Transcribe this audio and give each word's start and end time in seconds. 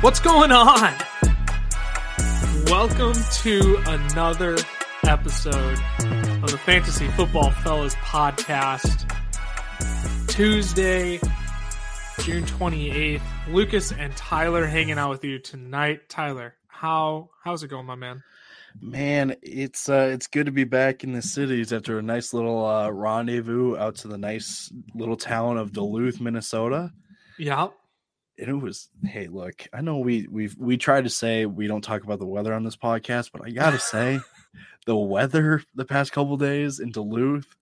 What's 0.00 0.20
going 0.20 0.52
on? 0.52 0.94
Welcome 2.66 3.14
to 3.42 3.82
another 3.86 4.56
episode 5.06 5.78
of 6.42 6.50
the 6.50 6.58
Fantasy 6.64 7.08
Football 7.08 7.50
Fellas 7.50 7.94
podcast. 7.96 9.08
Tuesday, 10.28 11.18
June 12.20 12.44
28th. 12.44 13.20
Lucas 13.48 13.92
and 13.92 14.14
Tyler 14.16 14.66
hanging 14.66 14.98
out 14.98 15.10
with 15.10 15.24
you 15.24 15.38
tonight. 15.38 16.08
Tyler, 16.08 16.54
how 16.68 17.30
how's 17.42 17.62
it 17.62 17.68
going, 17.68 17.86
my 17.86 17.94
man? 17.94 18.22
Man, 18.80 19.36
it's 19.42 19.88
uh 19.88 20.10
it's 20.12 20.26
good 20.26 20.46
to 20.46 20.52
be 20.52 20.64
back 20.64 21.04
in 21.04 21.12
the 21.12 21.22
cities 21.22 21.72
after 21.72 21.98
a 21.98 22.02
nice 22.02 22.32
little 22.32 22.64
uh 22.64 22.90
rendezvous 22.90 23.76
out 23.76 23.96
to 23.96 24.08
the 24.08 24.18
nice 24.18 24.72
little 24.94 25.16
town 25.16 25.58
of 25.58 25.72
Duluth, 25.72 26.20
Minnesota. 26.20 26.92
Yeah. 27.38 27.68
And 28.42 28.50
it 28.50 28.62
was 28.62 28.88
hey, 29.04 29.28
look, 29.28 29.66
I 29.72 29.80
know 29.80 29.98
we 29.98 30.26
we've 30.28 30.56
we 30.58 30.76
tried 30.76 31.04
to 31.04 31.10
say 31.10 31.46
we 31.46 31.66
don't 31.66 31.82
talk 31.82 32.02
about 32.02 32.18
the 32.18 32.26
weather 32.26 32.52
on 32.52 32.64
this 32.64 32.76
podcast, 32.76 33.30
but 33.32 33.42
I 33.44 33.50
gotta 33.50 33.78
say 33.78 34.18
the 34.86 34.96
weather 34.96 35.62
the 35.74 35.84
past 35.84 36.12
couple 36.12 36.36
days 36.36 36.80
in 36.80 36.90
Duluth, 36.90 37.54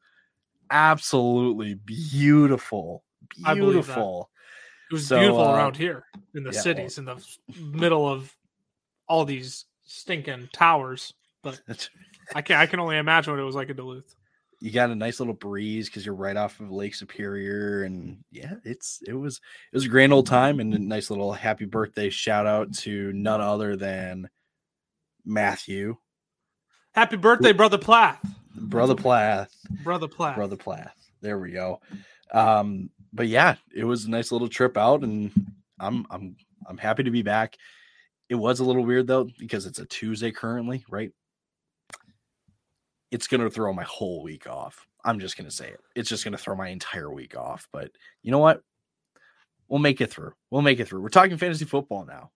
absolutely 0.70 1.75
beautiful. 1.75 3.05
I 3.45 3.55
believe 3.55 3.87
that. 3.87 3.95
Beautiful. 3.95 4.30
It 4.91 4.95
was 4.95 5.06
So, 5.06 5.19
beautiful 5.19 5.43
uh, 5.43 5.55
around 5.55 5.77
here 5.77 6.05
in 6.34 6.43
the 6.43 6.53
yeah, 6.53 6.61
cities, 6.61 6.98
in 6.98 7.05
the 7.05 7.23
middle 7.61 8.09
of 8.09 8.34
all 9.06 9.25
these 9.25 9.67
stinking 9.84 10.48
towers. 10.53 11.12
But 11.42 11.61
I 12.34 12.42
can 12.42 12.56
I 12.56 12.67
can 12.67 12.81
only 12.81 12.97
imagine 12.97 13.33
what 13.33 13.41
it 13.41 13.45
was 13.45 13.55
like 13.55 13.69
in 13.69 13.77
Duluth. 13.77 14.17
You 14.60 14.70
got 14.70 14.91
a 14.91 14.95
nice 14.95 15.20
little 15.20 15.34
breeze 15.34 15.88
because 15.88 16.05
you're 16.05 16.14
right 16.14 16.37
off 16.37 16.60
of 16.60 16.70
Lake 16.70 16.95
Superior, 16.95 17.84
and 17.84 18.19
yeah, 18.30 18.55
it's 18.64 19.00
it 19.06 19.14
was 19.14 19.41
it 19.73 19.77
was 19.77 19.86
a 19.86 19.88
grand 19.88 20.12
old 20.12 20.27
time 20.27 20.60
and 20.60 20.74
a 20.74 20.78
nice 20.78 21.10
little 21.10 21.33
happy 21.33 21.64
birthday 21.64 22.10
shout 22.10 22.47
out 22.47 22.72
to 22.75 23.12
none 23.12 23.41
other 23.41 23.77
than 23.77 24.28
Matthew, 25.25 25.97
Happy 26.92 27.17
birthday, 27.17 27.52
brother 27.52 27.78
Plath. 27.78 28.20
brother 28.55 28.94
Plath, 28.94 29.55
Brother 29.83 30.08
Plath. 30.08 30.36
brother 30.36 30.56
Plath. 30.56 30.95
There 31.20 31.39
we 31.39 31.52
go. 31.52 31.80
Um, 32.33 32.91
but 33.12 33.28
yeah, 33.28 33.56
it 33.74 33.84
was 33.84 34.05
a 34.05 34.11
nice 34.11 34.30
little 34.33 34.48
trip 34.48 34.77
out, 34.77 35.02
and 35.02 35.30
I'm 35.78 36.06
I'm 36.11 36.36
I'm 36.67 36.78
happy 36.78 37.02
to 37.05 37.11
be 37.11 37.22
back. 37.22 37.56
It 38.28 38.34
was 38.34 38.61
a 38.61 38.64
little 38.64 38.84
weird 38.84 39.06
though 39.06 39.28
because 39.39 39.67
it's 39.67 39.78
a 39.80 39.86
Tuesday 39.86 40.30
currently, 40.33 40.84
right? 40.89 41.11
It's 43.11 43.27
gonna 43.27 43.50
throw 43.50 43.72
my 43.72 43.84
whole 43.84 44.22
week 44.22 44.47
off. 44.47 44.86
I'm 45.05 45.19
just 45.19 45.36
gonna 45.36 45.50
say 45.50 45.69
it. 45.69 45.80
It's 45.94 46.08
just 46.08 46.25
gonna 46.25 46.39
throw 46.39 46.55
my 46.55 46.69
entire 46.69 47.11
week 47.12 47.36
off. 47.36 47.69
But 47.72 47.91
you 48.22 48.30
know 48.30 48.39
what? 48.39 48.62
We'll 49.69 49.80
make 49.80 50.00
it 50.00 50.11
through. 50.11 50.33
We'll 50.50 50.62
make 50.62 50.80
it 50.80 50.89
through. 50.89 51.00
We're 51.00 51.08
talking 51.08 51.36
fantasy 51.36 51.64
football 51.64 52.05
now. 52.05 52.30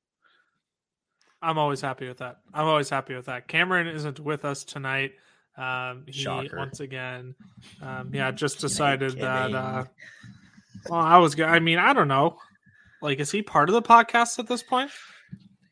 I'm 1.42 1.58
always 1.58 1.80
happy 1.80 2.08
with 2.08 2.18
that. 2.18 2.38
I'm 2.54 2.66
always 2.66 2.88
happy 2.88 3.14
with 3.14 3.26
that. 3.26 3.48
Cameron 3.48 3.86
isn't 3.88 4.18
with 4.18 4.44
us 4.44 4.64
tonight. 4.64 5.12
Um, 5.56 6.04
he 6.06 6.12
Shocker. 6.12 6.56
once 6.56 6.80
again, 6.80 7.34
um, 7.80 8.10
yeah, 8.12 8.30
just 8.32 8.60
decided 8.60 9.18
that. 9.20 9.54
Uh, 9.54 9.84
well, 10.88 11.00
I 11.00 11.18
was. 11.18 11.38
I 11.38 11.60
mean, 11.60 11.78
I 11.78 11.92
don't 11.92 12.08
know. 12.08 12.38
Like, 13.00 13.20
is 13.20 13.30
he 13.30 13.42
part 13.42 13.68
of 13.68 13.74
the 13.74 13.82
podcast 13.82 14.38
at 14.38 14.48
this 14.48 14.62
point? 14.62 14.90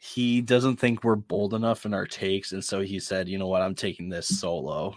He 0.04 0.40
doesn't 0.40 0.78
think 0.78 1.04
we're 1.04 1.14
bold 1.14 1.54
enough 1.54 1.86
in 1.86 1.94
our 1.94 2.06
takes, 2.06 2.50
and 2.50 2.64
so 2.64 2.80
he 2.80 2.98
said, 2.98 3.28
"You 3.28 3.38
know 3.38 3.46
what? 3.46 3.62
I'm 3.62 3.76
taking 3.76 4.08
this 4.08 4.26
solo." 4.26 4.96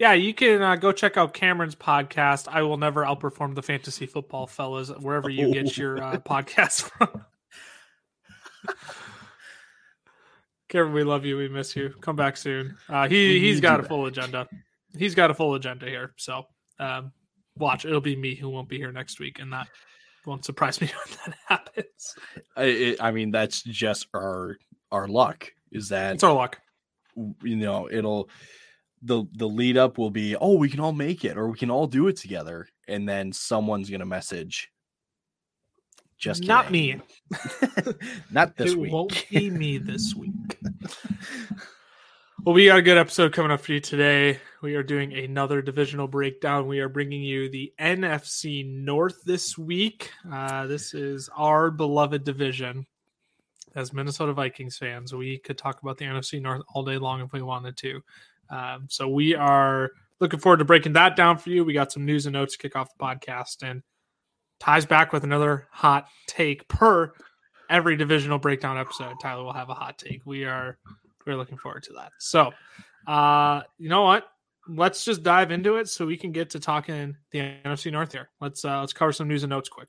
Yeah, 0.00 0.14
you 0.14 0.34
can 0.34 0.60
uh, 0.60 0.74
go 0.74 0.90
check 0.90 1.16
out 1.16 1.32
Cameron's 1.32 1.76
podcast. 1.76 2.48
I 2.48 2.62
will 2.62 2.76
never 2.76 3.04
outperform 3.04 3.54
the 3.54 3.62
fantasy 3.62 4.04
football 4.04 4.48
fellas 4.48 4.90
wherever 4.90 5.30
you 5.30 5.52
get 5.52 5.76
your 5.76 6.02
uh, 6.02 6.16
podcast 6.28 6.90
from. 6.90 7.24
Cameron, 10.68 10.92
we 10.92 11.04
love 11.04 11.24
you. 11.24 11.36
We 11.36 11.48
miss 11.48 11.76
you. 11.76 11.94
Come 12.00 12.16
back 12.16 12.36
soon. 12.36 12.76
Uh, 12.88 13.08
he 13.08 13.38
he's 13.38 13.60
got 13.60 13.78
a 13.78 13.84
full 13.84 14.06
agenda. 14.06 14.48
He's 14.96 15.14
got 15.14 15.30
a 15.30 15.34
full 15.34 15.54
agenda 15.54 15.86
here. 15.86 16.14
So 16.16 16.46
um, 16.80 17.12
watch. 17.56 17.84
It'll 17.84 18.00
be 18.00 18.16
me 18.16 18.34
who 18.34 18.48
won't 18.48 18.68
be 18.68 18.78
here 18.78 18.90
next 18.90 19.20
week, 19.20 19.38
and 19.38 19.52
that 19.52 19.68
won't 20.28 20.44
surprise 20.44 20.80
me 20.80 20.86
when 20.88 21.16
that 21.26 21.36
happens. 21.46 22.14
I, 22.56 22.96
I 23.00 23.10
mean, 23.10 23.30
that's 23.32 23.62
just 23.62 24.06
our 24.14 24.56
our 24.92 25.08
luck. 25.08 25.52
Is 25.72 25.88
that 25.88 26.14
It's 26.14 26.24
our 26.24 26.32
luck. 26.32 26.60
you 27.42 27.56
know 27.56 27.88
it'll 27.90 28.28
the 29.02 29.24
the 29.32 29.46
lead 29.48 29.76
up 29.76 29.98
will 29.98 30.10
be 30.10 30.34
oh 30.36 30.54
we 30.56 30.68
can 30.68 30.80
all 30.80 30.92
make 30.92 31.24
it 31.24 31.36
or 31.36 31.48
we 31.48 31.56
can 31.58 31.70
all 31.70 31.86
do 31.86 32.08
it 32.08 32.16
together 32.16 32.66
and 32.88 33.08
then 33.08 33.32
someone's 33.32 33.90
gonna 33.90 34.06
message 34.06 34.70
just 36.18 36.42
Not 36.44 36.66
kidding. 36.72 37.02
not 38.30 38.56
this 38.56 38.72
it 38.72 38.78
week 38.78 38.92
won't 38.92 39.24
be 39.30 39.50
me 39.50 39.78
this 39.90 40.14
week. 40.16 40.32
Well, 42.44 42.54
we 42.54 42.66
got 42.66 42.78
a 42.78 42.82
good 42.82 42.98
episode 42.98 43.32
coming 43.32 43.50
up 43.50 43.60
for 43.60 43.72
you 43.72 43.80
today. 43.80 44.38
We 44.62 44.74
are 44.76 44.82
doing 44.82 45.12
another 45.12 45.60
divisional 45.60 46.06
breakdown. 46.06 46.68
We 46.68 46.80
are 46.80 46.88
bringing 46.88 47.22
you 47.22 47.48
the 47.48 47.72
NFC 47.80 48.64
North 48.66 49.22
this 49.24 49.58
week. 49.58 50.12
Uh, 50.32 50.66
this 50.66 50.94
is 50.94 51.28
our 51.36 51.70
beloved 51.70 52.24
division. 52.24 52.86
As 53.74 53.92
Minnesota 53.92 54.32
Vikings 54.32 54.78
fans, 54.78 55.14
we 55.14 55.38
could 55.38 55.58
talk 55.58 55.82
about 55.82 55.98
the 55.98 56.04
NFC 56.04 56.40
North 56.40 56.62
all 56.74 56.84
day 56.84 56.96
long 56.96 57.20
if 57.20 57.32
we 57.32 57.42
wanted 57.42 57.76
to. 57.78 58.00
Um, 58.50 58.86
so 58.88 59.08
we 59.08 59.34
are 59.34 59.90
looking 60.20 60.40
forward 60.40 60.58
to 60.58 60.64
breaking 60.64 60.94
that 60.94 61.16
down 61.16 61.38
for 61.38 61.50
you. 61.50 61.64
We 61.64 61.74
got 61.74 61.92
some 61.92 62.06
news 62.06 62.26
and 62.26 62.32
notes 62.32 62.56
to 62.56 62.58
kick 62.58 62.76
off 62.76 62.96
the 62.96 63.04
podcast, 63.04 63.62
and 63.62 63.82
ties 64.58 64.86
back 64.86 65.12
with 65.12 65.24
another 65.24 65.68
hot 65.70 66.06
take 66.26 66.66
per 66.68 67.12
every 67.68 67.96
divisional 67.96 68.38
breakdown 68.38 68.78
episode. 68.78 69.14
Tyler 69.20 69.44
will 69.44 69.52
have 69.52 69.68
a 69.68 69.74
hot 69.74 69.98
take. 69.98 70.22
We 70.24 70.44
are 70.44 70.78
we're 71.28 71.36
looking 71.36 71.58
forward 71.58 71.84
to 71.84 71.92
that. 71.92 72.10
So, 72.18 72.52
uh, 73.06 73.62
you 73.78 73.88
know 73.88 74.02
what? 74.02 74.26
Let's 74.68 75.04
just 75.04 75.22
dive 75.22 75.50
into 75.52 75.76
it 75.76 75.88
so 75.88 76.04
we 76.04 76.16
can 76.16 76.32
get 76.32 76.50
to 76.50 76.60
talking 76.60 77.16
the 77.30 77.38
NFC 77.64 77.92
North 77.92 78.12
here. 78.12 78.28
Let's 78.40 78.64
uh, 78.64 78.80
let's 78.80 78.92
cover 78.92 79.12
some 79.12 79.28
news 79.28 79.44
and 79.44 79.50
notes 79.50 79.68
quick. 79.68 79.88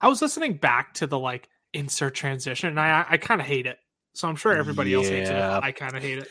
I 0.00 0.08
was 0.08 0.20
listening 0.20 0.54
back 0.54 0.94
to 0.94 1.06
the 1.06 1.18
like 1.18 1.48
insert 1.72 2.14
transition, 2.14 2.68
and 2.70 2.80
I 2.80 3.06
I 3.08 3.16
kind 3.18 3.40
of 3.40 3.46
hate 3.46 3.66
it. 3.66 3.78
So 4.14 4.28
I'm 4.28 4.36
sure 4.36 4.52
everybody 4.54 4.92
else 4.94 5.08
hates 5.08 5.30
it. 5.30 5.36
I 5.36 5.72
kind 5.72 5.96
of 5.96 6.02
hate 6.02 6.18
it. 6.18 6.28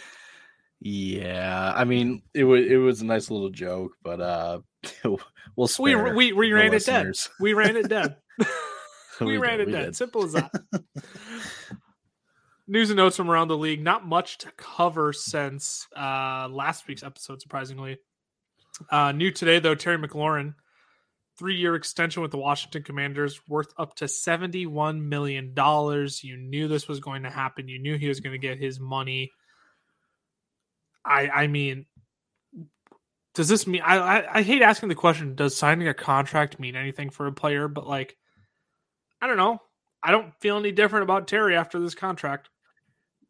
yeah 0.84 1.74
i 1.76 1.84
mean 1.84 2.24
it 2.34 2.44
was 2.44 2.66
it 2.66 2.78
was 2.78 3.02
a 3.02 3.06
nice 3.06 3.30
little 3.30 3.50
joke 3.52 3.92
but 4.03 4.20
uh 4.20 4.59
we'll 5.56 5.70
We 5.80 5.96
we, 5.96 6.34
we 6.34 6.53
ran 6.53 6.74
it 6.74 6.86
dead. 6.86 7.14
We 7.40 7.53
ran 7.53 7.78
it 7.78 7.88
dead. 7.88 8.16
we, 9.20 9.38
ran 9.38 9.59
did, 9.59 9.62
it 9.62 9.66
we 9.68 9.72
dead. 9.74 9.86
did. 9.86 9.96
Simple 9.96 10.24
as 10.24 10.34
that. 10.34 10.52
News 12.72 12.90
and 12.90 12.96
notes 12.96 13.18
from 13.18 13.30
around 13.30 13.50
the 13.50 13.58
league. 13.58 13.84
Not 13.84 14.08
much 14.08 14.38
to 14.38 14.52
cover 14.56 15.12
since 15.12 15.88
uh, 15.94 16.48
last 16.50 16.88
week's 16.88 17.04
episode, 17.04 17.42
surprisingly. 17.42 17.98
Uh, 18.90 19.12
new 19.12 19.30
today, 19.30 19.59
though, 19.59 19.76
Terry 19.76 19.98
McLaurin, 19.98 20.54
three 21.38 21.58
year 21.58 21.76
extension 21.76 22.22
with 22.22 22.32
the 22.32 22.38
Washington 22.38 22.84
Commanders 22.84 23.42
worth 23.46 23.74
up 23.78 23.96
to 23.96 24.06
$71 24.06 25.02
million. 25.02 25.54
You 25.54 26.38
knew 26.38 26.70
this 26.70 26.88
was 26.88 27.02
going 27.02 27.24
to 27.24 27.30
happen. 27.30 27.68
You 27.68 27.78
knew 27.78 27.98
he 27.98 28.08
was 28.08 28.22
going 28.22 28.40
to 28.40 28.48
get 28.48 28.58
his 28.58 28.80
money. 28.80 29.34
I, 31.03 31.28
I 31.28 31.48
mean, 31.48 31.88
does 33.34 33.50
this 33.50 33.68
mean 33.68 33.82
I, 33.82 33.98
I 33.98 34.38
I 34.38 34.42
hate 34.44 34.62
asking 34.62 34.88
the 34.88 34.96
question 34.96 35.36
does 35.36 35.58
signing 35.58 35.90
a 35.90 35.94
contract 35.94 36.58
mean 36.58 36.78
anything 36.78 37.09
for 37.09 37.28
a 37.28 37.32
player 37.32 37.68
but 37.68 37.88
like 37.88 38.18
i 39.22 39.28
don't 39.28 39.38
know 39.38 39.59
i 40.03 40.12
don't 40.12 40.34
feel 40.42 40.58
any 40.58 40.74
different 40.74 41.03
about 41.03 41.30
terry 41.30 41.56
after 41.56 41.80
this 41.80 41.96
contract 41.96 42.50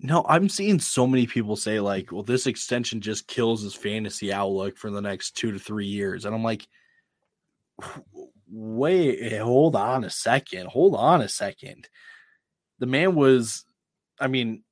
No, 0.03 0.25
I'm 0.27 0.49
seeing 0.49 0.79
so 0.79 1.05
many 1.05 1.27
people 1.27 1.55
say 1.55 1.79
like, 1.79 2.11
"Well, 2.11 2.23
this 2.23 2.47
extension 2.47 3.01
just 3.01 3.27
kills 3.27 3.61
his 3.61 3.75
fantasy 3.75 4.33
outlook 4.33 4.77
for 4.77 4.89
the 4.89 5.01
next 5.01 5.37
two 5.37 5.51
to 5.51 5.59
three 5.59 5.85
years," 5.85 6.25
and 6.25 6.33
I'm 6.33 6.43
like, 6.43 6.67
"Wait, 8.49 9.19
eh, 9.33 9.39
hold 9.39 9.75
on 9.75 10.03
a 10.03 10.09
second, 10.09 10.67
hold 10.67 10.95
on 10.95 11.21
a 11.21 11.29
second. 11.29 11.87
The 12.79 12.87
man 12.87 13.13
was, 13.13 13.63
I 14.19 14.27
mean, 14.27 14.63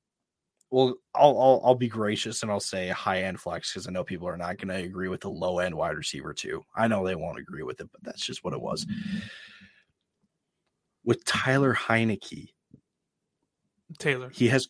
well, 0.70 0.96
I'll 1.14 1.40
I'll, 1.40 1.60
I'll 1.64 1.74
be 1.76 1.88
gracious 1.88 2.42
and 2.42 2.50
I'll 2.50 2.58
say 2.58 2.88
high 2.88 3.22
end 3.22 3.40
flex 3.40 3.72
because 3.72 3.86
I 3.86 3.92
know 3.92 4.02
people 4.02 4.28
are 4.28 4.36
not 4.36 4.58
going 4.58 4.68
to 4.68 4.84
agree 4.84 5.08
with 5.08 5.20
the 5.20 5.30
low 5.30 5.60
end 5.60 5.76
wide 5.76 5.96
receiver 5.96 6.34
too. 6.34 6.64
I 6.74 6.88
know 6.88 7.06
they 7.06 7.14
won't 7.14 7.38
agree 7.38 7.62
with 7.62 7.80
it, 7.80 7.88
but 7.92 8.02
that's 8.02 8.26
just 8.26 8.42
what 8.42 8.54
it 8.54 8.60
was. 8.60 8.84
With 11.04 11.24
Tyler 11.24 11.74
Heinicke, 11.74 12.52
taylor 13.98 14.30
he 14.30 14.48
has 14.48 14.68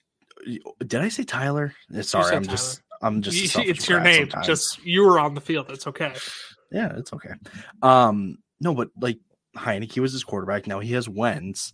did 0.87 1.01
I 1.01 1.09
say 1.09 1.25
Tyler? 1.25 1.75
Eh, 1.95 2.03
Sorry, 2.03 2.35
I'm 2.35 2.47
just 2.47 2.83
I'm 3.03 3.23
just 3.23 3.57
You- 3.57 3.63
it's 3.71 3.89
your 3.89 4.01
name 4.01 4.31
sometimes. 4.31 4.47
just 4.47 4.85
you 4.85 5.03
were 5.05 5.19
on 5.21 5.35
the 5.35 5.41
field 5.41 5.71
it's 5.71 5.87
okay 5.87 6.15
yeah, 6.73 6.93
it's 6.97 7.13
okay. 7.13 7.33
Um, 7.83 8.39
no, 8.61 8.75
but 8.75 8.91
like 9.01 9.19
Heinicke 9.57 9.99
was 9.99 10.13
his 10.13 10.23
quarterback. 10.23 10.69
Now 10.69 10.79
he 10.79 10.93
has 10.93 11.09
Wentz. 11.09 11.73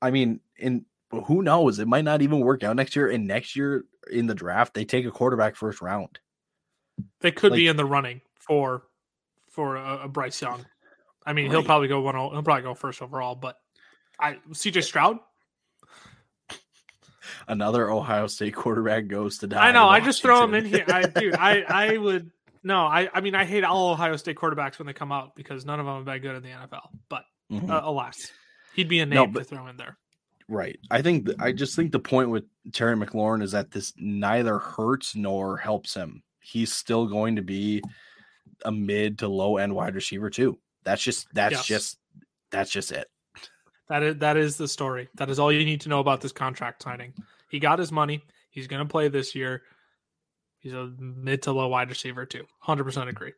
I 0.00 0.10
mean, 0.10 0.40
and 0.58 0.84
who 1.26 1.42
knows? 1.42 1.78
It 1.78 1.86
might 1.86 2.04
not 2.04 2.22
even 2.22 2.40
work 2.40 2.64
out 2.64 2.74
next 2.74 2.96
year. 2.96 3.08
And 3.08 3.28
next 3.28 3.54
year 3.54 3.84
in 4.10 4.26
the 4.26 4.34
draft, 4.34 4.74
they 4.74 4.84
take 4.84 5.06
a 5.06 5.12
quarterback 5.12 5.54
first 5.54 5.80
round. 5.80 6.18
they 7.20 7.30
could 7.30 7.52
be 7.52 7.68
in 7.68 7.76
the 7.76 7.84
running 7.84 8.20
for 8.34 8.82
for 9.48 9.76
a, 9.76 10.04
a 10.04 10.08
bryce 10.08 10.42
young 10.42 10.64
i 11.24 11.32
mean 11.32 11.50
he'll 11.50 11.62
probably 11.62 11.86
go 11.86 12.00
one 12.00 12.14
he'll 12.14 12.42
probably 12.42 12.62
go 12.62 12.74
first 12.74 13.00
overall 13.02 13.34
but 13.34 13.56
I 14.18 14.38
CJ 14.50 14.82
Stroud. 14.82 15.18
Another 17.48 17.90
Ohio 17.90 18.26
State 18.26 18.54
quarterback 18.54 19.06
goes 19.08 19.38
to 19.38 19.46
die. 19.46 19.68
I 19.68 19.72
know. 19.72 19.88
I 19.88 20.00
just 20.00 20.22
throw 20.22 20.42
him 20.44 20.54
in 20.54 20.64
here. 20.64 20.84
I 20.88 21.02
dude, 21.06 21.34
I 21.36 21.62
I 21.62 21.96
would 21.98 22.30
no. 22.62 22.78
I 22.86 23.08
I 23.12 23.20
mean 23.20 23.34
I 23.34 23.44
hate 23.44 23.64
all 23.64 23.90
Ohio 23.92 24.16
State 24.16 24.36
quarterbacks 24.36 24.78
when 24.78 24.86
they 24.86 24.92
come 24.92 25.12
out 25.12 25.34
because 25.36 25.64
none 25.64 25.80
of 25.80 25.86
them 25.86 25.96
have 25.96 26.04
been 26.04 26.20
good 26.22 26.36
in 26.36 26.42
the 26.42 26.50
NFL. 26.50 26.88
But 27.08 27.24
Mhm. 27.50 27.68
uh, 27.70 27.80
alas, 27.84 28.30
he'd 28.74 28.88
be 28.88 29.00
a 29.00 29.06
name 29.06 29.32
No, 29.32 29.38
to 29.40 29.44
throw 29.44 29.66
in 29.66 29.76
there. 29.76 29.98
Right. 30.48 30.78
I 30.90 31.02
think 31.02 31.26
th- 31.26 31.38
I 31.40 31.52
just 31.52 31.76
think 31.76 31.92
the 31.92 31.98
point 32.00 32.30
with 32.30 32.44
Terry 32.72 32.96
McLaurin 32.96 33.42
is 33.42 33.52
that 33.52 33.70
this 33.70 33.92
neither 33.96 34.58
hurts 34.58 35.14
nor 35.14 35.56
helps 35.56 35.94
him. 35.94 36.22
He's 36.40 36.72
still 36.72 37.06
going 37.06 37.36
to 37.36 37.42
be 37.42 37.82
a 38.64 38.72
mid 38.72 39.18
to 39.20 39.28
low 39.28 39.56
end 39.56 39.74
wide 39.74 39.94
receiver 39.94 40.30
too. 40.30 40.58
That's 40.84 41.02
just 41.02 41.26
that's 41.34 41.52
Yes. 41.54 41.66
just 41.66 41.98
that's 42.50 42.70
just 42.70 42.92
it. 42.92 43.08
That 43.92 44.02
is 44.02 44.16
that 44.20 44.38
is 44.38 44.56
the 44.56 44.68
story. 44.68 45.10
That 45.16 45.28
is 45.28 45.38
all 45.38 45.52
you 45.52 45.66
need 45.66 45.82
to 45.82 45.90
know 45.90 46.00
about 46.00 46.22
this 46.22 46.32
contract 46.32 46.82
signing. 46.82 47.12
He 47.50 47.58
got 47.58 47.78
his 47.78 47.92
money. 47.92 48.22
He's 48.48 48.66
going 48.66 48.82
to 48.82 48.90
play 48.90 49.08
this 49.08 49.34
year. 49.34 49.64
He's 50.60 50.72
a 50.72 50.90
mid 50.98 51.42
to 51.42 51.52
low 51.52 51.68
wide 51.68 51.90
receiver 51.90 52.24
too. 52.24 52.46
Hundred 52.58 52.84
percent 52.84 53.10
agree. 53.10 53.34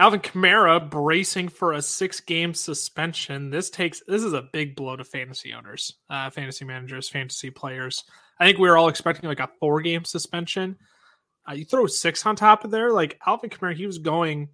Alvin 0.00 0.18
Kamara 0.18 0.90
bracing 0.90 1.48
for 1.48 1.74
a 1.74 1.80
six 1.80 2.18
game 2.18 2.54
suspension. 2.54 3.50
This 3.50 3.70
takes 3.70 4.02
this 4.08 4.24
is 4.24 4.32
a 4.32 4.48
big 4.52 4.74
blow 4.74 4.96
to 4.96 5.04
fantasy 5.04 5.52
owners, 5.52 5.94
uh, 6.10 6.28
fantasy 6.30 6.64
managers, 6.64 7.08
fantasy 7.08 7.50
players. 7.50 8.02
I 8.40 8.46
think 8.46 8.58
we 8.58 8.68
were 8.68 8.76
all 8.76 8.88
expecting 8.88 9.28
like 9.28 9.38
a 9.38 9.50
four 9.60 9.80
game 9.80 10.04
suspension. 10.04 10.76
Uh, 11.48 11.54
you 11.54 11.64
throw 11.64 11.86
six 11.86 12.26
on 12.26 12.34
top 12.34 12.64
of 12.64 12.72
there, 12.72 12.90
like 12.90 13.20
Alvin 13.24 13.50
Kamara, 13.50 13.76
he 13.76 13.86
was 13.86 13.98
going 13.98 14.48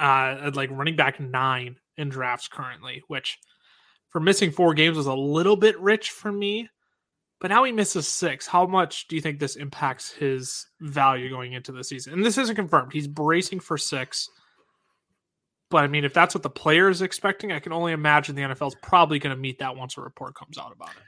uh 0.00 0.38
at 0.42 0.56
like 0.56 0.72
running 0.72 0.96
back 0.96 1.20
nine 1.20 1.76
in 1.96 2.08
drafts 2.08 2.48
currently, 2.48 3.04
which 3.06 3.38
for 4.16 4.20
missing 4.20 4.50
four 4.50 4.72
games 4.72 4.96
was 4.96 5.04
a 5.04 5.14
little 5.14 5.56
bit 5.56 5.78
rich 5.78 6.08
for 6.08 6.32
me. 6.32 6.70
But 7.38 7.48
now 7.48 7.64
he 7.64 7.70
misses 7.70 8.08
six. 8.08 8.46
How 8.46 8.64
much 8.64 9.08
do 9.08 9.14
you 9.14 9.20
think 9.20 9.38
this 9.38 9.56
impacts 9.56 10.10
his 10.10 10.68
value 10.80 11.28
going 11.28 11.52
into 11.52 11.70
the 11.70 11.84
season? 11.84 12.14
And 12.14 12.24
this 12.24 12.38
isn't 12.38 12.56
confirmed. 12.56 12.94
He's 12.94 13.06
bracing 13.06 13.60
for 13.60 13.76
six. 13.76 14.30
But 15.68 15.84
I 15.84 15.88
mean, 15.88 16.02
if 16.02 16.14
that's 16.14 16.34
what 16.34 16.42
the 16.42 16.48
player 16.48 16.88
is 16.88 17.02
expecting, 17.02 17.52
I 17.52 17.58
can 17.58 17.74
only 17.74 17.92
imagine 17.92 18.34
the 18.34 18.40
NFL 18.40 18.68
is 18.68 18.76
probably 18.76 19.18
going 19.18 19.36
to 19.36 19.38
meet 19.38 19.58
that 19.58 19.76
once 19.76 19.98
a 19.98 20.00
report 20.00 20.34
comes 20.34 20.56
out 20.56 20.72
about 20.72 20.92
it. 20.92 21.02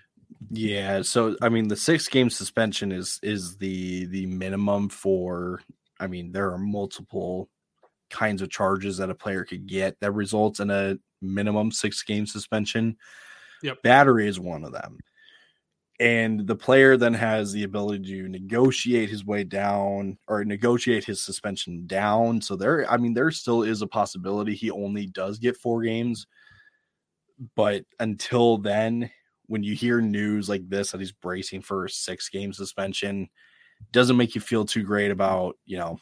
Yeah, 0.50 1.00
so 1.00 1.34
I 1.40 1.48
mean 1.48 1.66
the 1.66 1.76
6 1.76 2.08
game 2.08 2.28
suspension 2.28 2.92
is 2.92 3.18
is 3.22 3.56
the 3.56 4.04
the 4.04 4.26
minimum 4.26 4.90
for 4.90 5.62
I 5.98 6.08
mean 6.08 6.30
there 6.32 6.52
are 6.52 6.58
multiple 6.58 7.48
kinds 8.10 8.42
of 8.42 8.50
charges 8.50 8.98
that 8.98 9.08
a 9.08 9.14
player 9.14 9.44
could 9.44 9.66
get 9.66 9.98
that 10.00 10.12
results 10.12 10.60
in 10.60 10.70
a 10.70 10.98
minimum 11.20 11.70
6 11.72 12.02
game 12.02 12.26
suspension. 12.26 12.96
Yep. 13.62 13.82
Battery 13.82 14.28
is 14.28 14.38
one 14.38 14.64
of 14.64 14.72
them. 14.72 14.98
And 16.00 16.46
the 16.46 16.54
player 16.54 16.96
then 16.96 17.14
has 17.14 17.52
the 17.52 17.64
ability 17.64 18.04
to 18.04 18.28
negotiate 18.28 19.10
his 19.10 19.24
way 19.24 19.42
down 19.42 20.16
or 20.28 20.44
negotiate 20.44 21.04
his 21.04 21.20
suspension 21.20 21.86
down. 21.88 22.40
So 22.40 22.54
there, 22.54 22.88
I 22.88 22.96
mean, 22.98 23.14
there 23.14 23.32
still 23.32 23.64
is 23.64 23.82
a 23.82 23.86
possibility 23.86 24.54
he 24.54 24.70
only 24.70 25.06
does 25.06 25.40
get 25.40 25.56
four 25.56 25.82
games. 25.82 26.28
But 27.56 27.84
until 27.98 28.58
then, 28.58 29.10
when 29.46 29.64
you 29.64 29.74
hear 29.74 30.00
news 30.00 30.48
like 30.48 30.68
this 30.68 30.92
that 30.92 31.00
he's 31.00 31.10
bracing 31.10 31.62
for 31.62 31.84
a 31.84 31.90
six 31.90 32.28
game 32.28 32.52
suspension, 32.52 33.28
doesn't 33.92 34.16
make 34.16 34.34
you 34.36 34.40
feel 34.40 34.64
too 34.64 34.84
great 34.84 35.10
about, 35.10 35.56
you 35.64 35.78
know, 35.78 35.98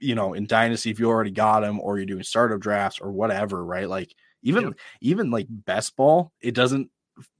you 0.00 0.14
know, 0.14 0.34
in 0.34 0.46
dynasty 0.46 0.90
if 0.90 0.98
you 0.98 1.08
already 1.08 1.30
got 1.30 1.64
him 1.64 1.80
or 1.80 1.98
you're 1.98 2.06
doing 2.06 2.22
startup 2.22 2.60
drafts 2.60 3.00
or 3.00 3.10
whatever, 3.12 3.64
right? 3.64 3.88
Like 3.88 4.14
even 4.42 4.74
even 5.00 5.30
like 5.30 5.46
best 5.50 5.96
ball, 5.96 6.32
it 6.40 6.54
doesn't 6.54 6.90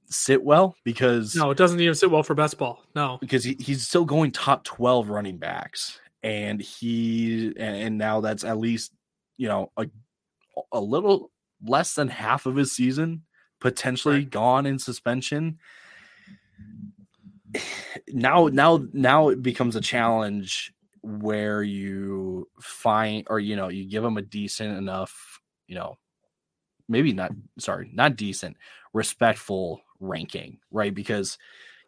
sit 0.09 0.43
well 0.43 0.75
because 0.83 1.35
No, 1.35 1.51
it 1.51 1.57
doesn't 1.57 1.79
even 1.79 1.95
sit 1.95 2.09
well 2.09 2.23
for 2.23 2.33
best 2.33 2.57
ball. 2.57 2.81
No. 2.95 3.17
because 3.19 3.43
he, 3.43 3.57
he's 3.59 3.85
still 3.87 4.05
going 4.05 4.31
top 4.31 4.63
12 4.63 5.09
running 5.09 5.37
backs 5.37 5.99
and 6.23 6.61
he 6.61 7.47
and, 7.57 7.75
and 7.75 7.97
now 7.97 8.21
that's 8.21 8.43
at 8.43 8.57
least 8.57 8.93
you 9.37 9.47
know 9.49 9.71
a, 9.77 9.85
a 10.71 10.79
little 10.79 11.29
less 11.65 11.93
than 11.93 12.07
half 12.07 12.45
of 12.45 12.55
his 12.55 12.71
season 12.71 13.23
potentially 13.59 14.19
Right. 14.19 14.29
gone 14.29 14.65
in 14.65 14.79
suspension 14.79 15.59
now 18.07 18.47
now 18.47 18.85
now 18.93 19.29
it 19.29 19.41
becomes 19.41 19.75
a 19.75 19.81
challenge 19.81 20.73
where 21.07 21.63
you 21.63 22.47
find 22.59 23.25
or 23.29 23.39
you 23.39 23.55
know 23.55 23.69
you 23.69 23.85
give 23.89 24.03
him 24.03 24.17
a 24.17 24.21
decent 24.21 24.77
enough 24.77 25.39
you 25.67 25.75
know 25.75 25.97
maybe 26.89 27.13
not 27.13 27.31
sorry 27.59 27.89
not 27.93 28.15
decent 28.15 28.57
respectful 28.93 29.81
ranking 29.99 30.59
right? 30.71 30.93
Because 30.93 31.37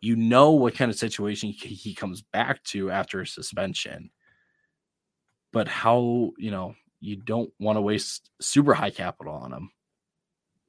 you 0.02 0.16
know 0.16 0.52
what 0.52 0.76
kind 0.76 0.90
of 0.92 0.98
situation 0.98 1.50
he 1.50 1.68
he 1.70 1.94
comes 1.94 2.22
back 2.22 2.64
to 2.66 2.92
after 2.92 3.22
a 3.22 3.28
suspension. 3.28 4.10
But 5.52 5.68
how 5.68 6.32
you 6.38 6.52
know 6.52 6.76
you 7.00 7.16
don't 7.18 7.52
want 7.60 7.78
to 7.78 7.82
waste 7.82 8.30
super 8.42 8.74
high 8.74 8.90
capital 8.92 9.34
on 9.34 9.54
him 9.54 9.72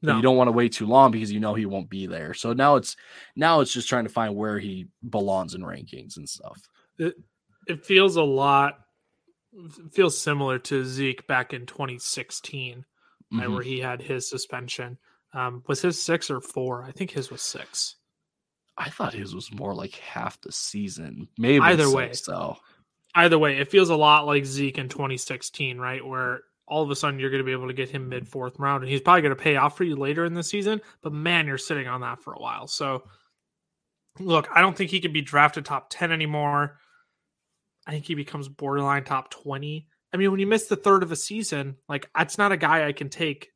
No. 0.03 0.17
you 0.17 0.23
don't 0.23 0.37
want 0.37 0.49
to 0.49 0.53
wait 0.53 0.73
too 0.73 0.87
long 0.87 1.11
because 1.11 1.31
you 1.31 1.41
know 1.41 1.55
he 1.55 1.67
won't 1.67 1.91
be 1.91 2.07
there. 2.07 2.33
So 2.35 2.53
now 2.53 2.77
it's 2.77 2.97
now 3.37 3.61
it's 3.61 3.73
just 3.73 3.89
trying 3.89 4.05
to 4.05 4.11
find 4.11 4.35
where 4.35 4.59
he 4.59 4.89
belongs 5.09 5.55
in 5.55 5.63
rankings 5.63 6.17
and 6.17 6.29
stuff. 6.29 6.59
It 6.99 7.15
feels 7.85 8.17
a 8.17 8.23
lot 8.23 8.79
feels 9.93 10.17
similar 10.17 10.59
to 10.61 10.85
Zeke 10.85 11.27
back 11.27 11.53
in 11.53 11.67
2016, 11.67 12.85
right, 13.33 13.47
Mhm. 13.49 13.53
where 13.53 13.63
he 13.63 13.81
had 13.81 14.01
his 14.01 14.29
suspension. 14.31 14.99
Um, 15.33 15.63
was 15.67 15.83
his 15.83 16.01
six 16.01 16.31
or 16.31 16.41
four? 16.41 16.85
I 16.85 16.93
think 16.93 17.11
his 17.11 17.31
was 17.31 17.43
six. 17.43 17.97
i 18.79 18.89
thought 18.89 19.13
his 19.13 19.35
was 19.35 19.53
more 19.53 19.75
like 19.75 19.95
half 19.97 20.41
the 20.41 20.53
season 20.53 21.29
maybe 21.37 21.61
Either 21.63 21.91
way. 21.91 22.13
so 22.15 22.57
Either 23.15 23.39
way, 23.39 23.59
it 23.59 23.69
feels 23.69 23.91
a 23.91 23.97
lot 23.97 24.25
like 24.27 24.45
Zeke 24.47 24.79
in 24.79 24.89
2016, 24.89 25.79
right? 25.79 26.03
Where 26.07 26.43
all 26.69 26.83
of 26.85 26.91
a 26.91 26.97
sudden 26.97 27.19
you're 27.19 27.29
going 27.31 27.43
to 27.43 27.45
be 27.45 27.51
able 27.53 27.67
to 27.67 27.75
get 27.75 27.89
him 27.91 28.09
mid 28.09 28.29
fourth 28.29 28.57
round, 28.61 28.83
and 28.85 28.91
he's 28.91 29.01
probably 29.01 29.23
going 29.23 29.37
to 29.37 29.43
pay 29.43 29.57
off 29.57 29.77
for 29.77 29.83
you 29.85 29.97
later 29.97 30.25
in 30.25 30.33
the 30.35 30.45
season. 30.45 30.81
But 31.03 31.13
man, 31.13 31.47
you're 31.49 31.59
sitting 31.59 31.89
on 31.89 32.01
that 32.03 32.23
for 32.23 32.33
a 32.33 32.39
while. 32.39 32.69
So, 32.69 33.03
look, 34.21 34.49
I 34.55 34.61
don't 34.61 34.77
think 34.77 34.91
he 34.93 35.01
can 35.01 35.13
be 35.13 35.21
drafted 35.23 35.65
top 35.65 35.89
10 35.91 36.13
anymore. 36.13 36.79
I 37.91 37.95
think 37.95 38.05
he 38.07 38.15
becomes 38.15 38.49
borderline 38.49 39.03
top 39.03 39.31
20. 39.31 39.85
I 40.15 40.17
mean, 40.17 40.31
when 40.31 40.39
you 40.39 40.47
miss 40.47 40.67
the 40.67 40.77
third 40.77 41.03
of 41.03 41.11
a 41.11 41.17
season, 41.17 41.75
like 41.89 42.09
that's 42.17 42.39
not 42.39 42.53
a 42.53 42.57
guy 42.57 42.87
I 42.87 42.93
can 42.93 43.09
take 43.09 43.51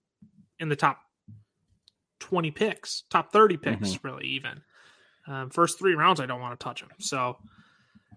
in 0.59 0.69
the 0.69 0.75
top 0.75 0.99
20 2.19 2.51
picks, 2.51 3.05
top 3.11 3.33
30 3.33 3.59
picks, 3.59 4.03
really, 4.03 4.27
even. 4.27 4.61
Um, 5.29 5.51
first 5.51 5.79
three 5.79 5.95
rounds, 5.95 6.19
I 6.19 6.27
don't 6.27 6.41
want 6.41 6.59
to 6.59 6.65
touch 6.65 6.83
him. 6.83 6.89
So, 6.99 7.37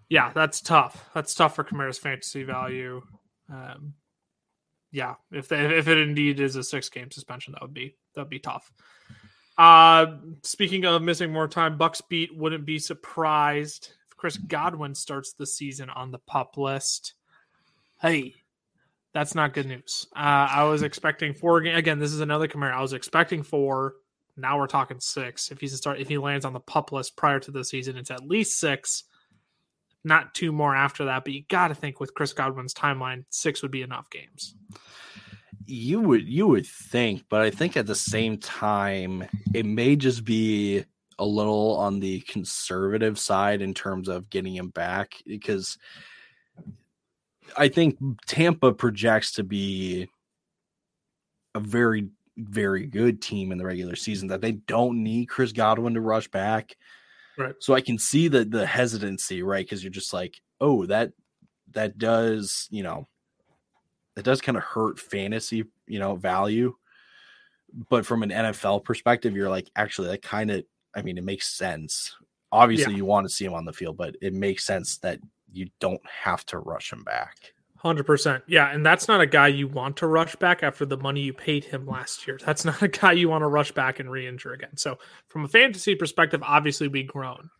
yeah, 0.08 0.32
that's 0.34 0.60
tough. 0.60 1.08
That's 1.14 1.36
tough 1.36 1.54
for 1.54 1.62
Kamara's 1.62 1.98
fantasy 1.98 2.42
value. 2.42 3.00
Um, 3.48 3.94
yeah, 4.90 5.14
if 5.30 5.46
they, 5.46 5.78
if 5.78 5.86
it 5.86 5.98
indeed 5.98 6.40
is 6.40 6.56
a 6.56 6.64
six 6.64 6.88
game 6.88 7.12
suspension, 7.12 7.52
that 7.52 7.62
would 7.62 7.74
be 7.74 7.94
that 8.14 8.22
would 8.22 8.30
be 8.30 8.40
tough. 8.40 8.72
Uh, 9.56 10.16
speaking 10.42 10.84
of 10.84 11.00
missing 11.00 11.32
more 11.32 11.46
time, 11.46 11.78
Bucks 11.78 12.00
beat 12.00 12.36
wouldn't 12.36 12.66
be 12.66 12.80
surprised 12.80 13.92
Chris 14.18 14.36
Godwin 14.36 14.94
starts 14.94 15.32
the 15.32 15.46
season 15.46 15.88
on 15.88 16.10
the 16.10 16.18
pup 16.18 16.58
list. 16.58 17.14
Hey, 18.02 18.34
that's 19.14 19.34
not 19.34 19.54
good 19.54 19.66
news. 19.66 20.06
Uh, 20.14 20.48
I 20.50 20.64
was 20.64 20.82
expecting 20.82 21.32
four 21.32 21.58
again. 21.58 21.98
This 21.98 22.12
is 22.12 22.20
another 22.20 22.46
Kamara. 22.48 22.74
I 22.74 22.82
was 22.82 22.92
expecting 22.92 23.42
four. 23.42 23.94
Now 24.36 24.58
we're 24.58 24.66
talking 24.66 25.00
six. 25.00 25.50
If 25.50 25.60
he's 25.60 25.72
a 25.72 25.78
start, 25.78 25.98
if 26.00 26.08
he 26.08 26.18
lands 26.18 26.44
on 26.44 26.52
the 26.52 26.60
pup 26.60 26.92
list 26.92 27.16
prior 27.16 27.40
to 27.40 27.50
the 27.50 27.64
season, 27.64 27.96
it's 27.96 28.10
at 28.10 28.26
least 28.28 28.58
six 28.60 29.04
not 30.04 30.34
two 30.34 30.52
more 30.52 30.76
after 30.76 31.06
that. 31.06 31.24
But 31.24 31.32
you 31.32 31.42
got 31.48 31.68
to 31.68 31.74
think 31.74 31.98
with 31.98 32.14
Chris 32.14 32.32
Godwin's 32.32 32.74
timeline, 32.74 33.24
six 33.30 33.62
would 33.62 33.72
be 33.72 33.82
enough 33.82 34.10
games. 34.10 34.54
you 35.66 36.00
would 36.00 36.26
you 36.26 36.46
would 36.46 36.66
think 36.66 37.24
but 37.28 37.42
i 37.42 37.50
think 37.50 37.76
at 37.76 37.86
the 37.86 37.94
same 37.94 38.38
time 38.38 39.22
it 39.52 39.66
may 39.66 39.94
just 39.96 40.24
be 40.24 40.82
a 41.18 41.24
little 41.24 41.76
on 41.76 42.00
the 42.00 42.20
conservative 42.20 43.18
side 43.18 43.60
in 43.60 43.74
terms 43.74 44.08
of 44.08 44.30
getting 44.30 44.54
him 44.54 44.68
back 44.68 45.14
because 45.26 45.78
i 47.56 47.68
think 47.68 47.98
tampa 48.26 48.72
projects 48.72 49.32
to 49.32 49.42
be 49.42 50.08
a 51.54 51.60
very 51.60 52.08
very 52.36 52.86
good 52.86 53.20
team 53.20 53.50
in 53.50 53.58
the 53.58 53.64
regular 53.64 53.96
season 53.96 54.28
that 54.28 54.40
they 54.40 54.52
don't 54.52 55.02
need 55.02 55.26
chris 55.28 55.52
godwin 55.52 55.94
to 55.94 56.00
rush 56.00 56.28
back 56.28 56.76
Right. 57.36 57.54
so 57.60 57.74
i 57.74 57.80
can 57.80 57.98
see 57.98 58.26
the 58.28 58.44
the 58.44 58.66
hesitancy 58.66 59.42
right 59.42 59.64
because 59.64 59.82
you're 59.82 59.90
just 59.90 60.12
like 60.12 60.40
oh 60.60 60.86
that 60.86 61.12
that 61.72 61.96
does 61.98 62.66
you 62.70 62.82
know 62.82 63.06
it 64.18 64.24
does 64.24 64.40
kind 64.40 64.58
of 64.58 64.64
hurt 64.64 64.98
fantasy, 64.98 65.64
you 65.86 66.00
know, 66.00 66.16
value. 66.16 66.74
But 67.88 68.04
from 68.04 68.22
an 68.24 68.30
NFL 68.30 68.84
perspective, 68.84 69.36
you're 69.36 69.48
like, 69.48 69.70
actually, 69.76 70.08
that 70.08 70.22
kind 70.22 70.50
of, 70.50 70.64
I 70.98 71.02
mean, 71.02 71.16
it 71.16 71.24
makes 71.24 71.48
sense. 71.48 72.14
Obviously, 72.50 72.92
Yeah. 72.92 72.98
you 72.98 73.04
want 73.04 73.26
to 73.26 73.32
see 73.32 73.44
him 73.44 73.54
on 73.54 73.64
the 73.64 73.72
field, 73.72 73.96
but 73.96 74.16
it 74.20 74.34
makes 74.34 74.64
sense 74.64 74.98
that 74.98 75.20
you 75.52 75.68
don't 75.80 76.00
have 76.06 76.44
to 76.46 76.58
rush 76.58 76.92
him 76.92 77.04
back. 77.04 77.52
Hundred 77.76 78.04
percent, 78.04 78.42
yeah, 78.48 78.72
and 78.72 78.84
that's 78.84 79.06
not 79.06 79.20
a 79.20 79.26
guy 79.26 79.46
you 79.46 79.68
want 79.68 79.96
to 79.98 80.08
rush 80.08 80.34
back 80.36 80.64
after 80.64 80.84
the 80.84 80.96
money 80.96 81.20
you 81.20 81.32
paid 81.32 81.64
him 81.64 81.86
last 81.86 82.26
year. 82.26 82.36
That's 82.44 82.64
not 82.64 82.82
a 82.82 82.88
guy 82.88 83.12
you 83.12 83.28
want 83.28 83.42
to 83.42 83.46
rush 83.46 83.70
back 83.70 84.00
and 84.00 84.10
re-injure 84.10 84.52
again. 84.52 84.76
So, 84.76 84.98
from 85.28 85.44
a 85.44 85.48
fantasy 85.48 85.94
perspective, 85.94 86.42
obviously 86.42 86.88
we've 86.88 87.06
grown. 87.06 87.50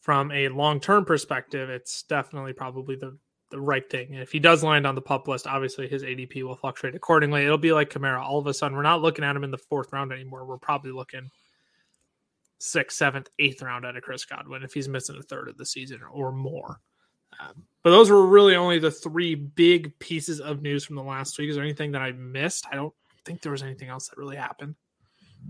From 0.00 0.30
a 0.30 0.48
long-term 0.48 1.04
perspective, 1.06 1.70
it's 1.70 2.04
definitely 2.04 2.52
probably 2.52 2.94
the 2.94 3.18
the 3.50 3.60
right 3.60 3.88
thing. 3.90 4.12
And 4.12 4.22
if 4.22 4.32
he 4.32 4.38
does 4.38 4.62
land 4.64 4.86
on 4.86 4.94
the 4.94 5.02
pup 5.02 5.28
list, 5.28 5.46
obviously 5.46 5.86
his 5.88 6.02
ADP 6.04 6.42
will 6.42 6.56
fluctuate 6.56 6.94
accordingly. 6.94 7.44
It'll 7.44 7.58
be 7.58 7.72
like 7.72 7.90
Kamara. 7.90 8.22
All 8.22 8.38
of 8.38 8.46
a 8.46 8.54
sudden, 8.54 8.76
we're 8.76 8.82
not 8.82 9.02
looking 9.02 9.24
at 9.24 9.36
him 9.36 9.44
in 9.44 9.50
the 9.50 9.58
fourth 9.58 9.92
round 9.92 10.10
anymore. 10.12 10.46
We're 10.46 10.56
probably 10.56 10.92
looking 10.92 11.30
sixth, 12.62 12.96
seventh, 12.96 13.28
eighth 13.40 13.60
round 13.60 13.84
out 13.84 13.96
of 13.96 14.02
Chris 14.02 14.24
Godwin 14.24 14.62
if 14.62 14.72
he's 14.72 14.88
missing 14.88 15.16
a 15.16 15.22
third 15.22 15.48
of 15.48 15.56
the 15.56 15.66
season 15.66 16.00
or 16.12 16.30
more. 16.30 16.80
Um, 17.40 17.64
but 17.82 17.90
those 17.90 18.08
were 18.08 18.24
really 18.26 18.54
only 18.54 18.78
the 18.78 18.90
three 18.90 19.34
big 19.34 19.98
pieces 19.98 20.40
of 20.40 20.62
news 20.62 20.84
from 20.84 20.96
the 20.96 21.02
last 21.02 21.38
week. 21.38 21.50
Is 21.50 21.56
there 21.56 21.64
anything 21.64 21.92
that 21.92 22.02
I 22.02 22.12
missed? 22.12 22.66
I 22.70 22.76
don't 22.76 22.94
think 23.24 23.42
there 23.42 23.52
was 23.52 23.64
anything 23.64 23.88
else 23.88 24.08
that 24.08 24.18
really 24.18 24.36
happened. 24.36 24.76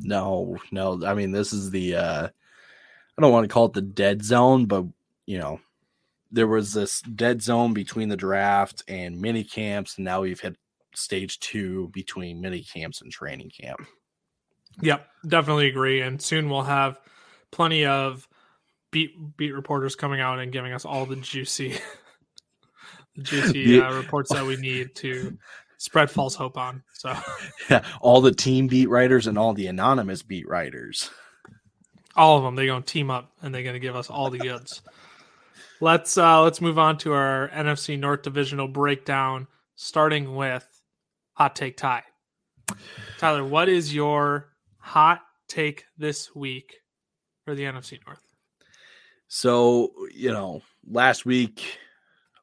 No, 0.00 0.56
no. 0.70 1.04
I 1.04 1.12
mean, 1.12 1.32
this 1.32 1.52
is 1.52 1.70
the 1.70 1.96
uh 1.96 2.28
I 3.18 3.20
don't 3.20 3.32
want 3.32 3.44
to 3.44 3.52
call 3.52 3.66
it 3.66 3.74
the 3.74 3.82
dead 3.82 4.24
zone, 4.24 4.64
but 4.64 4.86
you 5.26 5.38
know, 5.38 5.60
there 6.30 6.46
was 6.46 6.72
this 6.72 7.02
dead 7.02 7.42
zone 7.42 7.74
between 7.74 8.08
the 8.08 8.16
draft 8.16 8.82
and 8.88 9.20
mini 9.20 9.44
camps, 9.44 9.96
and 9.96 10.04
now 10.06 10.22
we've 10.22 10.40
hit 10.40 10.56
stage 10.94 11.40
two 11.40 11.88
between 11.88 12.40
mini 12.40 12.62
camps 12.62 13.02
and 13.02 13.12
training 13.12 13.50
camp. 13.50 13.80
Yep, 14.80 15.06
definitely 15.26 15.68
agree. 15.68 16.00
And 16.00 16.20
soon 16.20 16.48
we'll 16.48 16.62
have 16.62 16.98
plenty 17.50 17.84
of 17.84 18.26
beat 18.90 19.36
beat 19.36 19.52
reporters 19.52 19.94
coming 19.96 20.20
out 20.20 20.38
and 20.38 20.52
giving 20.52 20.72
us 20.72 20.84
all 20.84 21.06
the 21.06 21.16
juicy, 21.16 21.76
the 23.16 23.22
juicy 23.22 23.80
uh, 23.80 23.92
reports 23.94 24.30
that 24.32 24.44
we 24.44 24.56
need 24.56 24.94
to 24.96 25.36
spread 25.78 26.10
false 26.10 26.34
hope 26.34 26.56
on. 26.56 26.82
So 26.92 27.14
yeah, 27.70 27.84
all 28.00 28.20
the 28.20 28.32
team 28.32 28.68
beat 28.68 28.88
writers 28.88 29.26
and 29.26 29.38
all 29.38 29.52
the 29.52 29.66
anonymous 29.66 30.22
beat 30.22 30.48
writers, 30.48 31.10
all 32.16 32.38
of 32.38 32.44
them, 32.44 32.54
they're 32.54 32.66
going 32.66 32.82
to 32.82 32.92
team 32.92 33.10
up 33.10 33.32
and 33.42 33.54
they're 33.54 33.62
going 33.62 33.74
to 33.74 33.80
give 33.80 33.96
us 33.96 34.10
all 34.10 34.30
the 34.30 34.38
goods. 34.38 34.82
let's 35.80 36.16
uh 36.16 36.42
let's 36.42 36.60
move 36.60 36.78
on 36.78 36.98
to 36.98 37.12
our 37.12 37.50
NFC 37.52 37.98
North 37.98 38.22
divisional 38.22 38.68
breakdown, 38.68 39.46
starting 39.74 40.34
with 40.34 40.66
hot 41.34 41.56
take 41.56 41.76
Ty. 41.76 42.04
Tyler, 43.18 43.44
what 43.44 43.68
is 43.68 43.94
your 43.94 44.51
hot 44.82 45.20
take 45.48 45.84
this 45.96 46.34
week 46.34 46.80
for 47.44 47.54
the 47.54 47.62
NFC 47.62 47.98
North? 48.06 48.20
So, 49.28 49.92
you 50.12 50.30
know, 50.30 50.60
last 50.86 51.24
week 51.24 51.78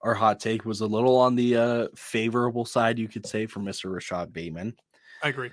our 0.01 0.13
hot 0.13 0.39
take 0.39 0.65
was 0.65 0.81
a 0.81 0.88
little 0.88 1.17
on 1.17 1.36
the 1.36 1.55
uh, 1.58 1.88
favorable 1.96 2.65
side, 2.65 2.98
you 2.98 3.08
could 3.08 3.25
say, 3.25 3.46
for 3.46 3.60
Mr. 3.60 3.91
Rashad 3.91 4.31
Bateman. 4.31 4.75
I 5.22 5.29
agree. 5.29 5.51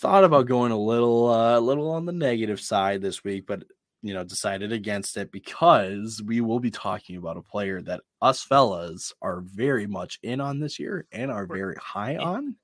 Thought 0.00 0.24
about 0.24 0.46
going 0.46 0.72
a 0.72 0.78
little, 0.78 1.28
uh, 1.28 1.58
a 1.58 1.60
little 1.60 1.90
on 1.90 2.06
the 2.06 2.12
negative 2.12 2.60
side 2.60 3.00
this 3.00 3.24
week, 3.24 3.46
but 3.46 3.64
you 4.02 4.12
know, 4.14 4.24
decided 4.24 4.72
against 4.72 5.16
it 5.16 5.30
because 5.30 6.20
we 6.26 6.40
will 6.40 6.58
be 6.58 6.72
talking 6.72 7.16
about 7.16 7.36
a 7.36 7.42
player 7.42 7.80
that 7.82 8.00
us 8.20 8.42
fellas 8.42 9.12
are 9.22 9.42
very 9.42 9.86
much 9.86 10.18
in 10.24 10.40
on 10.40 10.58
this 10.58 10.78
year 10.80 11.06
and 11.12 11.30
are 11.30 11.46
very 11.46 11.76
high 11.80 12.16
on. 12.16 12.56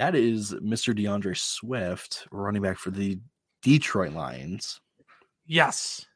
That 0.00 0.14
is 0.14 0.54
Mr. 0.54 0.96
D'Andre 0.96 1.34
Swift, 1.34 2.26
running 2.32 2.62
back 2.62 2.78
for 2.78 2.90
the 2.90 3.20
Detroit 3.60 4.14
Lions. 4.14 4.80
Yes. 5.44 6.06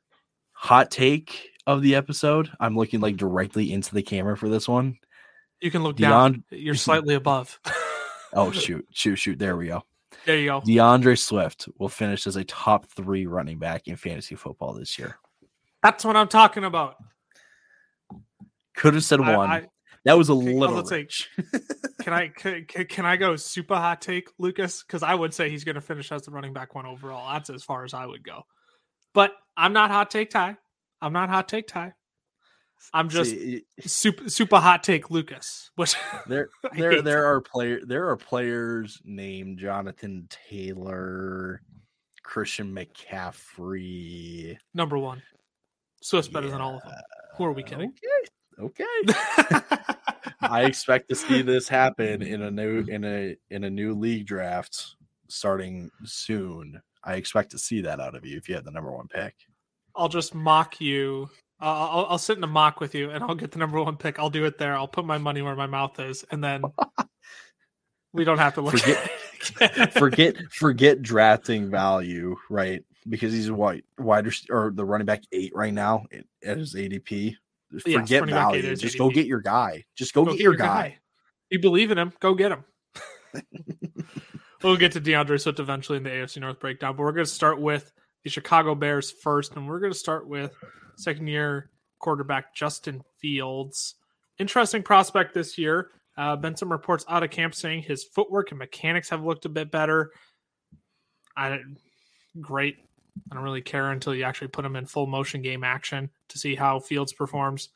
Hot 0.52 0.90
take 0.90 1.50
of 1.66 1.82
the 1.82 1.94
episode. 1.94 2.50
I'm 2.58 2.78
looking 2.78 3.00
like 3.00 3.18
directly 3.18 3.74
into 3.74 3.94
the 3.94 4.00
camera 4.00 4.38
for 4.38 4.48
this 4.48 4.66
one. 4.66 4.96
You 5.60 5.70
can 5.70 5.82
look 5.82 5.98
down. 5.98 6.44
You're 6.48 6.74
slightly 6.76 7.14
above. 7.14 7.60
oh 8.32 8.52
shoot, 8.52 8.88
shoot, 8.90 9.16
shoot. 9.16 9.38
There 9.38 9.54
we 9.54 9.66
go. 9.66 9.82
There 10.24 10.38
you 10.38 10.46
go. 10.46 10.62
D'Andre 10.62 11.14
Swift 11.14 11.68
will 11.78 11.90
finish 11.90 12.26
as 12.26 12.36
a 12.36 12.44
top 12.44 12.86
three 12.86 13.26
running 13.26 13.58
back 13.58 13.86
in 13.86 13.96
fantasy 13.96 14.34
football 14.34 14.72
this 14.72 14.98
year. 14.98 15.18
That's 15.82 16.06
what 16.06 16.16
I'm 16.16 16.28
talking 16.28 16.64
about. 16.64 16.96
Could 18.74 18.94
have 18.94 19.04
said 19.04 19.20
I, 19.20 19.36
one. 19.36 19.50
I, 19.50 19.66
that 20.04 20.18
was 20.18 20.28
a 20.28 20.32
okay, 20.32 20.54
little. 20.54 20.76
Let's 20.76 20.88
say, 20.90 21.06
can 22.02 22.12
I 22.12 22.28
can, 22.36 22.64
can 22.64 23.06
I 23.06 23.16
go 23.16 23.36
super 23.36 23.74
hot 23.74 24.02
take, 24.02 24.28
Lucas? 24.38 24.82
Because 24.82 25.02
I 25.02 25.14
would 25.14 25.34
say 25.34 25.50
he's 25.50 25.64
going 25.64 25.74
to 25.74 25.80
finish 25.80 26.12
as 26.12 26.22
the 26.22 26.30
running 26.30 26.52
back 26.52 26.74
one 26.74 26.86
overall. 26.86 27.32
That's 27.32 27.50
as 27.50 27.64
far 27.64 27.84
as 27.84 27.94
I 27.94 28.06
would 28.06 28.22
go. 28.22 28.42
But 29.12 29.32
I'm 29.56 29.72
not 29.72 29.90
hot 29.90 30.10
take 30.10 30.30
Ty. 30.30 30.56
I'm 31.00 31.12
not 31.12 31.28
hot 31.28 31.48
take 31.48 31.68
Ty. 31.68 31.94
I'm 32.92 33.08
just 33.08 33.30
See, 33.30 33.64
super 33.80 34.28
super 34.28 34.56
hot 34.56 34.82
take 34.82 35.10
Lucas. 35.10 35.70
Which 35.76 35.94
there 36.26 36.50
there 36.76 37.00
there 37.00 37.24
are 37.24 37.40
player 37.40 37.80
there 37.86 38.08
are 38.10 38.16
players 38.16 39.00
named 39.04 39.58
Jonathan 39.58 40.28
Taylor, 40.28 41.62
Christian 42.22 42.74
McCaffrey. 42.74 44.58
Number 44.74 44.98
one. 44.98 45.22
Swift's 46.02 46.28
yeah. 46.30 46.34
better 46.34 46.50
than 46.50 46.60
all 46.60 46.76
of 46.76 46.82
them. 46.82 46.92
Who 47.38 47.44
are 47.46 47.52
we 47.52 47.62
kidding? 47.62 47.88
Okay. 47.88 48.30
Okay. 48.58 48.84
I 50.40 50.64
expect 50.64 51.08
to 51.08 51.14
see 51.14 51.42
this 51.42 51.68
happen 51.68 52.22
in 52.22 52.42
a 52.42 52.50
new 52.50 52.82
mm-hmm. 52.82 52.90
in 52.90 53.04
a 53.04 53.36
in 53.50 53.64
a 53.64 53.70
new 53.70 53.94
league 53.94 54.26
draft 54.26 54.96
starting 55.28 55.90
soon. 56.04 56.80
I 57.02 57.14
expect 57.14 57.50
to 57.52 57.58
see 57.58 57.80
that 57.82 58.00
out 58.00 58.14
of 58.14 58.24
you 58.24 58.36
if 58.36 58.48
you 58.48 58.54
have 58.54 58.64
the 58.64 58.70
number 58.70 58.92
one 58.92 59.08
pick. 59.08 59.34
I'll 59.96 60.08
just 60.08 60.34
mock 60.34 60.80
you. 60.80 61.30
I'll, 61.60 62.06
I'll 62.10 62.18
sit 62.18 62.36
in 62.36 62.44
a 62.44 62.48
mock 62.48 62.80
with 62.80 62.94
you, 62.94 63.10
and 63.10 63.22
I'll 63.22 63.34
get 63.34 63.52
the 63.52 63.58
number 63.58 63.80
one 63.82 63.96
pick. 63.96 64.18
I'll 64.18 64.30
do 64.30 64.44
it 64.44 64.58
there. 64.58 64.74
I'll 64.76 64.88
put 64.88 65.04
my 65.04 65.18
money 65.18 65.40
where 65.40 65.54
my 65.54 65.66
mouth 65.66 65.98
is, 66.00 66.24
and 66.30 66.42
then 66.42 66.62
we 68.12 68.24
don't 68.24 68.38
have 68.38 68.54
to 68.54 68.60
look. 68.60 68.78
Forget, 68.78 69.92
forget, 69.92 70.36
forget 70.50 71.02
drafting 71.02 71.70
value, 71.70 72.36
right? 72.50 72.82
Because 73.08 73.32
he's 73.32 73.48
a 73.48 73.54
wide, 73.54 73.82
wider 73.98 74.32
or 74.50 74.72
the 74.74 74.84
running 74.84 75.06
back 75.06 75.22
eight 75.32 75.52
right 75.54 75.72
now 75.72 76.04
at 76.44 76.58
his 76.58 76.74
ADP. 76.74 77.36
Forget 77.80 78.28
value. 78.28 78.76
Just 78.76 78.96
ADP. 78.96 78.98
go 78.98 79.10
get 79.10 79.26
your 79.26 79.40
guy. 79.40 79.84
Just 79.96 80.14
go, 80.14 80.24
go 80.24 80.32
get, 80.32 80.38
get, 80.38 80.42
your, 80.42 80.52
your 80.52 80.58
guy. 80.58 80.88
guy. 80.88 80.98
You 81.50 81.58
believe 81.60 81.90
in 81.90 81.98
him? 81.98 82.12
Go 82.20 82.34
get 82.34 82.52
him. 82.52 82.64
we'll 84.62 84.76
get 84.76 84.92
to 84.92 85.00
D'Andre 85.00 85.36
Swift 85.38 85.60
eventually 85.60 85.98
in 85.98 86.04
the 86.04 86.10
AFC 86.10 86.40
North 86.40 86.60
breakdown, 86.60 86.96
but 86.96 87.02
we're 87.02 87.12
going 87.12 87.26
to 87.26 87.30
start 87.30 87.60
with 87.60 87.92
the 88.22 88.30
Chicago 88.30 88.74
Bears 88.74 89.10
first, 89.10 89.54
and 89.56 89.68
we're 89.68 89.80
going 89.80 89.92
to 89.92 89.98
start 89.98 90.28
with 90.28 90.52
second 90.96 91.26
year 91.26 91.70
quarterback 91.98 92.54
Justin 92.54 93.02
Fields. 93.20 93.96
Interesting 94.38 94.82
prospect 94.82 95.34
this 95.34 95.56
year. 95.58 95.90
Uh, 96.16 96.36
been 96.36 96.56
some 96.56 96.70
reports 96.70 97.04
out 97.08 97.22
of 97.22 97.30
camp 97.30 97.54
saying 97.54 97.82
his 97.82 98.04
footwork 98.04 98.50
and 98.50 98.58
mechanics 98.58 99.08
have 99.10 99.24
looked 99.24 99.44
a 99.44 99.48
bit 99.48 99.70
better. 99.70 100.12
I 101.36 101.58
great. 102.40 102.76
I 103.30 103.34
don't 103.34 103.44
really 103.44 103.62
care 103.62 103.90
until 103.90 104.14
you 104.14 104.24
actually 104.24 104.48
put 104.48 104.64
him 104.64 104.76
in 104.76 104.86
full 104.86 105.06
motion 105.06 105.42
game 105.42 105.64
action 105.64 106.10
to 106.28 106.38
see 106.38 106.54
how 106.54 106.80
Fields 106.80 107.12
performs. 107.12 107.70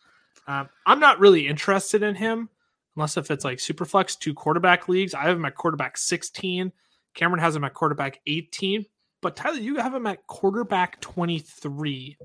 Um, 0.46 0.68
I'm 0.86 1.00
not 1.00 1.20
really 1.20 1.46
interested 1.46 2.02
in 2.02 2.14
him 2.14 2.48
unless 2.96 3.16
if 3.16 3.30
it's 3.30 3.44
like 3.44 3.58
Superflex 3.58 4.18
two 4.18 4.34
quarterback 4.34 4.88
leagues. 4.88 5.14
I 5.14 5.22
have 5.22 5.36
him 5.36 5.44
at 5.44 5.54
quarterback 5.54 5.96
16. 5.96 6.72
Cameron 7.14 7.40
has 7.40 7.54
him 7.54 7.64
at 7.64 7.74
quarterback 7.74 8.20
18. 8.26 8.84
But 9.20 9.36
Tyler, 9.36 9.58
you 9.58 9.76
have 9.76 9.94
him 9.94 10.06
at 10.06 10.26
quarterback 10.26 11.00
23. 11.00 12.16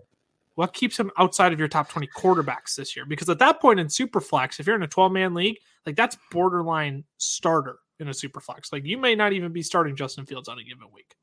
What 0.55 0.73
keeps 0.73 0.99
him 0.99 1.11
outside 1.17 1.51
of 1.51 1.59
your 1.59 1.67
top 1.67 1.89
20 1.89 2.07
quarterbacks 2.15 2.75
this 2.75 2.95
year? 2.95 3.05
Because 3.05 3.29
at 3.29 3.39
that 3.39 3.59
point 3.59 3.79
in 3.79 3.87
Superflex, 3.87 4.59
if 4.59 4.67
you're 4.67 4.75
in 4.75 4.83
a 4.83 4.87
12 4.87 5.11
man 5.11 5.33
league, 5.33 5.57
like 5.85 5.95
that's 5.95 6.17
borderline 6.31 7.03
starter 7.17 7.77
in 7.99 8.07
a 8.07 8.11
Superflex. 8.11 8.71
Like 8.71 8.85
you 8.85 8.97
may 8.97 9.15
not 9.15 9.33
even 9.33 9.51
be 9.51 9.63
starting 9.63 9.95
Justin 9.95 10.25
Fields 10.25 10.47
on 10.47 10.59
a 10.59 10.63
given 10.63 10.87
week. 10.93 11.15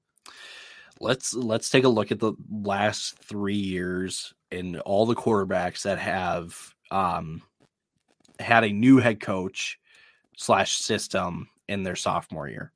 Let's 1.01 1.35
let's 1.35 1.71
take 1.71 1.85
a 1.85 1.89
look 1.89 2.13
at 2.13 2.21
the 2.21 2.35
last 2.51 3.19
three 3.25 3.55
years 3.55 4.35
and 4.53 4.79
all 4.81 5.07
the 5.07 5.15
quarterbacks 5.15 5.83
that 5.83 5.99
have 5.99 6.75
um, 6.91 7.43
had 8.39 8.65
a 8.65 8.73
new 8.73 8.99
head 8.99 9.21
coach 9.21 9.79
slash 10.37 10.77
system 10.77 11.49
in 11.69 11.83
their 11.83 11.97
sophomore 11.97 12.49
year. 12.49 12.73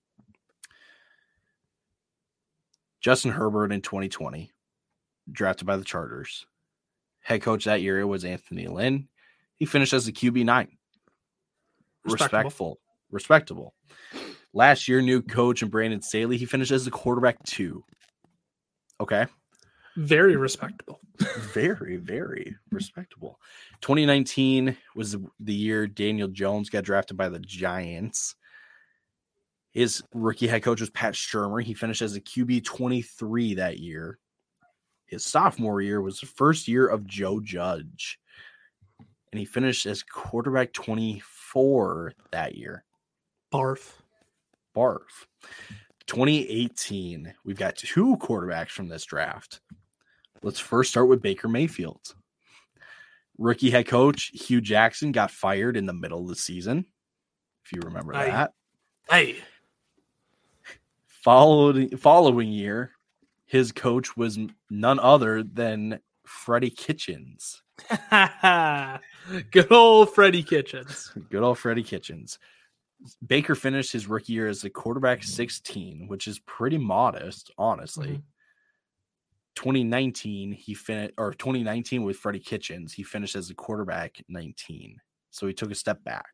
Justin 3.01 3.33
Herbert 3.33 3.73
in 3.73 3.83
2020, 3.83 4.51
drafted 5.31 5.67
by 5.67 5.77
the 5.77 5.85
Chargers. 5.85 6.47
Head 7.21 7.43
coach 7.43 7.65
that 7.65 7.83
year 7.83 8.07
was 8.07 8.25
Anthony 8.25 8.67
Lynn. 8.67 9.09
He 9.57 9.67
finished 9.67 9.93
as 9.93 10.09
a 10.09 10.13
QB 10.13 10.45
nine. 10.45 10.79
Respectful, 12.05 12.79
respectable. 13.11 13.75
Last 14.53 14.89
year, 14.89 15.03
new 15.03 15.21
coach 15.21 15.63
and 15.63 15.71
Brandon 15.71 16.01
Staley. 16.01 16.37
He 16.37 16.47
finished 16.47 16.71
as 16.71 16.85
the 16.85 16.91
quarterback 16.91 17.43
two. 17.45 17.85
Okay. 19.05 19.27
Very 19.97 20.35
respectable. 20.37 20.99
very, 21.53 21.99
very 21.99 22.57
respectable. 22.71 23.39
2019 23.83 24.75
was 24.97 25.15
the 25.39 25.53
year 25.53 25.87
Daniel 25.87 26.27
Jones 26.27 26.71
got 26.71 26.85
drafted 26.85 27.19
by 27.19 27.29
the 27.29 27.39
Giants. 27.39 28.35
His 29.73 30.03
rookie 30.15 30.47
head 30.47 30.63
coach 30.63 30.81
was 30.81 30.89
Pat 30.89 31.13
Shurmur. 31.13 31.63
He 31.63 31.75
finished 31.75 32.01
as 32.01 32.17
a 32.17 32.21
QB 32.21 32.65
23 32.65 33.55
that 33.55 33.79
year. 33.79 34.19
His 35.05 35.23
sophomore 35.27 35.83
year 35.83 36.01
was 36.01 36.19
the 36.19 36.27
first 36.27 36.67
year 36.67 36.87
of 36.87 37.07
Joe 37.07 37.41
Judge. 37.41 38.19
and 39.33 39.39
he 39.39 39.45
finished 39.45 39.85
as 39.85 40.03
quarterback 40.03 40.73
24 40.73 42.15
that 42.33 42.55
year. 42.57 42.85
Barf. 43.53 43.93
Barf. 44.75 45.27
2018, 46.07 47.35
we've 47.45 47.59
got 47.59 47.77
two 47.77 48.17
quarterbacks 48.19 48.71
from 48.71 48.89
this 48.89 49.05
draft. 49.05 49.61
Let's 50.43 50.61
first 50.61 50.91
start 50.91 51.09
with 51.09 51.23
Baker 51.23 51.49
Mayfield. 51.49 52.15
Rookie 53.39 53.71
head 53.71 53.87
coach 53.87 54.31
Hue 54.35 54.61
Jackson 54.61 55.13
got 55.13 55.31
fired 55.31 55.77
in 55.77 55.87
the 55.87 55.93
middle 55.93 56.23
of 56.23 56.29
the 56.29 56.37
season, 56.37 56.87
if 57.65 57.73
you 57.73 57.81
remember 57.83 58.13
that. 58.13 58.53
Hey. 59.09 59.37
Followed, 61.07 61.99
following 61.99 62.53
year, 62.53 62.93
his 63.47 63.73
coach 63.73 64.17
was 64.17 64.39
none 64.71 64.99
other 64.99 65.43
than 65.43 66.01
Freddie 66.27 66.71
Kitchens. 66.71 67.63
Good 69.51 69.73
old 69.73 70.15
Freddie 70.15 70.43
Kitchens. 70.43 71.13
Good 71.31 71.43
old 71.43 71.59
Freddie 71.59 71.83
Kitchens. 71.83 72.39
Baker 73.27 73.55
finished 73.55 73.93
his 73.93 74.07
rookie 74.07 74.33
year 74.33 74.49
as 74.49 74.65
a 74.65 74.71
quarterback 74.71 75.23
16, 75.23 76.07
which 76.09 76.27
is 76.27 76.39
pretty 76.41 76.79
modest, 76.79 77.51
honestly. 77.59 78.09
Mhm. 78.19 78.23
2019, 79.57 80.53
he 80.53 80.75
finished, 80.75 81.15
or 81.19 81.33
2019 81.33 82.03
with 82.03 82.17
Freddie 82.17 82.41
Kitchens, 82.41 82.93
he 82.93 83.03
finished 83.03 83.37
as 83.37 83.51
a 83.51 83.55
quarterback 83.55 84.23
19. 84.29 85.01
So 85.31 85.47
he 85.47 85.53
took 85.53 85.71
a 85.71 85.75
step 85.77 86.03
back 86.05 86.33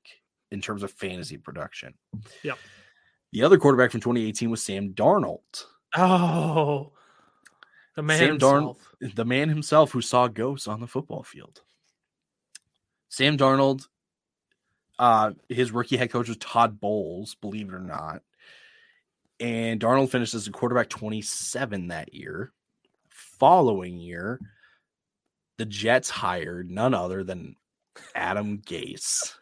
in 0.50 0.60
terms 0.60 0.82
of 0.82 0.92
fantasy 0.92 1.36
production. 1.36 1.94
Yep. 2.42 2.58
The 3.32 3.42
other 3.42 3.58
quarterback 3.58 3.90
from 3.92 4.00
2018 4.00 4.50
was 4.50 4.62
Sam 4.62 4.94
Darnold, 4.94 5.66
Oh, 5.96 6.92
the 7.96 8.02
man 8.02 8.18
Sam 8.18 8.38
Darn- 8.38 8.62
himself. 8.66 8.94
the 9.14 9.24
man 9.24 9.48
himself 9.48 9.92
who 9.92 10.00
saw 10.00 10.26
ghosts 10.28 10.66
on 10.66 10.80
the 10.80 10.86
football 10.86 11.22
field. 11.22 11.62
Sam 13.08 13.36
Darnold, 13.36 13.86
uh, 15.00 15.32
his 15.48 15.72
rookie 15.72 15.96
head 15.96 16.10
coach 16.10 16.28
was 16.28 16.36
Todd 16.36 16.78
Bowles, 16.78 17.34
believe 17.36 17.70
it 17.70 17.74
or 17.74 17.80
not. 17.80 18.20
And 19.40 19.80
Darnold 19.80 20.10
finished 20.10 20.34
as 20.34 20.46
a 20.46 20.50
quarterback 20.50 20.90
27 20.90 21.88
that 21.88 22.12
year. 22.12 22.52
Following 23.08 23.96
year, 23.96 24.38
the 25.56 25.64
Jets 25.64 26.10
hired 26.10 26.70
none 26.70 26.92
other 26.92 27.24
than 27.24 27.56
Adam 28.14 28.58
Gase. 28.58 29.34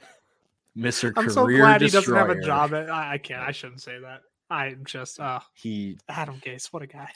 Mr. 0.76 1.12
I'm 1.14 1.24
Career 1.26 1.30
so 1.30 1.46
glad 1.46 1.82
he 1.82 1.88
doesn't 1.88 2.14
have 2.14 2.30
a 2.30 2.40
job. 2.40 2.72
At, 2.72 2.88
I, 2.88 3.14
I 3.14 3.18
can't. 3.18 3.42
I 3.42 3.52
shouldn't 3.52 3.82
say 3.82 3.98
that. 3.98 4.22
I'm 4.48 4.86
just 4.86 5.20
uh, 5.20 5.40
He 5.52 5.98
Adam 6.08 6.40
Gase. 6.40 6.72
What 6.72 6.82
a 6.82 6.86
guy. 6.86 7.10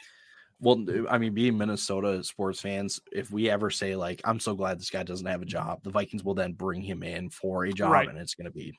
Well, 0.64 0.82
I 1.10 1.18
mean, 1.18 1.34
being 1.34 1.58
Minnesota 1.58 2.24
sports 2.24 2.58
fans, 2.58 2.98
if 3.12 3.30
we 3.30 3.50
ever 3.50 3.68
say 3.70 3.96
like, 3.96 4.22
"I'm 4.24 4.40
so 4.40 4.54
glad 4.54 4.80
this 4.80 4.88
guy 4.88 5.02
doesn't 5.02 5.26
have 5.26 5.42
a 5.42 5.44
mm-hmm. 5.44 5.50
job," 5.50 5.82
the 5.82 5.90
Vikings 5.90 6.24
will 6.24 6.32
then 6.34 6.54
bring 6.54 6.80
him 6.80 7.02
in 7.02 7.28
for 7.28 7.66
a 7.66 7.72
job, 7.72 7.92
Right. 7.92 8.08
and 8.08 8.16
it's 8.16 8.34
going 8.34 8.46
to 8.46 8.50
be, 8.50 8.78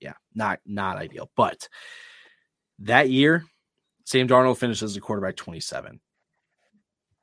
yeah, 0.00 0.12
not 0.34 0.60
not 0.66 0.98
ideal. 0.98 1.30
But 1.36 1.66
that 2.80 3.08
year, 3.08 3.44
Sam 4.04 4.28
Darnold 4.28 4.58
finishes 4.58 4.94
the 4.94 5.00
quarterback 5.00 5.36
27, 5.36 5.98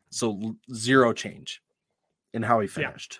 so 0.10 0.56
zero 0.74 1.14
change 1.14 1.62
in 2.34 2.42
how 2.42 2.62
he 2.62 2.68
Yeah. 2.68 2.88
finished. 2.90 3.20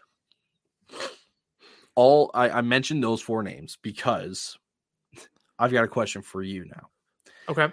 All 1.94 2.32
I, 2.34 2.50
I 2.50 2.62
mentioned 2.62 3.04
those 3.04 3.22
four 3.22 3.44
names 3.44 3.78
because 3.84 4.58
I've 5.60 5.72
got 5.72 5.84
a 5.84 5.88
question 5.88 6.24
for 6.24 6.42
you 6.42 6.66
now 6.66 6.90
Okay. 7.48 7.72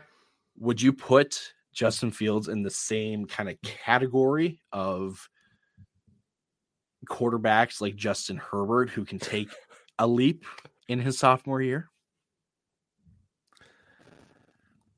would 0.58 0.82
you 0.82 0.92
put 0.92 1.54
Justin 1.78 2.10
Fields 2.10 2.48
in 2.48 2.64
the 2.64 2.72
same 2.72 3.24
kind 3.26 3.48
of 3.48 3.62
category 3.62 4.60
of 4.72 5.28
quarterbacks 7.08 7.80
like 7.80 7.94
Justin 7.94 8.36
Herbert 8.36 8.90
who 8.90 9.04
can 9.04 9.20
take 9.20 9.48
a 9.96 10.04
leap 10.04 10.44
in 10.88 10.98
his 10.98 11.20
sophomore 11.20 11.62
year? 11.62 11.88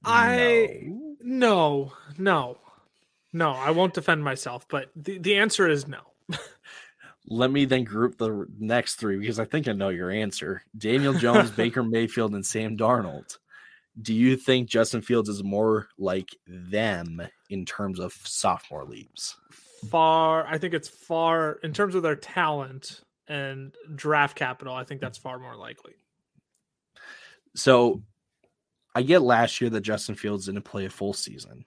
I 0.07 0.81
No. 0.87 1.17
no 1.23 1.93
no 2.17 2.59
no. 3.35 3.51
I 3.51 3.73
won't 3.73 3.93
defend 3.93 4.25
myself, 4.25 4.67
but 4.67 4.91
the 4.97 5.19
the 5.19 5.37
answer 5.37 5.69
is 5.69 5.87
no. 5.87 6.01
Let 7.29 7.51
me 7.51 7.67
then 7.67 7.85
group 7.85 8.17
the 8.17 8.47
next 8.59 8.95
three 8.95 9.19
because 9.19 9.39
I 9.39 9.45
think 9.45 9.69
I 9.69 9.73
know 9.73 9.91
your 9.91 10.11
answer. 10.11 10.63
Daniel 10.79 11.13
Jones, 11.13 11.51
Baker 11.57 11.83
Mayfield, 11.83 12.35
and 12.35 12.45
Sam 12.45 12.79
Darnold. 12.79 13.37
Do 14.01 14.15
you 14.15 14.37
think 14.37 14.69
Justin 14.69 15.03
Fields 15.03 15.29
is 15.29 15.43
more 15.43 15.89
like 15.99 16.29
them 16.47 17.23
in 17.49 17.65
terms 17.65 17.99
of 17.99 18.13
sophomore 18.13 18.85
leaps? 18.85 19.37
Far. 19.91 20.47
I 20.47 20.59
think 20.59 20.75
it's 20.75 20.89
far 20.89 21.53
in 21.63 21.73
terms 21.73 21.95
of 21.95 22.03
their 22.03 22.17
talent 22.17 23.01
and 23.29 23.75
draft 23.95 24.37
capital. 24.37 24.75
I 24.75 24.85
think 24.85 25.01
that's 25.01 25.19
far 25.19 25.39
more 25.39 25.57
likely. 25.57 25.95
So 27.55 28.03
I 28.95 29.03
get 29.03 29.23
last 29.23 29.61
year 29.61 29.71
that 29.71 29.81
Justin 29.81 30.15
Fields 30.15 30.47
didn't 30.47 30.63
play 30.63 30.85
a 30.85 30.91
full 30.91 31.13
season. 31.13 31.65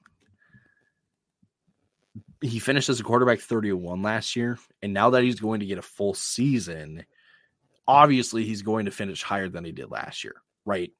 He 2.41 2.59
finished 2.59 2.89
as 2.89 2.99
a 2.99 3.03
quarterback 3.03 3.39
31 3.39 4.01
last 4.01 4.35
year, 4.35 4.59
and 4.81 4.93
now 4.93 5.11
that 5.11 5.23
he's 5.23 5.39
going 5.39 5.61
to 5.61 5.65
get 5.65 5.77
a 5.77 5.83
full 5.83 6.13
season, 6.13 7.05
obviously 7.87 8.43
he's 8.43 8.61
going 8.61 8.85
to 8.85 8.91
finish 8.91 9.23
higher 9.23 9.47
than 9.47 9.63
he 9.63 9.71
did 9.71 9.89
last 9.89 10.23
year, 10.25 10.35
right? 10.65 10.91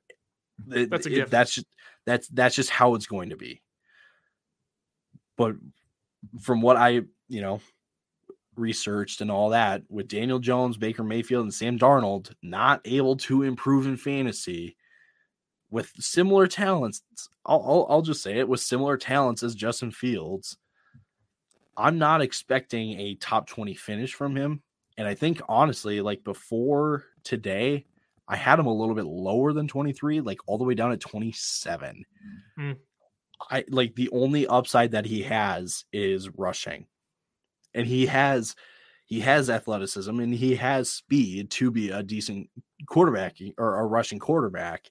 That's 0.90 1.06
a 1.06 1.10
it- 1.10 1.30
that's 1.32 1.54
just 1.54 1.68
that's 2.06 2.28
that's 2.30 2.56
just 2.56 2.70
how 2.70 2.96
it's 2.96 3.06
going 3.06 3.30
to 3.30 3.38
be. 3.38 3.62
But 5.38 5.56
from 6.42 6.62
what 6.62 6.78
I, 6.78 7.02
you 7.28 7.42
know, 7.42 7.60
researched 8.56 9.22
and 9.22 9.32
all 9.32 9.50
that, 9.50 9.84
with 9.90 10.08
Daniel 10.08 10.40
Jones, 10.40 10.78
Baker 10.78 11.04
Mayfield, 11.04 11.44
and 11.44 11.54
Sam 11.54 11.78
Darnold 11.80 12.34
not 12.42 12.82
able 12.86 13.16
to 13.18 13.44
improve 13.44 13.88
in 13.88 13.98
fantasy 13.98 14.78
with 15.72 15.92
similar 15.98 16.46
talents, 16.48 17.02
I'll, 17.46 17.64
I'll, 17.66 17.88
I'll 17.90 18.02
just 18.04 18.22
say 18.22 18.38
it 18.38 18.48
with 18.48 18.60
similar 18.60 18.96
talents 18.96 19.42
as 19.42 19.56
Justin 19.56 19.92
Fields. 19.92 20.58
I'm 21.76 21.98
not 21.98 22.22
expecting 22.22 23.00
a 23.00 23.16
top 23.16 23.48
20 23.48 23.74
finish 23.74 24.14
from 24.14 24.36
him. 24.36 24.62
And 24.98 25.08
I 25.08 25.16
think 25.16 25.42
honestly, 25.50 26.02
like 26.02 26.24
before 26.24 27.06
today, 27.24 27.86
I 28.28 28.36
had 28.38 28.60
him 28.60 28.66
a 28.68 28.74
little 28.74 28.96
bit 28.96 29.06
lower 29.06 29.52
than 29.54 29.68
23, 29.68 30.22
like 30.22 30.40
all 30.48 30.58
the 30.58 30.64
way 30.64 30.76
down 30.76 30.92
at 30.92 31.00
27. 31.02 32.06
Hmm. 32.58 32.72
I 33.52 33.66
like 33.70 33.96
the 33.96 34.10
only 34.12 34.48
upside 34.48 34.92
that 34.92 35.06
he 35.06 35.24
has 35.24 35.84
is 35.92 36.30
rushing. 36.30 36.88
And 37.74 37.86
he 37.86 38.06
has 38.06 38.56
he 39.06 39.20
has 39.20 39.50
athleticism 39.50 40.18
and 40.20 40.34
he 40.34 40.56
has 40.56 40.90
speed 40.90 41.52
to 41.52 41.70
be 41.70 41.90
a 41.90 42.02
decent 42.02 42.50
quarterback 42.88 43.36
or 43.58 43.80
a 43.80 43.86
rushing 43.86 44.20
quarterback. 44.20 44.90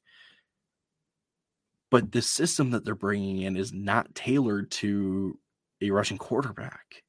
But 1.91 2.13
the 2.13 2.23
system 2.23 2.71
that 2.71 2.85
they're 2.85 2.95
bringing 2.95 3.43
in 3.43 3.57
is 3.57 3.73
not 3.73 4.15
tailored 4.15 4.71
to 4.73 5.39
a 5.81 5.91
rushing 5.91 6.19
quarterback. 6.19 7.03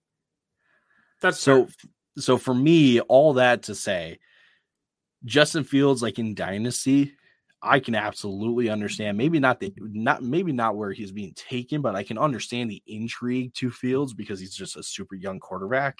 That's 1.22 1.40
So, 1.40 1.66
fair. 1.66 1.92
so 2.18 2.38
for 2.38 2.54
me, 2.54 3.00
all 3.02 3.34
that 3.34 3.64
to 3.64 3.76
say, 3.76 4.20
Justin 5.26 5.64
Fields, 5.64 6.02
like 6.02 6.20
in 6.20 6.36
Dynasty, 6.36 7.16
I 7.62 7.80
can 7.80 7.96
absolutely 7.96 8.70
understand. 8.70 9.18
Maybe 9.18 9.40
not 9.40 9.60
the 9.60 9.74
not 9.78 10.22
maybe 10.22 10.52
not 10.52 10.76
where 10.76 10.92
he's 10.92 11.12
being 11.14 11.34
taken, 11.34 11.82
but 11.82 11.96
I 11.96 12.04
can 12.04 12.18
understand 12.18 12.70
the 12.70 12.84
intrigue 12.88 13.54
to 13.56 13.72
Fields 13.72 14.14
because 14.14 14.40
he's 14.40 14.56
just 14.56 14.76
a 14.76 14.84
super 14.84 15.16
young 15.16 15.40
quarterback. 15.40 15.98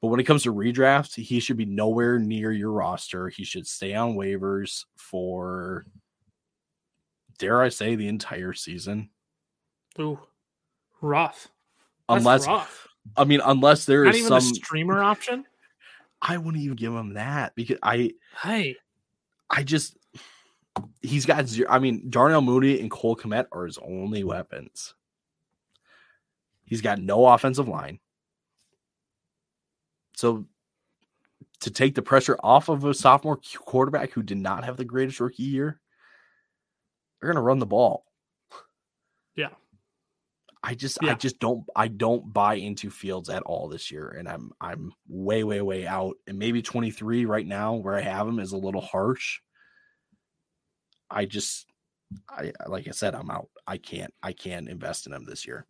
But 0.00 0.08
when 0.08 0.20
it 0.20 0.24
comes 0.24 0.42
to 0.44 0.54
redraft, 0.54 1.14
he 1.16 1.40
should 1.40 1.56
be 1.56 1.64
nowhere 1.64 2.18
near 2.18 2.52
your 2.52 2.70
roster. 2.70 3.28
He 3.28 3.42
should 3.42 3.66
stay 3.66 3.94
on 3.94 4.14
waivers 4.14 4.84
for, 4.96 5.86
dare 7.38 7.62
I 7.62 7.70
say, 7.70 7.96
the 7.96 8.08
entire 8.08 8.52
season. 8.52 9.08
Ooh, 9.98 10.20
rough. 11.00 11.48
That's 12.08 12.18
Unless, 12.20 12.46
rough. 12.46 12.88
I 13.16 13.24
mean, 13.24 13.40
unless 13.44 13.86
there 13.86 14.04
Not 14.04 14.14
is 14.14 14.26
some, 14.26 14.36
a 14.36 14.40
streamer 14.42 15.02
option. 15.02 15.46
I 16.24 16.38
wouldn't 16.38 16.64
even 16.64 16.76
give 16.76 16.94
him 16.94 17.14
that 17.14 17.54
because 17.54 17.76
I, 17.82 18.12
I 18.42 18.74
I 19.50 19.62
just 19.62 19.96
he's 21.02 21.26
got 21.26 21.46
zero. 21.46 21.68
I 21.70 21.78
mean, 21.78 22.08
Darnell 22.08 22.40
Mooney 22.40 22.80
and 22.80 22.90
Cole 22.90 23.14
Kmet 23.14 23.46
are 23.52 23.66
his 23.66 23.78
only 23.78 24.24
weapons. 24.24 24.94
He's 26.64 26.80
got 26.80 26.98
no 26.98 27.26
offensive 27.26 27.68
line. 27.68 28.00
So 30.16 30.46
to 31.60 31.70
take 31.70 31.94
the 31.94 32.02
pressure 32.02 32.38
off 32.42 32.70
of 32.70 32.84
a 32.84 32.94
sophomore 32.94 33.38
quarterback 33.58 34.12
who 34.12 34.22
did 34.22 34.38
not 34.38 34.64
have 34.64 34.78
the 34.78 34.84
greatest 34.84 35.20
rookie 35.20 35.42
year, 35.42 35.78
they're 37.20 37.30
gonna 37.30 37.42
run 37.42 37.58
the 37.58 37.66
ball. 37.66 38.06
Yeah. 40.64 40.70
I 40.70 40.74
just 40.74 41.04
I 41.04 41.14
just 41.14 41.38
don't 41.38 41.64
I 41.76 41.88
don't 41.88 42.32
buy 42.32 42.54
into 42.54 42.90
Fields 42.90 43.28
at 43.28 43.42
all 43.42 43.68
this 43.68 43.90
year. 43.90 44.08
And 44.18 44.28
I'm 44.28 44.50
I'm 44.60 44.92
way, 45.08 45.44
way, 45.44 45.60
way 45.60 45.86
out. 45.86 46.16
And 46.26 46.38
maybe 46.38 46.62
23 46.62 47.26
right 47.26 47.46
now 47.46 47.74
where 47.74 47.94
I 47.94 48.00
have 48.00 48.26
him 48.26 48.38
is 48.38 48.52
a 48.52 48.58
little 48.58 48.80
harsh. 48.80 49.40
I 51.10 51.26
just 51.26 51.66
I 52.28 52.52
like 52.66 52.88
I 52.88 52.92
said, 52.92 53.14
I'm 53.14 53.30
out. 53.30 53.48
I 53.66 53.78
can't 53.78 54.12
I 54.22 54.32
can't 54.32 54.68
invest 54.68 55.06
in 55.06 55.12
him 55.12 55.24
this 55.24 55.46
year. 55.46 55.66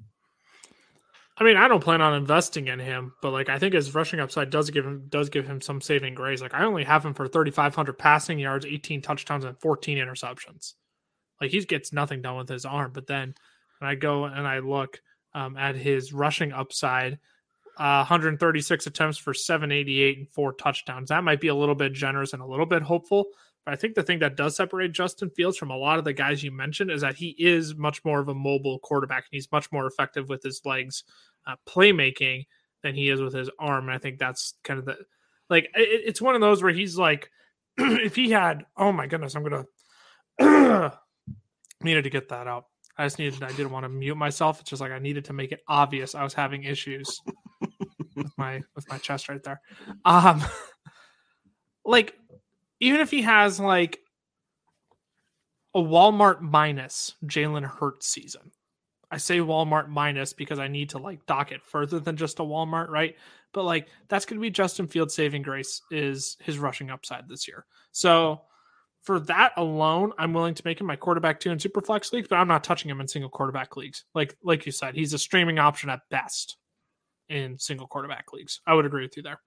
I 1.37 1.42
mean, 1.42 1.57
I 1.57 1.66
don't 1.66 1.83
plan 1.83 2.00
on 2.00 2.14
investing 2.14 2.68
in 2.68 2.78
him, 2.78 3.14
but 3.20 3.33
like 3.33 3.48
I 3.48 3.59
think 3.59 3.74
his 3.74 3.94
rushing 3.94 4.20
upside 4.20 4.50
does 4.50 4.70
give 4.70 4.87
him 4.87 5.07
does 5.09 5.28
give 5.28 5.46
him 5.46 5.61
some 5.61 5.80
saving 5.80 6.14
grace. 6.14 6.40
Like 6.40 6.54
I 6.54 6.64
only 6.64 6.85
have 6.85 7.04
him 7.04 7.14
for 7.14 7.26
3500 7.26 7.98
passing 7.98 8.38
yards, 8.38 8.64
18 8.64 9.02
touchdowns 9.02 9.44
and 9.44 9.59
14 9.59 9.98
interceptions. 9.98 10.74
Like 11.40 11.50
he 11.50 11.64
gets 11.64 11.92
nothing 11.92 12.22
done 12.22 12.37
with 12.37 12.48
his 12.48 12.64
arm, 12.64 12.92
but 12.94 13.09
then 13.09 13.35
when 13.85 13.90
I 13.90 13.97
go 13.97 14.25
and 14.25 14.49
I 14.49 14.61
look 14.61 15.03
um, 15.35 15.59
at 15.59 15.77
his 15.77 16.14
rushing 16.14 16.53
upside, 16.53 17.18
uh, 17.77 17.99
136 17.99 18.87
attempts 18.87 19.18
for 19.18 19.35
788 19.35 20.18
and 20.18 20.29
four 20.31 20.55
touchdowns. 20.55 21.11
That 21.11 21.23
might 21.23 21.40
be 21.40 21.49
a 21.49 21.55
little 21.55 21.75
bit 21.75 21.92
generous 21.92 22.33
and 22.33 22.40
a 22.40 22.47
little 22.47 22.64
bit 22.64 22.81
hopeful. 22.81 23.27
But 23.66 23.75
I 23.75 23.77
think 23.77 23.94
the 23.94 24.03
thing 24.03 24.20
that 24.20 24.37
does 24.37 24.57
separate 24.57 24.92
Justin 24.92 25.29
Fields 25.29 25.59
from 25.59 25.70
a 25.70 25.77
lot 25.77 25.99
of 25.99 26.05
the 26.07 26.14
guys 26.14 26.42
you 26.42 26.51
mentioned 26.51 26.90
is 26.90 27.03
that 27.03 27.16
he 27.16 27.35
is 27.38 27.75
much 27.75 28.03
more 28.07 28.20
of 28.20 28.29
a 28.29 28.35
mobile 28.35 28.79
quarterback 28.79 29.25
and 29.25 29.37
he's 29.37 29.53
much 29.53 29.70
more 29.70 29.87
effective 29.87 30.31
with 30.31 30.42
his 30.42 30.62
legs 30.64 31.05
uh, 31.47 31.57
playmaking 31.68 32.47
than 32.83 32.94
he 32.94 33.11
is 33.11 33.20
with 33.20 33.35
his 33.35 33.51
arm. 33.59 33.88
And 33.88 33.94
I 33.94 33.99
think 33.99 34.18
that's 34.18 34.55
kind 34.64 34.79
of 34.79 34.87
the 34.87 34.97
like 35.51 35.64
it, 35.75 36.03
it's 36.07 36.23
one 36.23 36.35
of 36.35 36.40
those 36.40 36.62
where 36.62 36.73
he's 36.73 36.97
like, 36.97 37.31
if 37.77 38.16
he 38.16 38.31
had, 38.31 38.64
oh 38.79 38.92
my 38.92 39.07
goodness, 39.07 39.35
I'm 39.35 39.42
gonna 40.38 40.92
needed 41.83 42.05
to 42.05 42.11
get 42.11 42.31
that 42.31 42.47
out. 42.47 42.64
I 42.96 43.04
just 43.04 43.18
needed, 43.18 43.42
I 43.42 43.52
didn't 43.52 43.72
want 43.72 43.85
to 43.85 43.88
mute 43.88 44.16
myself. 44.16 44.61
It's 44.61 44.70
just 44.70 44.80
like 44.80 44.92
I 44.92 44.98
needed 44.98 45.24
to 45.26 45.33
make 45.33 45.52
it 45.52 45.61
obvious 45.66 46.14
I 46.14 46.22
was 46.22 46.35
having 46.35 46.64
issues 46.64 47.20
with 48.16 48.33
my 48.37 48.62
with 48.74 48.88
my 48.88 48.98
chest 48.98 49.28
right 49.28 49.42
there. 49.42 49.61
Um, 50.04 50.42
like 51.85 52.14
even 52.80 53.00
if 53.00 53.11
he 53.11 53.22
has 53.22 53.59
like 53.59 54.00
a 55.74 55.80
Walmart 55.80 56.40
minus 56.40 57.14
Jalen 57.26 57.64
Hurts 57.64 58.07
season, 58.07 58.52
I 59.11 59.16
say 59.16 59.38
Walmart 59.38 59.88
minus 59.88 60.33
because 60.33 60.59
I 60.59 60.68
need 60.68 60.90
to 60.90 60.98
like 60.98 61.26
dock 61.26 61.52
it 61.52 61.62
further 61.62 61.98
than 61.98 62.16
just 62.16 62.38
a 62.38 62.42
Walmart, 62.42 62.88
right? 62.88 63.16
But 63.52 63.64
like 63.64 63.88
that's 64.09 64.24
to 64.24 64.38
be 64.38 64.50
Justin 64.50 64.87
Fields' 64.87 65.14
saving 65.14 65.42
grace 65.42 65.83
is 65.90 66.37
his 66.40 66.59
rushing 66.59 66.90
upside 66.90 67.28
this 67.28 67.48
year. 67.48 67.64
So 67.92 68.42
for 69.05 69.21
that 69.21 69.53
alone, 69.57 70.12
I'm 70.19 70.33
willing 70.33 70.55
to 70.55 70.62
make 70.64 70.81
him 70.81 70.87
my 70.87 70.97
quarterback 70.97 71.38
two 71.38 71.51
in 71.51 71.59
super 71.59 71.81
flex 71.81 72.12
leagues, 72.12 72.29
but 72.29 72.37
I'm 72.37 72.49
not 72.49 72.64
touching 72.64 72.90
him 72.90 73.01
in 73.01 73.07
single 73.07 73.31
quarterback 73.31 73.77
leagues. 73.77 74.05
Like 74.14 74.37
like 74.43 74.67
you 74.67 74.73
said, 74.73 74.95
he's 74.95 75.12
a 75.12 75.19
streaming 75.19 75.59
option 75.59 75.90
at 75.90 76.01
best 76.11 76.57
in 77.29 77.59
single 77.59 77.87
quarterback 77.87 78.33
leagues. 78.33 78.61
I 78.67 78.75
would 78.75 78.87
agree 78.87 79.03
with 79.03 79.17
you 79.17 79.23
there. 79.23 79.40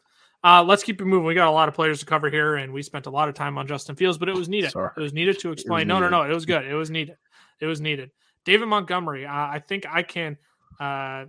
Uh, 0.44 0.64
let's 0.64 0.84
keep 0.84 1.02
it 1.02 1.06
moving. 1.06 1.26
We 1.26 1.34
got 1.34 1.48
a 1.48 1.52
lot 1.52 1.68
of 1.68 1.74
players 1.74 2.00
to 2.00 2.06
cover 2.06 2.30
here, 2.30 2.56
and 2.56 2.72
we 2.72 2.84
spent 2.84 3.08
a 3.08 3.10
lot 3.10 3.28
of 3.28 3.34
time 3.34 3.58
on 3.58 3.66
Justin 3.66 3.96
Fields, 3.96 4.20
but 4.20 4.30
it 4.30 4.36
was 4.36 4.48
needed. 4.48 4.72
Sorry. 4.72 4.92
It 4.96 5.02
was 5.02 5.14
needed 5.14 5.40
to 5.40 5.52
explain. 5.52 5.88
No, 5.88 6.00
no, 6.00 6.10
no. 6.10 6.22
It 6.22 6.34
was 6.34 6.46
good. 6.46 6.64
It 6.66 6.76
was 6.76 6.92
needed. 6.92 7.18
It 7.60 7.66
was 7.66 7.82
needed. 7.82 8.12
David 8.46 8.68
Montgomery. 8.68 9.26
Uh, 9.26 9.32
I 9.32 9.62
think 9.68 9.86
I 9.90 10.04
can 10.04 10.38
uh, 10.80 11.26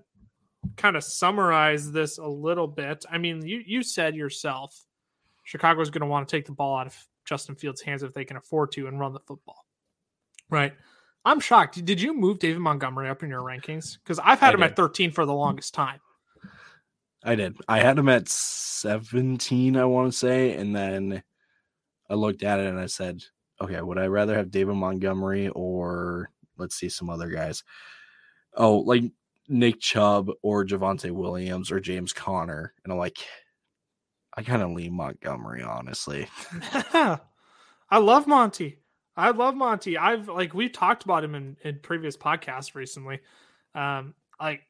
kind 0.77 0.97
of 0.97 1.03
summarize 1.03 1.91
this 1.91 2.19
a 2.19 2.27
little 2.27 2.67
bit. 2.69 3.07
I 3.11 3.17
mean, 3.17 3.45
you 3.47 3.63
you 3.65 3.83
said 3.83 4.15
yourself, 4.15 4.79
Chicago's 5.45 5.89
going 5.89 6.03
to 6.03 6.07
want 6.07 6.29
to 6.29 6.37
take 6.37 6.45
the 6.45 6.53
ball 6.53 6.77
out 6.77 6.87
of 6.89 7.07
Justin 7.29 7.55
Fields' 7.55 7.83
hands 7.83 8.03
if 8.03 8.15
they 8.15 8.25
can 8.25 8.39
afford 8.39 8.73
to 8.73 8.87
and 8.87 8.99
run 8.99 9.13
the 9.13 9.21
football. 9.21 9.65
Right. 10.51 10.73
I'm 11.25 11.41
shocked. 11.41 11.85
Did 11.85 12.01
you 12.01 12.15
move 12.15 12.39
David 12.39 12.61
Montgomery 12.61 13.09
up 13.11 13.23
in 13.23 13.29
your 13.29 13.43
rankings? 13.43 13.99
Because 14.03 14.19
I've 14.19 14.41
had 14.41 14.51
I 14.51 14.55
him 14.55 14.61
did. 14.61 14.71
at 14.71 14.77
13 14.77 15.11
for 15.11 15.27
the 15.27 15.35
longest 15.35 15.75
time. 15.75 16.01
I 17.23 17.35
did. 17.35 17.57
I 17.69 17.81
had 17.81 17.99
him 17.99 18.09
at 18.09 18.29
17, 18.29 19.77
I 19.77 19.85
want 19.85 20.11
to 20.11 20.17
say. 20.19 20.55
And 20.55 20.75
then 20.75 21.23
I 22.09 22.15
looked 22.15 22.43
at 22.43 22.61
it 22.61 22.67
and 22.67 22.79
I 22.79 22.87
said, 22.87 23.23
okay, 23.61 23.83
would 23.83 23.99
I 23.99 24.07
rather 24.07 24.37
have 24.37 24.51
David 24.51 24.77
Montgomery 24.77 25.49
or 25.49 26.31
let's 26.57 26.77
see 26.77 26.89
some 26.89 27.11
other 27.11 27.29
guys? 27.29 27.63
Oh, 28.55 28.79
like 28.79 29.03
Nick 29.49 29.81
Chubb 29.81 30.31
or 30.43 30.65
Javonte 30.65 31.11
Williams 31.11 31.71
or 31.71 31.81
James 31.81 32.13
Conner. 32.13 32.73
And 32.85 32.93
I'm 32.93 32.99
like, 32.99 33.19
I 34.39 34.43
kind 34.43 34.63
of 34.63 34.71
lean 34.71 34.93
Montgomery, 34.93 35.65
honestly. 35.65 36.29
I 37.91 37.99
love 37.99 38.29
Monty. 38.29 38.79
I 39.17 39.31
love 39.31 39.57
Monty. 39.57 39.99
I've 39.99 40.29
like 40.29 40.55
we've 40.55 40.73
talked 40.73 41.03
about 41.03 41.25
him 41.25 41.35
in, 41.35 41.57
in 41.65 41.81
previous 41.83 42.17
podcasts 42.17 42.77
recently. 42.77 43.19
Um, 43.75 44.15
like 44.41 44.61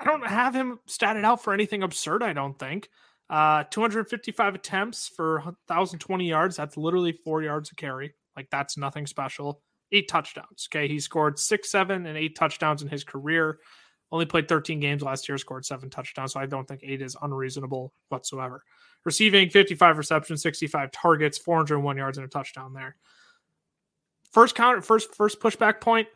I 0.00 0.06
don't 0.06 0.26
have 0.26 0.54
him 0.54 0.78
statted 0.88 1.26
out 1.26 1.44
for 1.44 1.52
anything 1.52 1.82
absurd. 1.82 2.22
I 2.22 2.32
don't 2.32 2.58
think. 2.58 2.88
Uh, 3.28 3.64
255 3.64 4.54
attempts 4.54 5.08
for 5.08 5.40
1,020 5.40 6.26
yards. 6.26 6.56
That's 6.56 6.78
literally 6.78 7.12
four 7.12 7.42
yards 7.42 7.70
a 7.70 7.74
carry. 7.74 8.14
Like 8.34 8.48
that's 8.50 8.78
nothing 8.78 9.06
special. 9.06 9.60
Eight 9.92 10.08
touchdowns. 10.08 10.68
Okay, 10.72 10.88
he 10.88 11.00
scored 11.00 11.38
six, 11.38 11.70
seven, 11.70 12.06
and 12.06 12.16
eight 12.16 12.34
touchdowns 12.34 12.80
in 12.80 12.88
his 12.88 13.04
career. 13.04 13.58
Only 14.12 14.26
played 14.26 14.46
13 14.46 14.78
games 14.78 15.02
last 15.02 15.28
year. 15.28 15.38
Scored 15.38 15.64
seven 15.64 15.88
touchdowns. 15.88 16.34
So 16.34 16.40
I 16.40 16.46
don't 16.46 16.68
think 16.68 16.82
eight 16.84 17.00
is 17.00 17.16
unreasonable 17.22 17.94
whatsoever. 18.10 18.62
Receiving 19.04 19.48
55 19.48 19.96
receptions, 19.98 20.42
65 20.42 20.92
targets, 20.92 21.38
401 21.38 21.96
yards, 21.96 22.18
and 22.18 22.26
a 22.26 22.28
touchdown 22.28 22.74
there. 22.74 22.96
First 24.30 24.54
counter, 24.54 24.82
first 24.82 25.14
first 25.14 25.40
pushback 25.40 25.80
point. 25.80 26.08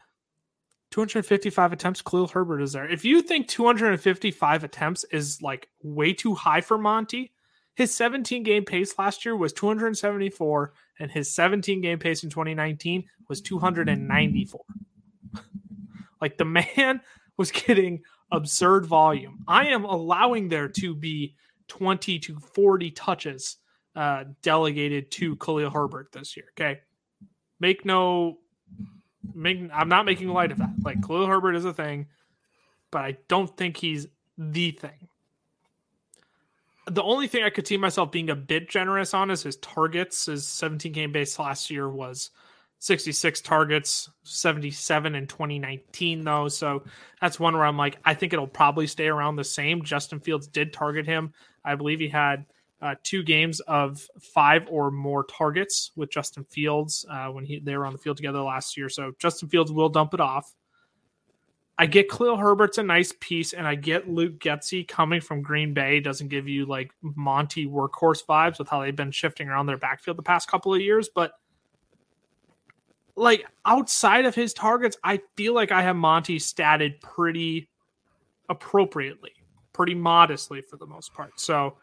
255 0.92 1.72
attempts. 1.72 2.02
Khalil 2.02 2.28
Herbert 2.28 2.60
is 2.60 2.72
there. 2.72 2.88
If 2.88 3.04
you 3.04 3.22
think 3.22 3.48
255 3.48 4.62
attempts 4.62 5.04
is 5.10 5.42
like 5.42 5.68
way 5.82 6.12
too 6.12 6.34
high 6.34 6.60
for 6.60 6.78
Monty, 6.78 7.32
his 7.74 7.94
17 7.94 8.42
game 8.42 8.64
pace 8.64 8.98
last 8.98 9.24
year 9.24 9.36
was 9.36 9.52
274, 9.52 10.72
and 11.00 11.10
his 11.10 11.34
17 11.34 11.80
game 11.80 11.98
pace 11.98 12.22
in 12.22 12.30
2019 12.30 13.04
was 13.28 13.40
294. 13.40 14.60
like 16.20 16.38
the 16.38 16.44
man 16.44 17.00
was 17.36 17.50
getting 17.52 18.02
absurd 18.30 18.86
volume. 18.86 19.44
I 19.46 19.68
am 19.68 19.84
allowing 19.84 20.48
there 20.48 20.68
to 20.68 20.94
be 20.94 21.34
20 21.68 22.18
to 22.20 22.38
40 22.38 22.90
touches 22.92 23.56
uh, 23.94 24.24
delegated 24.42 25.10
to 25.10 25.36
Khalil 25.36 25.70
Herbert 25.70 26.12
this 26.12 26.36
year. 26.36 26.46
Okay. 26.58 26.80
Make 27.58 27.84
no 27.84 28.38
make 29.34 29.70
I'm 29.72 29.88
not 29.88 30.04
making 30.04 30.28
light 30.28 30.52
of 30.52 30.58
that. 30.58 30.70
Like 30.82 31.04
Khalil 31.04 31.26
Herbert 31.26 31.56
is 31.56 31.64
a 31.64 31.72
thing, 31.72 32.06
but 32.90 33.02
I 33.02 33.16
don't 33.28 33.54
think 33.56 33.78
he's 33.78 34.06
the 34.36 34.72
thing. 34.72 35.08
The 36.88 37.02
only 37.02 37.26
thing 37.26 37.42
I 37.42 37.50
could 37.50 37.66
see 37.66 37.78
myself 37.78 38.12
being 38.12 38.30
a 38.30 38.36
bit 38.36 38.68
generous 38.68 39.12
on 39.12 39.30
is 39.30 39.42
his 39.42 39.56
targets. 39.56 40.26
His 40.26 40.46
17 40.46 40.92
game 40.92 41.10
base 41.10 41.38
last 41.38 41.70
year 41.70 41.88
was 41.88 42.30
66 42.78 43.40
targets, 43.40 44.10
77 44.24 45.14
in 45.14 45.26
2019, 45.26 46.24
though. 46.24 46.48
So 46.48 46.84
that's 47.20 47.40
one 47.40 47.54
where 47.54 47.64
I'm 47.64 47.78
like, 47.78 47.98
I 48.04 48.14
think 48.14 48.32
it'll 48.32 48.46
probably 48.46 48.86
stay 48.86 49.08
around 49.08 49.36
the 49.36 49.44
same. 49.44 49.82
Justin 49.82 50.20
Fields 50.20 50.46
did 50.46 50.72
target 50.72 51.06
him. 51.06 51.32
I 51.64 51.74
believe 51.74 52.00
he 52.00 52.08
had 52.08 52.44
uh, 52.82 52.94
two 53.02 53.22
games 53.22 53.60
of 53.60 54.06
five 54.20 54.66
or 54.70 54.90
more 54.90 55.24
targets 55.24 55.92
with 55.96 56.10
Justin 56.10 56.44
Fields 56.44 57.06
uh, 57.10 57.28
when 57.28 57.44
he 57.44 57.58
they 57.58 57.76
were 57.76 57.86
on 57.86 57.92
the 57.92 57.98
field 57.98 58.18
together 58.18 58.40
last 58.40 58.76
year. 58.76 58.88
So 58.88 59.12
Justin 59.18 59.48
Fields 59.48 59.72
will 59.72 59.88
dump 59.88 60.14
it 60.14 60.20
off. 60.20 60.54
I 61.78 61.86
get 61.86 62.10
Khalil 62.10 62.36
Herbert's 62.36 62.78
a 62.78 62.82
nice 62.82 63.12
piece, 63.20 63.52
and 63.52 63.66
I 63.66 63.74
get 63.74 64.08
Luke 64.08 64.38
Getsy 64.38 64.86
coming 64.86 65.20
from 65.20 65.42
Green 65.42 65.74
Bay 65.74 66.00
doesn't 66.00 66.28
give 66.28 66.48
you 66.48 66.64
like 66.64 66.90
Monty 67.02 67.66
workhorse 67.66 68.24
vibes 68.26 68.58
with 68.58 68.68
how 68.68 68.80
they've 68.80 68.96
been 68.96 69.10
shifting 69.10 69.48
around 69.48 69.66
their 69.66 69.76
backfield 69.76 70.16
the 70.16 70.22
past 70.22 70.48
couple 70.48 70.72
of 70.72 70.80
years, 70.80 71.10
but 71.14 71.32
like 73.16 73.46
outside 73.64 74.26
of 74.26 74.34
his 74.34 74.52
targets, 74.52 74.96
I 75.02 75.20
feel 75.36 75.54
like 75.54 75.72
I 75.72 75.82
have 75.82 75.96
Monty 75.96 76.38
statted 76.38 77.00
pretty 77.00 77.68
appropriately, 78.48 79.32
pretty 79.72 79.94
modestly 79.94 80.60
for 80.60 80.76
the 80.76 80.86
most 80.86 81.12
part. 81.14 81.40
So 81.40 81.76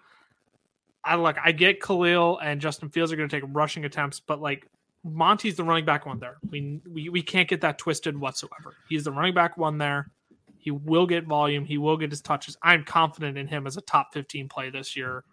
I 1.04 1.16
look, 1.16 1.36
I 1.44 1.52
get 1.52 1.82
Khalil 1.82 2.40
and 2.40 2.62
Justin 2.62 2.90
Fields 2.90 3.12
are 3.12 3.16
going 3.16 3.28
to 3.28 3.36
take 3.36 3.50
rushing 3.52 3.86
attempts, 3.86 4.20
but 4.20 4.42
like 4.42 4.68
Monty's 5.04 5.56
the 5.56 5.64
running 5.64 5.86
back 5.86 6.06
one 6.06 6.20
there. 6.20 6.38
We, 6.50 6.80
we 6.90 7.10
we 7.10 7.22
can't 7.22 7.50
get 7.50 7.62
that 7.62 7.78
twisted 7.78 8.18
whatsoever. 8.18 8.76
He's 8.88 9.04
the 9.04 9.12
running 9.12 9.34
back 9.34 9.58
one 9.58 9.78
there. 9.78 10.12
He 10.58 10.72
will 10.72 11.06
get 11.06 11.26
volume. 11.26 11.66
He 11.66 11.78
will 11.78 11.98
get 11.98 12.10
his 12.10 12.22
touches. 12.22 12.58
I'm 12.62 12.86
confident 12.86 13.38
in 13.38 13.48
him 13.48 13.68
as 13.68 13.76
a 13.76 13.82
top 13.82 14.14
15 14.14 14.48
play 14.48 14.70
this 14.70 14.96
year. 14.96 15.26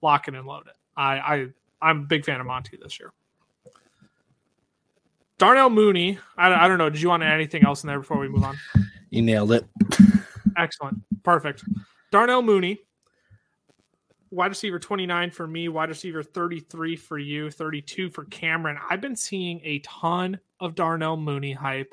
Lock 0.00 0.26
it 0.26 0.34
and 0.34 0.44
load 0.44 0.66
it. 0.66 0.72
I, 0.96 1.18
I 1.18 1.46
I'm 1.80 2.00
a 2.00 2.04
big 2.04 2.24
fan 2.24 2.40
of 2.40 2.46
Monty 2.46 2.76
this 2.82 2.98
year. 2.98 3.12
Darnell 5.42 5.70
Mooney. 5.70 6.20
I, 6.38 6.54
I 6.54 6.68
don't 6.68 6.78
know. 6.78 6.88
Did 6.88 7.02
you 7.02 7.08
want 7.08 7.24
to 7.24 7.26
add 7.26 7.34
anything 7.34 7.64
else 7.64 7.82
in 7.82 7.88
there 7.88 7.98
before 7.98 8.16
we 8.16 8.28
move 8.28 8.44
on? 8.44 8.56
You 9.10 9.22
nailed 9.22 9.50
it. 9.50 9.66
Excellent. 10.56 11.00
Perfect. 11.24 11.64
Darnell 12.12 12.42
Mooney, 12.42 12.78
wide 14.30 14.46
receiver 14.46 14.78
29 14.78 15.32
for 15.32 15.48
me, 15.48 15.68
wide 15.68 15.88
receiver 15.88 16.22
33 16.22 16.94
for 16.94 17.18
you, 17.18 17.50
32 17.50 18.10
for 18.10 18.24
Cameron. 18.26 18.78
I've 18.88 19.00
been 19.00 19.16
seeing 19.16 19.60
a 19.64 19.80
ton 19.80 20.38
of 20.60 20.76
Darnell 20.76 21.16
Mooney 21.16 21.54
hype 21.54 21.92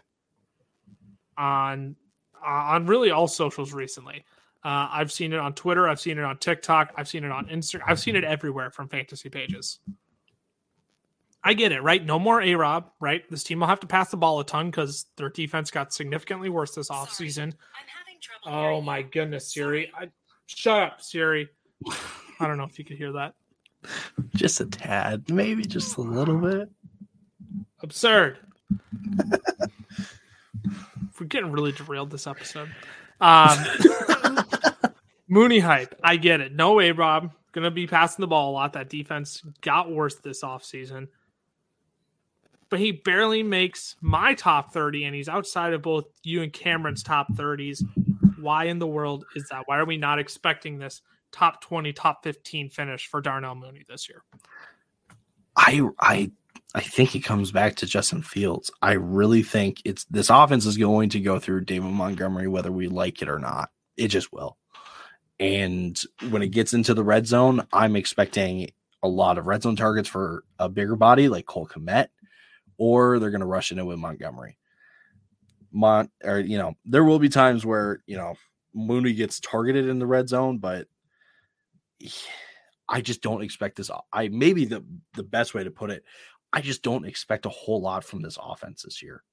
on 1.35 1.95
uh, 2.45 2.45
on 2.45 2.85
really 2.85 3.09
all 3.09 3.27
socials 3.27 3.73
recently. 3.73 4.25
Uh, 4.63 4.89
I've 4.91 5.11
seen 5.11 5.33
it 5.33 5.39
on 5.39 5.55
Twitter, 5.55 5.89
I've 5.89 5.99
seen 5.99 6.19
it 6.19 6.23
on 6.23 6.37
TikTok, 6.37 6.93
I've 6.97 7.07
seen 7.07 7.23
it 7.23 7.31
on 7.31 7.47
Instagram, 7.47 7.81
I've 7.87 7.99
seen 7.99 8.15
it 8.15 8.23
everywhere 8.23 8.69
from 8.69 8.89
fantasy 8.89 9.29
pages. 9.29 9.79
I 11.43 11.53
get 11.53 11.71
it, 11.71 11.81
right? 11.81 12.03
No 12.03 12.19
more 12.19 12.41
A 12.41 12.55
Rob, 12.55 12.91
right? 12.99 13.23
This 13.29 13.43
team 13.43 13.61
will 13.61 13.67
have 13.67 13.79
to 13.79 13.87
pass 13.87 14.11
the 14.11 14.17
ball 14.17 14.39
a 14.39 14.45
ton 14.45 14.67
because 14.67 15.05
their 15.15 15.29
defense 15.29 15.71
got 15.71 15.93
significantly 15.93 16.49
worse 16.49 16.75
this 16.75 16.89
offseason. 16.89 17.53
Oh 18.45 18.81
my 18.81 19.01
goodness, 19.01 19.53
Siri! 19.53 19.91
I, 19.97 20.09
shut 20.47 20.83
up, 20.83 21.01
Siri. 21.01 21.49
I 22.39 22.47
don't 22.47 22.57
know 22.57 22.65
if 22.65 22.77
you 22.77 22.85
could 22.85 22.97
hear 22.97 23.13
that. 23.13 23.35
Just 24.35 24.59
a 24.59 24.65
tad, 24.65 25.29
maybe 25.29 25.63
just 25.63 25.97
a 25.97 26.01
little 26.01 26.37
bit. 26.37 26.69
Absurd. 27.81 28.37
We're 31.19 31.27
getting 31.27 31.51
really 31.51 31.71
derailed 31.71 32.11
this 32.11 32.27
episode. 32.27 32.69
Um, 33.21 33.57
Mooney 35.27 35.59
hype. 35.59 35.95
I 36.03 36.17
get 36.17 36.41
it. 36.41 36.53
No 36.53 36.73
way, 36.73 36.91
Rob. 36.91 37.31
Gonna 37.51 37.71
be 37.71 37.87
passing 37.87 38.21
the 38.21 38.27
ball 38.27 38.51
a 38.51 38.53
lot. 38.53 38.73
That 38.73 38.89
defense 38.89 39.41
got 39.61 39.91
worse 39.91 40.15
this 40.15 40.43
offseason. 40.43 41.07
But 42.69 42.79
he 42.79 42.91
barely 42.91 43.41
makes 43.41 43.95
my 43.99 44.35
top 44.35 44.73
30, 44.73 45.05
and 45.05 45.15
he's 45.15 45.29
outside 45.29 45.73
of 45.73 45.81
both 45.81 46.05
you 46.23 46.43
and 46.43 46.53
Cameron's 46.53 47.01
top 47.01 47.27
30s. 47.33 47.83
Why 48.39 48.65
in 48.65 48.79
the 48.79 48.87
world 48.87 49.25
is 49.35 49.47
that? 49.49 49.63
Why 49.65 49.79
are 49.79 49.85
we 49.85 49.97
not 49.97 50.19
expecting 50.19 50.77
this 50.77 51.01
top 51.31 51.61
20, 51.61 51.93
top 51.93 52.23
15 52.23 52.69
finish 52.69 53.07
for 53.07 53.21
Darnell 53.21 53.55
Mooney 53.55 53.85
this 53.87 54.07
year? 54.07 54.23
I 55.55 55.81
I 55.99 56.31
I 56.75 56.81
think 56.81 57.15
it 57.15 57.21
comes 57.21 57.51
back 57.51 57.75
to 57.77 57.85
Justin 57.85 58.21
Fields. 58.21 58.71
I 58.81 58.93
really 58.93 59.43
think 59.43 59.81
it's 59.85 60.05
this 60.05 60.29
offense 60.29 60.65
is 60.65 60.77
going 60.77 61.09
to 61.09 61.19
go 61.19 61.39
through 61.39 61.65
David 61.65 61.91
Montgomery 61.91 62.47
whether 62.47 62.71
we 62.71 62.87
like 62.87 63.21
it 63.21 63.29
or 63.29 63.39
not. 63.39 63.69
It 63.97 64.09
just 64.09 64.31
will. 64.31 64.57
And 65.39 65.99
when 66.29 66.41
it 66.41 66.49
gets 66.49 66.73
into 66.73 66.93
the 66.93 67.03
red 67.03 67.25
zone, 67.25 67.65
I'm 67.73 67.95
expecting 67.95 68.71
a 69.01 69.07
lot 69.07 69.37
of 69.37 69.47
red 69.47 69.63
zone 69.63 69.77
targets 69.77 70.09
for 70.09 70.43
a 70.59 70.69
bigger 70.69 70.95
body 70.95 71.29
like 71.29 71.45
Cole 71.45 71.67
Kmet, 71.67 72.07
or 72.79 73.19
they're 73.19 73.29
going 73.29 73.41
to 73.41 73.45
rush 73.45 73.71
into 73.71 73.85
with 73.85 73.99
Montgomery. 73.99 74.57
Mont, 75.71 76.09
or 76.23 76.39
you 76.39 76.57
know, 76.57 76.73
there 76.85 77.03
will 77.03 77.19
be 77.19 77.29
times 77.29 77.63
where 77.63 78.01
you 78.07 78.17
know 78.17 78.33
Mooney 78.73 79.13
gets 79.13 79.39
targeted 79.39 79.87
in 79.87 79.99
the 79.99 80.07
red 80.07 80.27
zone, 80.27 80.57
but 80.57 80.87
I 82.91 83.01
just 83.01 83.21
don't 83.21 83.43
expect 83.43 83.77
this. 83.77 83.91
I 84.11 84.29
maybe 84.29 84.65
the 84.65 84.83
the 85.13 85.21
best 85.21 85.53
way 85.53 85.63
to 85.63 85.69
put 85.69 85.91
it, 85.91 86.03
I 86.51 86.61
just 86.61 86.81
don't 86.81 87.05
expect 87.05 87.45
a 87.45 87.49
whole 87.49 87.81
lot 87.81 88.03
from 88.03 88.23
this 88.23 88.39
offense 88.41 88.81
this 88.81 89.03
year. 89.03 89.23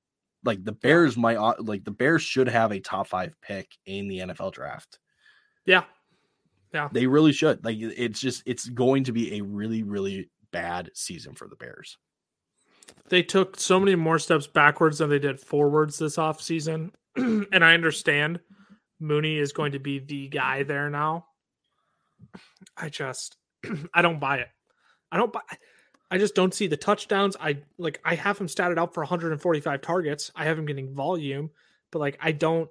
Like 0.45 0.63
the 0.63 0.73
Bears 0.73 1.17
might 1.17 1.39
like 1.61 1.85
the 1.85 1.91
Bears 1.91 2.23
should 2.23 2.49
have 2.49 2.71
a 2.71 2.81
top 2.81 3.07
five 3.07 3.35
pick 3.41 3.71
in 3.87 4.09
the 4.09 4.19
NFL 4.19 4.53
draft. 4.53 4.99
Yeah, 5.65 5.85
yeah, 6.75 6.91
they 6.93 7.07
really 7.07 7.33
should. 7.33 7.65
Like 7.65 7.79
it's 7.79 8.21
just 8.21 8.43
it's 8.45 8.69
going 8.69 9.05
to 9.05 9.13
be 9.13 9.39
a 9.39 9.43
really 9.43 9.83
really 9.83 10.29
bad 10.53 10.91
season 10.93 11.35
for 11.35 11.49
the 11.49 11.57
Bears. 11.57 11.97
They 13.09 13.23
took 13.23 13.59
so 13.59 13.79
many 13.79 13.95
more 13.95 14.19
steps 14.19 14.47
backwards 14.47 14.99
than 14.99 15.11
they 15.11 15.19
did 15.19 15.41
forwards 15.41 15.99
this 15.99 16.17
offseason. 16.17 16.91
and 17.17 17.65
I 17.65 17.75
understand 17.75 18.41
Mooney 19.01 19.39
is 19.39 19.53
going 19.53 19.73
to 19.73 19.79
be 19.79 19.99
the 19.99 20.29
guy 20.29 20.63
there 20.63 20.91
now. 20.91 21.27
I 22.77 22.89
just 22.89 23.37
I 23.95 24.03
don't 24.03 24.21
buy 24.21 24.39
it. 24.39 24.49
I 25.11 25.17
don't 25.17 25.33
buy 25.33 25.41
I 26.11 26.19
just 26.19 26.35
don't 26.35 26.55
see 26.55 26.67
the 26.67 26.77
touchdowns. 26.77 27.37
I 27.41 27.59
like 27.79 28.01
I 28.05 28.15
have 28.15 28.39
him 28.39 28.47
statted 28.47 28.79
out 28.79 28.95
for 28.95 29.03
145 29.03 29.81
targets. 29.81 30.31
I 30.35 30.45
have 30.45 30.59
him 30.59 30.67
getting 30.67 30.95
volume, 30.95 31.51
but 31.91 31.99
like 31.99 32.19
I 32.21 32.33
don't 32.33 32.71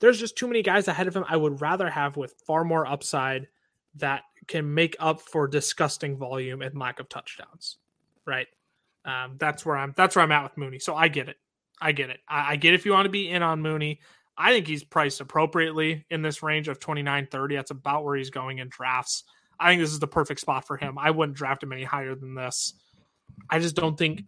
there's 0.00 0.20
just 0.20 0.36
too 0.36 0.46
many 0.46 0.62
guys 0.62 0.88
ahead 0.88 1.06
of 1.06 1.16
him 1.16 1.24
I 1.28 1.36
would 1.36 1.60
rather 1.60 1.88
have 1.88 2.16
with 2.16 2.34
far 2.46 2.64
more 2.64 2.86
upside 2.86 3.48
that 3.96 4.22
can 4.46 4.74
make 4.74 4.96
up 4.98 5.20
for 5.20 5.46
disgusting 5.46 6.16
volume 6.16 6.60
and 6.62 6.78
lack 6.78 7.00
of 7.00 7.08
touchdowns. 7.08 7.78
Right? 8.26 8.48
Um, 9.04 9.36
that's 9.38 9.66
where 9.66 9.76
I'm 9.76 9.92
that's 9.96 10.16
where 10.16 10.22
I'm 10.22 10.32
at 10.32 10.42
with 10.42 10.56
Mooney. 10.56 10.78
So 10.78 10.94
I 10.94 11.08
get 11.08 11.28
it. 11.28 11.36
I 11.80 11.92
get 11.92 12.10
it. 12.10 12.20
I, 12.28 12.52
I 12.52 12.56
get 12.56 12.74
if 12.74 12.86
you 12.86 12.92
want 12.92 13.06
to 13.06 13.10
be 13.10 13.28
in 13.30 13.42
on 13.42 13.60
Mooney. 13.60 14.00
I 14.36 14.52
think 14.52 14.66
he's 14.66 14.82
priced 14.82 15.20
appropriately 15.20 16.04
in 16.10 16.22
this 16.22 16.42
range 16.42 16.68
of 16.68 16.80
29 16.80 17.28
30. 17.30 17.54
That's 17.54 17.70
about 17.70 18.04
where 18.04 18.16
he's 18.16 18.30
going 18.30 18.58
in 18.58 18.68
drafts. 18.68 19.24
I 19.60 19.70
think 19.70 19.80
this 19.80 19.92
is 19.92 20.00
the 20.00 20.08
perfect 20.08 20.40
spot 20.40 20.66
for 20.66 20.76
him. 20.76 20.98
I 20.98 21.10
wouldn't 21.10 21.36
draft 21.36 21.62
him 21.62 21.72
any 21.72 21.84
higher 21.84 22.14
than 22.14 22.34
this. 22.34 22.74
I 23.48 23.58
just 23.58 23.76
don't 23.76 23.96
think 23.96 24.24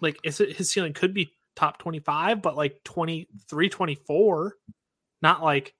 like 0.00 0.18
it 0.22 0.36
his 0.36 0.70
ceiling 0.70 0.92
could 0.92 1.14
be 1.14 1.32
top 1.56 1.78
25, 1.78 2.40
but 2.40 2.56
like 2.56 2.82
23, 2.84 3.68
24, 3.68 4.54
not 5.22 5.42
like 5.42 5.74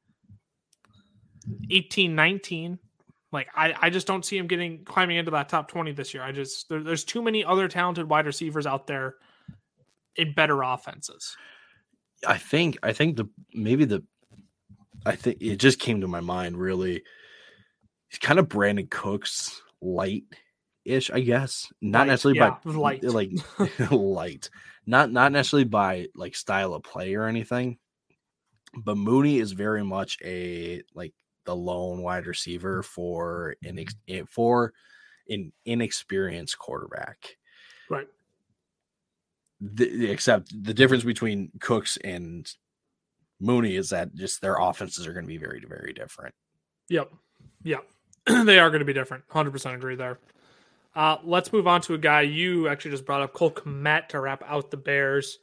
18, 1.71 2.15
19. 2.15 2.79
Like 3.33 3.49
I, 3.55 3.75
I 3.81 3.91
just 3.91 4.07
don't 4.07 4.25
see 4.25 4.39
him 4.39 4.47
getting 4.47 4.85
climbing 4.85 5.17
into 5.17 5.31
that 5.33 5.49
top 5.49 5.69
20 5.69 5.93
this 5.93 6.15
year. 6.15 6.23
I 6.23 6.33
just 6.33 6.69
there, 6.69 6.83
there's 6.83 7.05
too 7.05 7.23
many 7.23 7.45
other 7.45 7.69
talented 7.69 8.09
wide 8.09 8.27
receivers 8.27 8.67
out 8.67 8.87
there 8.87 9.17
in 10.17 10.33
better 10.33 10.63
offenses. 10.63 11.37
I 12.27 12.39
think 12.39 12.79
I 12.83 12.93
think 12.93 13.17
the 13.17 13.29
maybe 13.53 13.85
the 13.85 14.03
I 15.07 15.15
think 15.15 15.39
it 15.41 15.57
just 15.57 15.79
came 15.79 16.01
to 16.01 16.09
my 16.09 16.21
mind 16.21 16.57
really. 16.57 17.03
He's 18.09 18.19
kind 18.19 18.39
of 18.39 18.49
Brandin 18.49 18.89
Cooks 18.89 19.61
light 19.83 20.25
ish, 20.87 21.11
I 21.11 21.21
guess. 21.21 21.71
Not 21.83 22.01
light, 22.01 22.07
necessarily 22.07 22.39
yeah, 22.39 22.57
by 22.65 22.71
light 22.73 23.05
like 23.05 23.31
light. 23.91 24.51
Not 24.87 25.13
not 25.13 25.33
necessarily 25.33 25.65
by 25.65 26.07
like 26.15 26.35
style 26.35 26.73
of 26.73 26.83
play 26.83 27.15
or 27.15 27.27
anything. 27.27 27.79
But 28.75 28.97
Mooney 28.97 29.39
is 29.39 29.53
very 29.53 29.85
much 29.85 30.19
a 30.25 30.83
like 30.95 31.15
the 31.49 31.57
lone 31.57 32.03
wide 32.03 32.27
receiver 32.27 32.83
for 32.83 33.57
an 33.65 33.83
eh, 34.07 34.23
for 34.29 34.75
an 35.31 35.51
inexperienced 35.65 36.59
quarterback. 36.59 37.39
Right. 37.89 38.07
The, 39.59 40.11
except 40.11 40.53
the 40.63 40.75
difference 40.75 41.05
between 41.05 41.51
Cooks 41.59 41.97
and 42.05 42.47
Mooney 43.41 43.77
is 43.77 43.89
that 43.89 44.15
just 44.15 44.43
their 44.43 44.57
offenses 44.57 45.07
are 45.07 45.15
going 45.15 45.25
to 45.25 45.29
be 45.29 45.39
very 45.39 45.65
very 45.67 45.95
different. 45.95 46.35
Yep. 46.91 47.15
Yep. 47.65 47.85
they 48.45 48.59
are 48.59 48.69
going 48.69 48.81
to 48.81 48.85
be 48.85 48.93
different. 48.93 49.27
100% 49.29 49.75
agree 49.75 49.97
there. 49.97 50.19
Uh, 50.95 51.17
let's 51.25 51.51
move 51.51 51.67
on 51.67 51.81
to 51.81 51.95
a 51.95 51.99
guy 51.99 52.21
you 52.21 52.69
actually 52.69 52.91
just 52.91 53.07
brought 53.07 53.23
up, 53.23 53.33
Cole 53.33 53.53
Kmet, 53.53 54.09
to 54.09 54.21
wrap 54.21 54.43
out 54.47 54.71
the 54.71 54.77
Bears. 54.77 55.39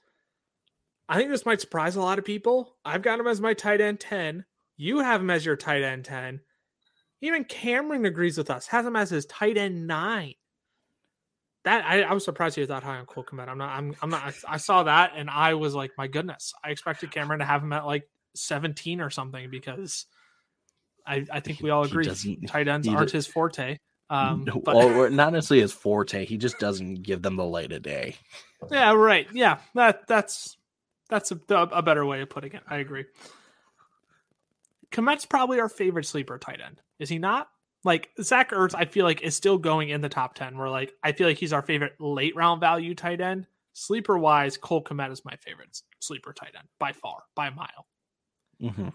I 1.09 1.17
think 1.17 1.29
this 1.29 1.45
might 1.45 1.61
surprise 1.61 1.95
a 1.95 2.01
lot 2.01 2.19
of 2.19 2.25
people. 2.25 2.75
I've 2.83 3.01
got 3.01 3.19
him 3.19 3.27
as 3.27 3.41
my 3.41 3.55
tight 3.55 3.81
end 3.81 3.99
10. 3.99 4.45
You 4.77 4.99
have 4.99 5.21
him 5.21 5.29
as 5.29 5.45
your 5.45 5.55
tight 5.55 5.83
end 5.83 6.05
10. 6.05 6.41
Even 7.21 7.43
Cameron 7.45 8.05
agrees 8.05 8.37
with 8.37 8.49
us, 8.49 8.67
has 8.67 8.85
him 8.85 8.95
as 8.95 9.09
his 9.09 9.25
tight 9.25 9.57
end 9.57 9.87
9. 9.87 10.33
That 11.63 11.83
I, 11.83 12.03
I 12.03 12.13
was 12.13 12.23
surprised 12.23 12.55
he 12.55 12.61
was 12.61 12.69
that 12.69 12.83
high 12.83 12.97
on 12.97 13.05
Cole 13.07 13.23
Kmet. 13.23 13.47
I'm 13.47 13.57
not. 13.57 13.69
I'm. 13.69 13.95
I'm 13.99 14.09
not. 14.11 14.21
I, 14.23 14.53
I, 14.53 14.57
saw 14.57 14.83
that 14.83 15.13
and 15.15 15.31
I 15.31 15.55
was 15.55 15.73
like, 15.73 15.91
my 15.97 16.05
goodness. 16.05 16.53
I 16.63 16.69
expected 16.69 17.09
Cameron 17.09 17.39
to 17.39 17.45
have 17.45 17.63
him 17.63 17.73
at 17.73 17.87
like 17.87 18.07
17 18.35 19.01
or 19.01 19.09
something 19.09 19.49
because 19.49 20.05
I, 21.07 21.25
I 21.31 21.39
think 21.39 21.61
we 21.61 21.71
all 21.71 21.83
agree 21.83 22.07
tight 22.47 22.67
ends 22.67 22.87
aren't 22.87 23.11
his 23.11 23.25
forte. 23.25 23.79
Um, 24.09 24.43
but, 24.63 24.75
well, 24.75 25.09
not 25.09 25.33
necessarily 25.33 25.61
his 25.61 25.71
forte. 25.71 26.25
He 26.25 26.37
just 26.37 26.59
doesn't 26.59 27.01
give 27.01 27.23
them 27.23 27.35
the 27.35 27.45
light 27.45 27.71
of 27.71 27.81
day. 27.81 28.17
Yeah, 28.71 28.93
right. 28.93 29.27
Yeah, 29.33 29.57
that 29.73 30.07
that's 30.07 30.57
that's 31.09 31.31
a, 31.31 31.39
a 31.49 31.81
better 31.81 32.05
way 32.05 32.21
of 32.21 32.29
putting 32.29 32.53
it. 32.53 32.63
I 32.67 32.77
agree. 32.77 33.05
Kmet's 34.91 35.25
probably 35.25 35.59
our 35.59 35.69
favorite 35.69 36.05
sleeper 36.05 36.37
tight 36.37 36.61
end. 36.65 36.81
Is 36.99 37.09
he 37.09 37.19
not? 37.19 37.47
Like 37.83 38.09
Zach 38.21 38.51
Ertz, 38.51 38.73
I 38.75 38.85
feel 38.85 39.05
like 39.05 39.21
is 39.21 39.35
still 39.35 39.57
going 39.57 39.89
in 39.89 40.01
the 40.01 40.09
top 40.09 40.33
ten. 40.33 40.57
We're 40.57 40.69
like 40.69 40.93
I 41.03 41.11
feel 41.11 41.27
like 41.27 41.37
he's 41.37 41.53
our 41.53 41.61
favorite 41.61 41.93
late 41.99 42.35
round 42.35 42.61
value 42.61 42.95
tight 42.95 43.21
end. 43.21 43.47
Sleeper 43.73 44.17
wise, 44.17 44.57
Cole 44.57 44.83
Kmet 44.83 45.11
is 45.11 45.25
my 45.25 45.35
favorite 45.37 45.77
sleeper 45.99 46.33
tight 46.33 46.53
end 46.57 46.67
by 46.79 46.93
far, 46.93 47.23
by 47.35 47.47
a 47.47 47.51
mile. 47.51 47.85
Mm-hmm. 48.61 48.89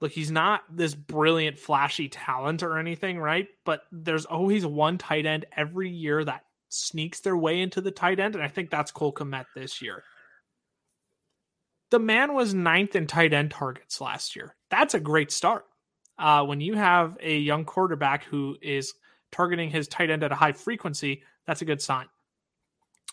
Look, 0.00 0.12
he's 0.12 0.30
not 0.30 0.62
this 0.70 0.94
brilliant, 0.94 1.58
flashy 1.58 2.08
talent 2.08 2.62
or 2.62 2.78
anything, 2.78 3.18
right? 3.18 3.46
But 3.64 3.82
there's 3.90 4.26
always 4.26 4.66
one 4.66 4.98
tight 4.98 5.26
end 5.26 5.46
every 5.56 5.90
year 5.90 6.24
that 6.24 6.44
sneaks 6.68 7.20
their 7.20 7.36
way 7.36 7.60
into 7.60 7.80
the 7.80 7.90
tight 7.90 8.20
end, 8.20 8.34
and 8.34 8.44
I 8.44 8.48
think 8.48 8.70
that's 8.70 8.90
Cole 8.90 9.12
Kmet 9.12 9.46
this 9.54 9.80
year 9.80 10.04
the 11.92 11.98
man 11.98 12.34
was 12.34 12.54
ninth 12.54 12.96
in 12.96 13.06
tight 13.06 13.34
end 13.34 13.50
targets 13.50 14.00
last 14.00 14.34
year. 14.34 14.56
That's 14.70 14.94
a 14.94 15.00
great 15.00 15.30
start. 15.30 15.66
Uh, 16.18 16.42
when 16.44 16.60
you 16.60 16.74
have 16.74 17.18
a 17.20 17.36
young 17.36 17.66
quarterback 17.66 18.24
who 18.24 18.56
is 18.62 18.94
targeting 19.30 19.70
his 19.70 19.88
tight 19.88 20.08
end 20.08 20.24
at 20.24 20.32
a 20.32 20.34
high 20.34 20.52
frequency, 20.52 21.22
that's 21.46 21.60
a 21.60 21.66
good 21.66 21.82
sign. 21.82 22.06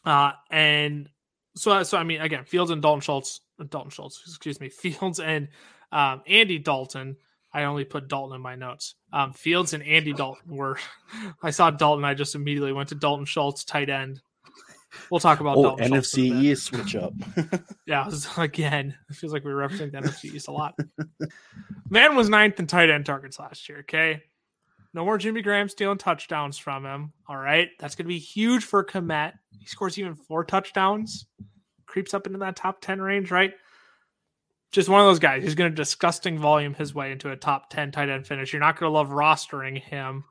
Uh, 0.06 0.32
and 0.50 1.10
so, 1.58 1.84
so 1.84 1.98
I 1.98 2.04
mean, 2.04 2.22
again, 2.22 2.46
Fields 2.46 2.72
and 2.72 2.82
Dalton 2.82 3.02
Schultz, 3.02 3.42
Dalton 3.70 3.92
Schultz, 3.92 4.22
excuse 4.26 4.62
me, 4.62 4.70
Fields 4.70 5.20
and 5.20 5.50
um, 5.92 6.22
Andy 6.26 6.58
Dalton. 6.58 7.18
I 7.54 7.66
only 7.66 7.84
put 7.84 8.08
Dalton 8.08 8.38
in 8.38 8.42
my 8.42 8.56
notes. 8.56 8.96
Um, 9.12 9.34
Fields 9.34 9.74
and 9.74 9.84
Andy 9.84 10.14
Dalton 10.18 10.56
were. 10.56 10.80
I 11.44 11.50
saw 11.50 11.70
Dalton. 11.70 12.06
I 12.06 12.14
just 12.14 12.34
immediately 12.34 12.72
went 12.72 12.90
to 12.90 12.96
Dalton 12.96 13.26
Schultz, 13.26 13.66
tight 13.66 13.90
end. 13.90 14.22
We'll 15.12 15.20
talk 15.20 15.40
about 15.40 15.58
oh, 15.58 15.76
NFC 15.76 16.44
East 16.44 16.66
switch 16.66 16.96
up. 16.96 17.14
yeah, 17.86 18.10
again, 18.38 18.96
it 19.10 19.16
feels 19.16 19.34
like 19.34 19.44
we 19.44 19.52
are 19.52 19.56
representing 19.56 20.00
the 20.02 20.08
NFC 20.08 20.34
East 20.34 20.48
a 20.48 20.52
lot. 20.52 20.78
Man 21.90 22.16
was 22.16 22.30
ninth 22.30 22.60
in 22.60 22.68
tight 22.68 22.90
end 22.90 23.06
targets 23.06 23.40
last 23.40 23.70
year. 23.70 23.80
Okay, 23.80 24.24
no 24.94 25.06
more 25.06 25.18
Jimmy 25.18 25.42
Graham 25.42 25.70
stealing 25.70 25.98
touchdowns 25.98 26.58
from 26.58 26.86
him. 26.86 27.14
All 27.28 27.38
right, 27.38 27.70
that's 27.80 27.96
going 27.96 28.06
to 28.06 28.10
be 28.10 28.20
huge 28.20 28.64
for 28.64 28.84
Kmet. 28.84 29.34
He 29.60 29.66
scores 29.66 29.98
even 30.00 30.16
four 30.16 30.44
touchdowns, 30.44 31.28
creeps 31.86 32.14
up 32.14 32.26
into 32.26 32.40
that 32.40 32.56
top 32.56 32.82
ten 32.82 33.02
range. 33.02 33.32
Right. 33.32 33.54
just 34.72 34.90
one 34.90 35.02
of 35.02 35.08
those 35.08 35.20
guys. 35.20 35.44
He's 35.44 35.56
going 35.56 35.72
to 35.72 35.76
disgusting 35.76 36.40
volume 36.40 36.74
his 36.74 36.96
way 36.96 37.12
into 37.12 37.32
a 37.32 37.36
top 37.36 37.70
10 37.70 37.92
tight 37.92 38.10
end 38.10 38.28
finish. 38.28 38.54
You're 38.54 38.60
not 38.60 38.80
going 38.80 38.90
to 38.90 38.94
love 38.94 39.10
rostering 39.10 39.80
him, 39.80 40.24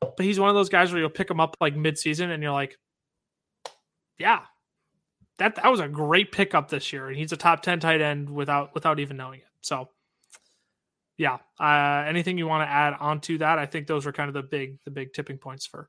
but 0.00 0.24
he's 0.24 0.40
one 0.40 0.48
of 0.48 0.54
those 0.54 0.68
guys 0.68 0.92
where 0.92 1.00
you'll 1.00 1.10
pick 1.10 1.30
him 1.30 1.40
up 1.40 1.56
like 1.60 1.74
midseason 1.74 2.30
and 2.30 2.42
you're 2.42 2.52
like, 2.52 2.78
yeah, 4.22 4.42
that, 5.38 5.56
that 5.56 5.70
was 5.70 5.80
a 5.80 5.88
great 5.88 6.32
pickup 6.32 6.68
this 6.68 6.92
year. 6.92 7.08
And 7.08 7.16
he's 7.16 7.32
a 7.32 7.36
top 7.36 7.62
10 7.62 7.80
tight 7.80 8.00
end 8.00 8.30
without, 8.30 8.74
without 8.74 8.98
even 9.00 9.16
knowing 9.16 9.40
it. 9.40 9.46
So 9.60 9.88
yeah, 11.18 11.38
uh, 11.60 12.04
anything 12.08 12.38
you 12.38 12.46
want 12.46 12.66
to 12.66 12.72
add 12.72 12.94
onto 12.98 13.38
that? 13.38 13.58
I 13.58 13.66
think 13.66 13.86
those 13.86 14.06
are 14.06 14.12
kind 14.12 14.28
of 14.28 14.34
the 14.34 14.42
big, 14.42 14.78
the 14.84 14.90
big 14.90 15.12
tipping 15.12 15.38
points 15.38 15.66
for 15.66 15.88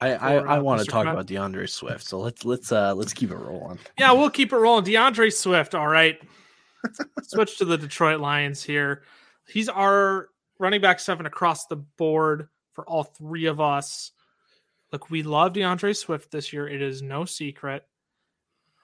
I, 0.00 0.14
I, 0.14 0.34
I 0.36 0.58
want 0.60 0.80
to 0.80 0.86
talk 0.86 1.06
about 1.06 1.26
D'Andre 1.26 1.66
Swift, 1.66 2.06
so 2.06 2.18
let's 2.20 2.44
let's 2.46 2.72
uh 2.72 2.94
let's 2.94 3.12
keep 3.12 3.30
it 3.30 3.36
rolling. 3.36 3.78
Yeah, 3.98 4.12
we'll 4.12 4.30
keep 4.30 4.52
it 4.52 4.56
rolling. 4.56 4.84
D'Andre 4.84 5.28
Swift, 5.28 5.74
all 5.74 5.88
right. 5.88 6.18
Switch 7.22 7.58
to 7.58 7.66
the 7.66 7.76
Detroit 7.76 8.18
Lions 8.18 8.62
here. 8.62 9.02
He's 9.46 9.68
our 9.68 10.28
running 10.58 10.80
back 10.80 11.00
seven 11.00 11.26
across 11.26 11.66
the 11.66 11.76
board 11.76 12.48
for 12.72 12.88
all 12.88 13.04
three 13.04 13.44
of 13.46 13.60
us. 13.60 14.12
Look, 14.92 15.10
we 15.10 15.22
love 15.22 15.52
D'Andre 15.52 15.92
Swift 15.92 16.30
this 16.30 16.52
year. 16.52 16.68
It 16.68 16.82
is 16.82 17.02
no 17.02 17.24
secret. 17.24 17.84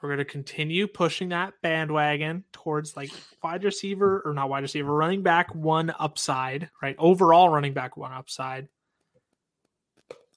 We're 0.00 0.10
going 0.10 0.18
to 0.18 0.24
continue 0.24 0.86
pushing 0.86 1.30
that 1.30 1.54
bandwagon 1.62 2.44
towards 2.52 2.96
like 2.96 3.10
wide 3.42 3.64
receiver 3.64 4.22
or 4.24 4.34
not 4.34 4.48
wide 4.48 4.62
receiver, 4.62 4.92
running 4.94 5.22
back 5.22 5.52
one 5.54 5.92
upside, 5.98 6.70
right? 6.82 6.94
Overall 6.98 7.48
running 7.48 7.72
back 7.72 7.96
one 7.96 8.12
upside. 8.12 8.68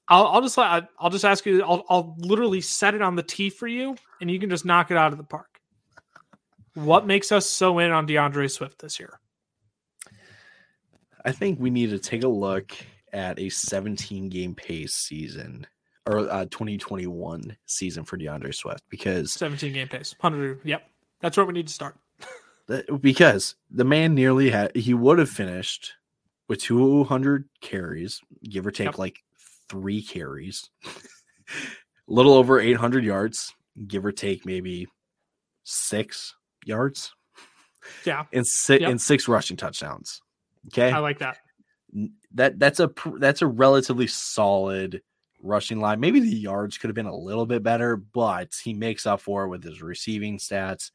I'll, 0.08 0.26
I'll 0.26 0.40
just 0.40 0.58
I'll 0.58 1.10
just 1.10 1.24
ask 1.24 1.46
you. 1.46 1.62
I'll, 1.62 1.84
I'll 1.88 2.16
literally 2.18 2.60
set 2.60 2.94
it 2.94 3.02
on 3.02 3.14
the 3.14 3.22
tee 3.22 3.48
for 3.48 3.68
you, 3.68 3.94
and 4.20 4.28
you 4.28 4.40
can 4.40 4.50
just 4.50 4.64
knock 4.64 4.90
it 4.90 4.96
out 4.96 5.12
of 5.12 5.18
the 5.18 5.24
park. 5.24 5.60
What 6.74 7.06
makes 7.06 7.30
us 7.30 7.48
so 7.48 7.78
in 7.78 7.92
on 7.92 8.06
D'Andre 8.06 8.48
Swift 8.48 8.80
this 8.80 8.98
year? 8.98 9.20
I 11.24 11.30
think 11.32 11.60
we 11.60 11.70
need 11.70 11.90
to 11.90 11.98
take 11.98 12.24
a 12.24 12.28
look 12.28 12.72
at 13.12 13.38
a 13.38 13.48
17 13.48 14.28
game 14.28 14.54
pace 14.54 14.94
season 14.94 15.66
or 16.06 16.30
uh, 16.30 16.44
2021 16.46 17.56
season 17.66 18.04
for 18.04 18.16
D'Andre 18.16 18.52
Swift 18.52 18.82
because 18.88 19.32
17 19.32 19.72
game 19.72 19.88
pace, 19.88 20.14
100. 20.18 20.60
Yep, 20.64 20.82
that's 21.20 21.36
where 21.36 21.46
we 21.46 21.52
need 21.52 21.68
to 21.68 21.72
start. 21.72 21.96
because 23.00 23.56
the 23.70 23.84
man 23.84 24.14
nearly 24.14 24.50
had 24.50 24.74
he 24.76 24.94
would 24.94 25.18
have 25.18 25.30
finished 25.30 25.92
with 26.48 26.60
200 26.62 27.48
carries, 27.60 28.20
give 28.48 28.66
or 28.66 28.70
take 28.70 28.86
yep. 28.86 28.98
like 28.98 29.20
three 29.68 30.02
carries, 30.02 30.68
a 30.84 30.90
little 32.08 32.34
over 32.34 32.58
800 32.58 33.04
yards, 33.04 33.54
give 33.86 34.04
or 34.04 34.12
take 34.12 34.44
maybe 34.44 34.86
six 35.64 36.34
yards. 36.64 37.12
Yeah. 38.04 38.24
And 38.32 38.46
six 38.46 38.82
yep. 38.82 38.90
and 38.90 39.00
six 39.00 39.28
rushing 39.28 39.56
touchdowns. 39.56 40.20
Okay. 40.66 40.90
I 40.90 40.98
like 40.98 41.18
that. 41.20 41.38
That 42.34 42.58
that's 42.58 42.80
a 42.80 42.90
that's 43.18 43.42
a 43.42 43.46
relatively 43.46 44.06
solid 44.06 45.02
rushing 45.42 45.80
line. 45.80 46.00
Maybe 46.00 46.20
the 46.20 46.28
yards 46.28 46.78
could 46.78 46.88
have 46.88 46.94
been 46.94 47.06
a 47.06 47.16
little 47.16 47.46
bit 47.46 47.62
better, 47.62 47.96
but 47.96 48.54
he 48.62 48.74
makes 48.74 49.06
up 49.06 49.20
for 49.20 49.44
it 49.44 49.48
with 49.48 49.64
his 49.64 49.82
receiving 49.82 50.38
stats 50.38 50.90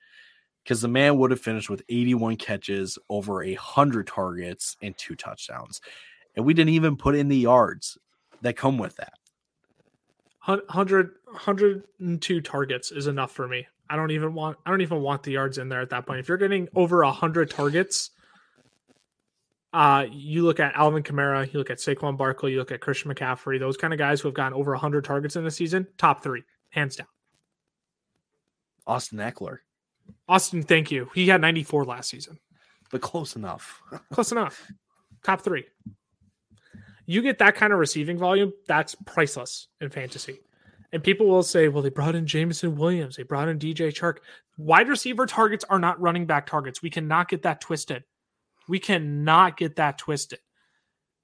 because 0.63 0.81
the 0.81 0.87
man 0.87 1.17
would 1.17 1.31
have 1.31 1.39
finished 1.39 1.69
with 1.69 1.83
81 1.89 2.37
catches, 2.37 2.97
over 3.09 3.43
a 3.43 3.53
hundred 3.53 4.07
targets, 4.07 4.77
and 4.81 4.97
two 4.97 5.15
touchdowns. 5.15 5.81
And 6.35 6.45
we 6.45 6.53
didn't 6.53 6.73
even 6.73 6.97
put 6.97 7.15
in 7.15 7.27
the 7.27 7.37
yards 7.37 7.97
that 8.41 8.57
come 8.57 8.77
with 8.77 8.95
that. 8.97 9.13
100 10.45 11.11
102 11.25 12.41
targets 12.41 12.91
is 12.91 13.07
enough 13.07 13.31
for 13.31 13.47
me. 13.47 13.67
I 13.89 13.95
don't 13.95 14.11
even 14.11 14.33
want 14.33 14.57
I 14.65 14.71
don't 14.71 14.81
even 14.81 15.01
want 15.01 15.23
the 15.23 15.31
yards 15.31 15.57
in 15.57 15.69
there 15.69 15.81
at 15.81 15.89
that 15.89 16.05
point. 16.05 16.19
If 16.19 16.27
you're 16.27 16.37
getting 16.37 16.67
over 16.75 17.03
100 17.03 17.49
targets, 17.49 18.11
uh 19.75 20.05
you 20.11 20.43
look 20.43 20.59
at 20.59 20.75
Alvin 20.75 21.03
Kamara, 21.03 21.51
you 21.51 21.59
look 21.59 21.69
at 21.69 21.77
Saquon 21.77 22.17
Barkley, 22.17 22.53
you 22.53 22.59
look 22.59 22.71
at 22.71 22.81
Christian 22.81 23.13
McCaffrey, 23.13 23.59
those 23.59 23.77
kind 23.77 23.93
of 23.93 23.99
guys 23.99 24.21
who 24.21 24.27
have 24.27 24.35
gotten 24.35 24.53
over 24.53 24.71
100 24.71 25.03
targets 25.03 25.35
in 25.35 25.43
the 25.43 25.51
season, 25.51 25.87
top 25.97 26.23
3, 26.23 26.43
hands 26.69 26.95
down. 26.95 27.07
Austin 28.87 29.19
Ekeler. 29.19 29.59
Austin, 30.27 30.63
thank 30.63 30.91
you. 30.91 31.09
He 31.13 31.27
had 31.27 31.41
94 31.41 31.85
last 31.85 32.09
season. 32.09 32.39
But 32.91 33.01
close 33.01 33.35
enough. 33.35 33.81
close 34.13 34.31
enough. 34.31 34.71
Top 35.23 35.41
3 35.41 35.63
you 37.05 37.21
get 37.21 37.39
that 37.39 37.55
kind 37.55 37.73
of 37.73 37.79
receiving 37.79 38.17
volume, 38.17 38.53
that's 38.67 38.95
priceless 39.05 39.67
in 39.81 39.89
fantasy. 39.89 40.39
And 40.91 41.03
people 41.03 41.27
will 41.27 41.43
say, 41.43 41.67
well, 41.67 41.83
they 41.83 41.89
brought 41.89 42.15
in 42.15 42.25
Jameson 42.25 42.75
Williams, 42.75 43.17
they 43.17 43.23
brought 43.23 43.49
in 43.49 43.59
DJ 43.59 43.89
Chark. 43.89 44.17
Wide 44.57 44.87
receiver 44.87 45.25
targets 45.25 45.65
are 45.69 45.79
not 45.79 45.99
running 45.99 46.25
back 46.25 46.45
targets. 46.45 46.81
We 46.81 46.89
cannot 46.89 47.27
get 47.27 47.41
that 47.43 47.61
twisted. 47.61 48.03
We 48.67 48.79
cannot 48.79 49.57
get 49.57 49.75
that 49.77 49.97
twisted. 49.97 50.39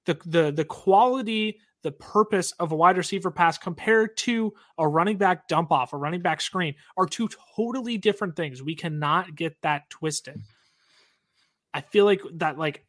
The 0.04 0.18
the 0.26 0.50
the 0.50 0.64
quality, 0.64 1.60
the 1.82 1.92
purpose 1.92 2.52
of 2.52 2.72
a 2.72 2.76
wide 2.76 2.96
receiver 2.96 3.30
pass 3.30 3.58
compared 3.58 4.16
to 4.18 4.52
a 4.78 4.86
running 4.86 5.16
back 5.16 5.48
dump 5.48 5.72
off, 5.72 5.92
a 5.92 5.96
running 5.96 6.22
back 6.22 6.40
screen 6.40 6.74
are 6.96 7.06
two 7.06 7.28
totally 7.56 7.98
different 7.98 8.36
things. 8.36 8.62
We 8.62 8.74
cannot 8.74 9.34
get 9.34 9.60
that 9.62 9.88
twisted. 9.90 10.40
I 11.74 11.80
feel 11.80 12.04
like 12.04 12.22
that 12.34 12.58
like 12.58 12.84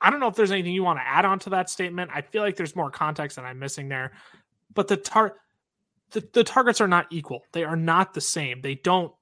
I 0.00 0.10
don't 0.10 0.20
know 0.20 0.28
if 0.28 0.36
there's 0.36 0.52
anything 0.52 0.72
you 0.72 0.84
want 0.84 0.98
to 0.98 1.06
add 1.06 1.24
on 1.24 1.38
to 1.40 1.50
that 1.50 1.70
statement. 1.70 2.10
I 2.14 2.22
feel 2.22 2.42
like 2.42 2.56
there's 2.56 2.76
more 2.76 2.90
context 2.90 3.36
that 3.36 3.44
I'm 3.44 3.58
missing 3.58 3.88
there. 3.88 4.12
But 4.74 4.88
the 4.88 4.96
tar 4.96 5.34
the, 6.12 6.26
the 6.32 6.44
targets 6.44 6.80
are 6.80 6.88
not 6.88 7.06
equal. 7.10 7.42
They 7.52 7.64
are 7.64 7.76
not 7.76 8.14
the 8.14 8.20
same. 8.20 8.60
They 8.60 8.76
don't 8.76 9.12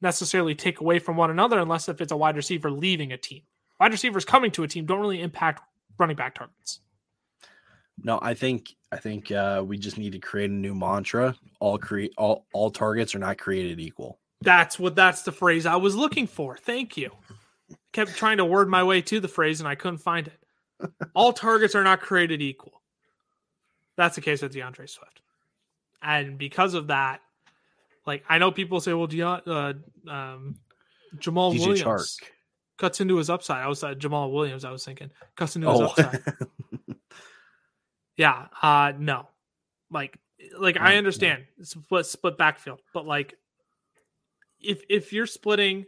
necessarily 0.00 0.54
take 0.54 0.80
away 0.80 0.98
from 0.98 1.16
one 1.16 1.30
another 1.30 1.58
unless 1.58 1.88
if 1.88 2.00
it's 2.00 2.12
a 2.12 2.16
wide 2.16 2.36
receiver 2.36 2.70
leaving 2.70 3.12
a 3.12 3.18
team. 3.18 3.42
Wide 3.78 3.92
receivers 3.92 4.24
coming 4.24 4.50
to 4.52 4.62
a 4.62 4.68
team 4.68 4.86
don't 4.86 5.00
really 5.00 5.20
impact 5.20 5.62
running 5.98 6.16
back 6.16 6.34
targets. 6.34 6.80
No, 8.02 8.18
I 8.20 8.34
think 8.34 8.74
I 8.92 8.96
think 8.96 9.32
uh, 9.32 9.62
we 9.66 9.78
just 9.78 9.98
need 9.98 10.12
to 10.12 10.18
create 10.18 10.50
a 10.50 10.54
new 10.54 10.74
mantra. 10.74 11.34
All 11.60 11.78
create 11.78 12.12
all 12.18 12.46
all 12.52 12.70
targets 12.70 13.14
are 13.14 13.18
not 13.18 13.38
created 13.38 13.80
equal. 13.80 14.18
That's 14.42 14.78
what 14.78 14.94
that's 14.94 15.22
the 15.22 15.32
phrase 15.32 15.66
I 15.66 15.76
was 15.76 15.96
looking 15.96 16.26
for. 16.26 16.56
Thank 16.56 16.96
you 16.96 17.10
kept 17.96 18.14
trying 18.14 18.36
to 18.36 18.44
word 18.44 18.68
my 18.68 18.82
way 18.82 19.00
to 19.00 19.20
the 19.20 19.28
phrase 19.28 19.60
and 19.60 19.68
I 19.68 19.74
couldn't 19.74 19.98
find 19.98 20.28
it. 20.28 20.92
All 21.14 21.32
targets 21.32 21.74
are 21.74 21.82
not 21.82 22.00
created 22.00 22.42
equal. 22.42 22.82
That's 23.96 24.16
the 24.16 24.20
case 24.20 24.42
with 24.42 24.52
D'Andre 24.52 24.86
Swift. 24.86 25.22
And 26.02 26.36
because 26.36 26.74
of 26.74 26.88
that, 26.88 27.22
like 28.06 28.22
I 28.28 28.38
know 28.38 28.50
people 28.50 28.80
say, 28.80 28.92
well, 28.92 29.06
De- 29.06 29.22
uh, 29.22 29.72
um, 30.06 30.56
Jamal 31.18 31.54
DJ 31.54 31.60
Williams 31.60 31.82
Chark. 31.82 32.22
Cuts 32.78 33.00
into 33.00 33.16
his 33.16 33.30
upside. 33.30 33.64
I 33.64 33.68
was 33.68 33.82
uh, 33.82 33.94
Jamal 33.94 34.30
Williams. 34.30 34.64
I 34.64 34.70
was 34.70 34.84
thinking 34.84 35.10
cuts 35.36 35.56
into 35.56 35.70
his 35.70 35.80
oh. 35.80 35.84
upside. 35.86 36.22
yeah, 38.16 38.46
uh, 38.60 38.92
no, 38.98 39.28
like, 39.90 40.18
like 40.58 40.76
I 40.78 40.96
understand 40.96 41.44
split 41.62 42.06
split 42.06 42.36
backfield, 42.36 42.80
but 42.92 43.06
like, 43.06 43.34
if 44.60 44.82
if 44.90 45.12
you're 45.12 45.26
splitting 45.26 45.86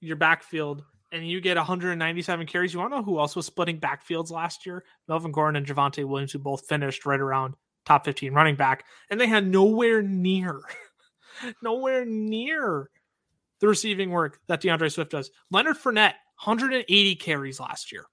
your 0.00 0.16
backfield 0.16 0.82
and 1.12 1.28
you 1.28 1.40
get 1.40 1.56
197 1.56 2.46
carries. 2.46 2.72
You 2.72 2.80
want 2.80 2.92
to 2.92 2.98
know 2.98 3.02
who 3.02 3.18
else 3.18 3.36
was 3.36 3.46
splitting 3.46 3.80
backfields 3.80 4.30
last 4.30 4.64
year? 4.64 4.84
Melvin 5.08 5.32
Gordon 5.32 5.56
and 5.56 5.66
Javonte 5.66 6.04
Williams, 6.04 6.32
who 6.32 6.38
both 6.38 6.66
finished 6.66 7.06
right 7.06 7.20
around 7.20 7.54
top 7.84 8.04
15 8.04 8.32
running 8.32 8.56
back, 8.56 8.84
and 9.10 9.20
they 9.20 9.26
had 9.26 9.46
nowhere 9.46 10.02
near, 10.02 10.60
nowhere 11.62 12.04
near 12.04 12.90
the 13.60 13.68
receiving 13.68 14.10
work 14.10 14.38
that 14.46 14.60
D'Andre 14.60 14.88
Swift 14.88 15.10
does. 15.10 15.30
Leonard 15.50 15.76
Fournette, 15.76 16.14
180 16.42 17.16
carries 17.16 17.60
last 17.60 17.92
year. 17.92 18.06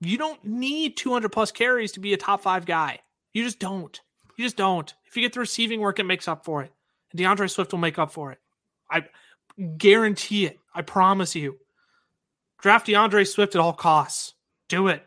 You 0.00 0.18
don't 0.18 0.42
need 0.44 0.96
200 0.96 1.30
plus 1.30 1.52
carries 1.52 1.92
to 1.92 2.00
be 2.00 2.12
a 2.12 2.16
top 2.16 2.42
five 2.42 2.66
guy. 2.66 3.00
You 3.32 3.44
just 3.44 3.58
don't. 3.58 3.98
You 4.36 4.44
just 4.44 4.56
don't. 4.56 4.92
If 5.06 5.16
you 5.16 5.22
get 5.22 5.32
the 5.32 5.40
receiving 5.40 5.80
work, 5.80 5.98
it 5.98 6.04
makes 6.04 6.28
up 6.28 6.44
for 6.44 6.62
it. 6.62 6.72
And 7.10 7.18
D'Andre 7.18 7.46
Swift 7.48 7.72
will 7.72 7.78
make 7.78 7.98
up 7.98 8.12
for 8.12 8.32
it. 8.32 8.38
I 8.90 9.04
guarantee 9.78 10.46
it. 10.46 10.58
I 10.74 10.82
promise 10.82 11.34
you. 11.34 11.58
Draft 12.60 12.86
D'Andre 12.86 13.24
Swift 13.24 13.54
at 13.54 13.60
all 13.60 13.72
costs. 13.72 14.34
Do 14.68 14.88
it. 14.88 15.04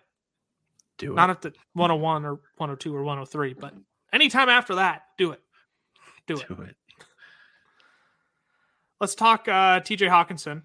Do 0.97 1.13
it. 1.13 1.15
Not 1.15 1.29
at 1.29 1.41
the 1.41 1.53
101 1.73 2.25
or 2.25 2.33
102 2.57 2.95
or 2.95 3.03
103, 3.03 3.53
but 3.53 3.73
anytime 4.13 4.49
after 4.49 4.75
that, 4.75 5.03
do 5.17 5.31
it. 5.31 5.41
Do 6.27 6.37
it. 6.37 6.47
Do 6.47 6.61
it. 6.61 6.75
Let's 8.99 9.15
talk 9.15 9.47
uh, 9.47 9.79
TJ 9.79 10.09
Hockenson. 10.09 10.63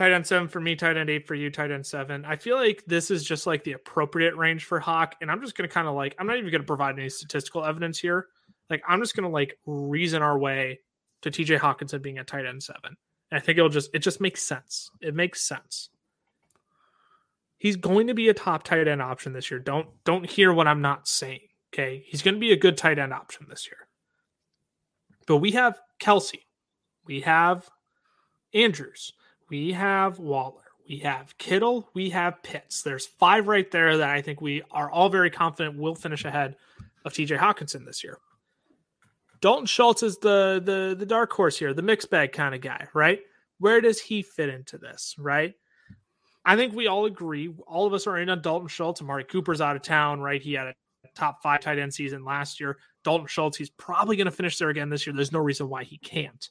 Tight 0.00 0.12
end 0.12 0.26
seven 0.26 0.48
for 0.48 0.62
me, 0.62 0.76
tight 0.76 0.96
end 0.96 1.10
eight 1.10 1.26
for 1.26 1.34
you, 1.34 1.50
tight 1.50 1.70
end 1.70 1.84
seven. 1.84 2.24
I 2.24 2.36
feel 2.36 2.56
like 2.56 2.82
this 2.86 3.10
is 3.10 3.22
just 3.22 3.46
like 3.46 3.64
the 3.64 3.72
appropriate 3.72 4.34
range 4.34 4.64
for 4.64 4.80
Hawk. 4.80 5.14
And 5.20 5.30
I'm 5.30 5.42
just 5.42 5.54
going 5.54 5.68
to 5.68 5.74
kind 5.74 5.86
of 5.86 5.94
like, 5.94 6.16
I'm 6.18 6.26
not 6.26 6.38
even 6.38 6.50
going 6.50 6.62
to 6.62 6.66
provide 6.66 6.98
any 6.98 7.10
statistical 7.10 7.66
evidence 7.66 7.98
here. 7.98 8.28
Like, 8.70 8.82
I'm 8.88 9.00
just 9.00 9.14
going 9.14 9.28
to 9.28 9.30
like 9.30 9.58
reason 9.66 10.22
our 10.22 10.38
way 10.38 10.80
to 11.20 11.30
TJ 11.30 11.58
Hockenson 11.58 12.00
being 12.00 12.18
a 12.18 12.24
tight 12.24 12.46
end 12.46 12.62
seven. 12.62 12.96
And 13.30 13.38
I 13.38 13.40
think 13.40 13.58
it'll 13.58 13.68
just 13.68 13.90
it 13.92 13.98
just 13.98 14.22
makes 14.22 14.42
sense. 14.42 14.90
It 15.02 15.14
makes 15.14 15.42
sense. 15.42 15.90
He's 17.58 17.76
going 17.76 18.06
to 18.06 18.14
be 18.14 18.30
a 18.30 18.34
top 18.34 18.62
tight 18.62 18.88
end 18.88 19.02
option 19.02 19.34
this 19.34 19.50
year. 19.50 19.60
Don't 19.60 19.86
don't 20.04 20.24
hear 20.24 20.50
what 20.50 20.66
I'm 20.66 20.80
not 20.80 21.08
saying. 21.08 21.40
Okay. 21.74 22.04
He's 22.06 22.22
going 22.22 22.36
to 22.36 22.40
be 22.40 22.52
a 22.52 22.56
good 22.56 22.78
tight 22.78 22.98
end 22.98 23.12
option 23.12 23.48
this 23.50 23.66
year. 23.66 23.86
But 25.26 25.36
we 25.36 25.50
have 25.50 25.78
Kelce, 26.00 26.40
we 27.04 27.20
have 27.20 27.68
Andrews, 28.54 29.12
we 29.50 29.72
have 29.72 30.18
Waller, 30.18 30.62
we 30.88 30.98
have 30.98 31.36
Kittle, 31.38 31.88
we 31.94 32.10
have 32.10 32.42
Pitts. 32.42 32.82
There's 32.82 33.06
five 33.06 33.48
right 33.48 33.70
there 33.70 33.98
that 33.98 34.10
I 34.10 34.22
think 34.22 34.40
we 34.40 34.62
are 34.70 34.90
all 34.90 35.08
very 35.08 35.30
confident 35.30 35.78
will 35.78 35.94
finish 35.94 36.24
ahead 36.24 36.56
of 37.04 37.12
TJ 37.12 37.38
Hockenson 37.38 37.84
this 37.84 38.02
year. 38.04 38.18
Dalton 39.40 39.66
Schultz 39.66 40.02
is 40.02 40.18
the 40.18 40.60
the 40.64 40.94
the 40.98 41.06
dark 41.06 41.32
horse 41.32 41.58
here, 41.58 41.72
the 41.72 41.82
mixed 41.82 42.10
bag 42.10 42.32
kind 42.32 42.54
of 42.54 42.60
guy, 42.60 42.86
right? 42.94 43.20
Where 43.58 43.80
does 43.80 44.00
he 44.00 44.22
fit 44.22 44.48
into 44.48 44.78
this, 44.78 45.14
right? 45.18 45.54
I 46.44 46.56
think 46.56 46.74
we 46.74 46.86
all 46.86 47.04
agree. 47.04 47.54
All 47.66 47.86
of 47.86 47.92
us 47.92 48.06
are 48.06 48.18
in 48.18 48.30
on 48.30 48.40
Dalton 48.40 48.68
Schultz. 48.68 49.02
Amari 49.02 49.24
Cooper's 49.24 49.60
out 49.60 49.76
of 49.76 49.82
town, 49.82 50.20
right? 50.20 50.40
He 50.40 50.54
had 50.54 50.68
a 50.68 50.74
top 51.14 51.42
five 51.42 51.60
tight 51.60 51.78
end 51.78 51.92
season 51.92 52.24
last 52.24 52.60
year. 52.60 52.78
Dalton 53.04 53.26
Schultz, 53.26 53.56
he's 53.56 53.70
probably 53.70 54.16
going 54.16 54.26
to 54.26 54.30
finish 54.30 54.58
there 54.58 54.70
again 54.70 54.88
this 54.88 55.06
year. 55.06 55.14
There's 55.14 55.32
no 55.32 55.38
reason 55.38 55.68
why 55.68 55.84
he 55.84 55.98
can't. 55.98 56.48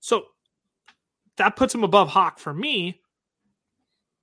So 0.00 0.24
that 1.38 1.56
puts 1.56 1.74
him 1.74 1.84
above 1.84 2.08
Hawk 2.08 2.38
for 2.38 2.52
me. 2.52 3.00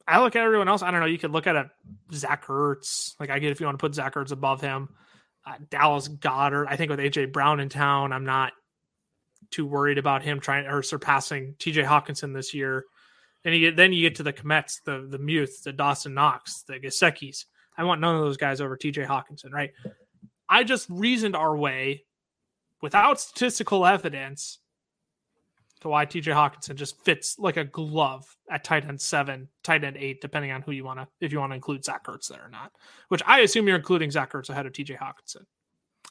I 0.08 0.22
look 0.22 0.36
at 0.36 0.44
everyone 0.44 0.68
else. 0.68 0.84
I 0.84 0.92
don't 0.92 1.00
know. 1.00 1.08
You 1.08 1.18
could 1.18 1.32
look 1.32 1.48
at 1.48 1.56
a 1.56 1.72
Zach 2.14 2.46
Ertz. 2.46 3.20
Like 3.20 3.30
I 3.30 3.40
get 3.40 3.52
if 3.52 3.60
you 3.60 3.66
want 3.66 3.80
to 3.80 3.84
put 3.84 3.96
Zach 3.96 4.14
Ertz 4.14 4.32
above 4.32 4.62
him. 4.62 4.90
Uh, 5.46 5.56
Dallas 5.70 6.08
Goedert. 6.08 6.68
I 6.70 6.76
think 6.76 6.90
with 6.90 7.00
AJ 7.00 7.32
Brown 7.32 7.60
in 7.60 7.70
town, 7.70 8.14
I'm 8.14 8.26
not 8.26 8.54
too 9.52 9.66
worried 9.66 9.98
about 9.98 10.24
him 10.24 10.40
trying 10.40 10.66
or 10.66 10.82
surpassing 10.84 11.56
TJ 11.58 11.86
Hockenson 11.86 12.34
this 12.34 12.54
year. 12.54 12.86
And 13.44 13.54
you 13.54 13.70
get, 13.70 13.76
then 13.76 13.94
you 13.94 14.02
get 14.02 14.16
to 14.16 14.24
the 14.24 14.34
Kmets, 14.34 14.82
the 14.86 15.08
the 15.10 15.20
Muth, 15.20 15.64
the 15.64 15.74
Dawson 15.74 16.14
Knox, 16.14 16.64
the 16.64 16.80
Gesicki's. 16.80 17.46
I 17.78 17.84
want 17.84 18.02
none 18.02 18.16
of 18.16 18.22
those 18.22 18.38
guys 18.38 18.62
over 18.62 18.78
TJ 18.78 19.06
Hockenson, 19.06 19.52
right? 19.52 19.72
I 20.48 20.64
just 20.64 20.88
reasoned 20.90 21.36
our 21.36 21.56
way 21.56 22.06
without 22.82 23.20
statistical 23.20 23.86
evidence 23.86 24.60
to 25.86 25.90
why 25.90 26.06
TJ 26.06 26.34
Hockenson 26.34 26.76
just 26.76 27.00
fits 27.06 27.38
like 27.38 27.58
a 27.58 27.64
glove 27.64 28.36
at 28.50 28.64
tight 28.64 28.86
end 28.86 29.00
seven, 29.00 29.48
tight 29.64 29.84
end 29.84 29.98
eight, 29.98 30.20
depending 30.20 30.52
on 30.52 30.62
who 30.64 30.72
you 30.72 30.84
want 30.84 31.00
to, 31.00 31.08
if 31.22 31.32
you 31.32 31.40
want 31.40 31.52
to 31.52 31.56
include 31.56 31.86
Zach 31.86 32.06
Ertz 32.06 32.28
there 32.28 32.44
or 32.44 32.50
not, 32.50 32.72
which 33.10 33.22
I 33.26 33.40
assume 33.42 33.68
you're 33.68 33.78
including 33.78 34.10
Zach 34.10 34.34
Ertz 34.34 34.50
ahead 34.50 34.66
of 34.66 34.74
TJ 34.74 34.98
Hockenson. 34.98 35.46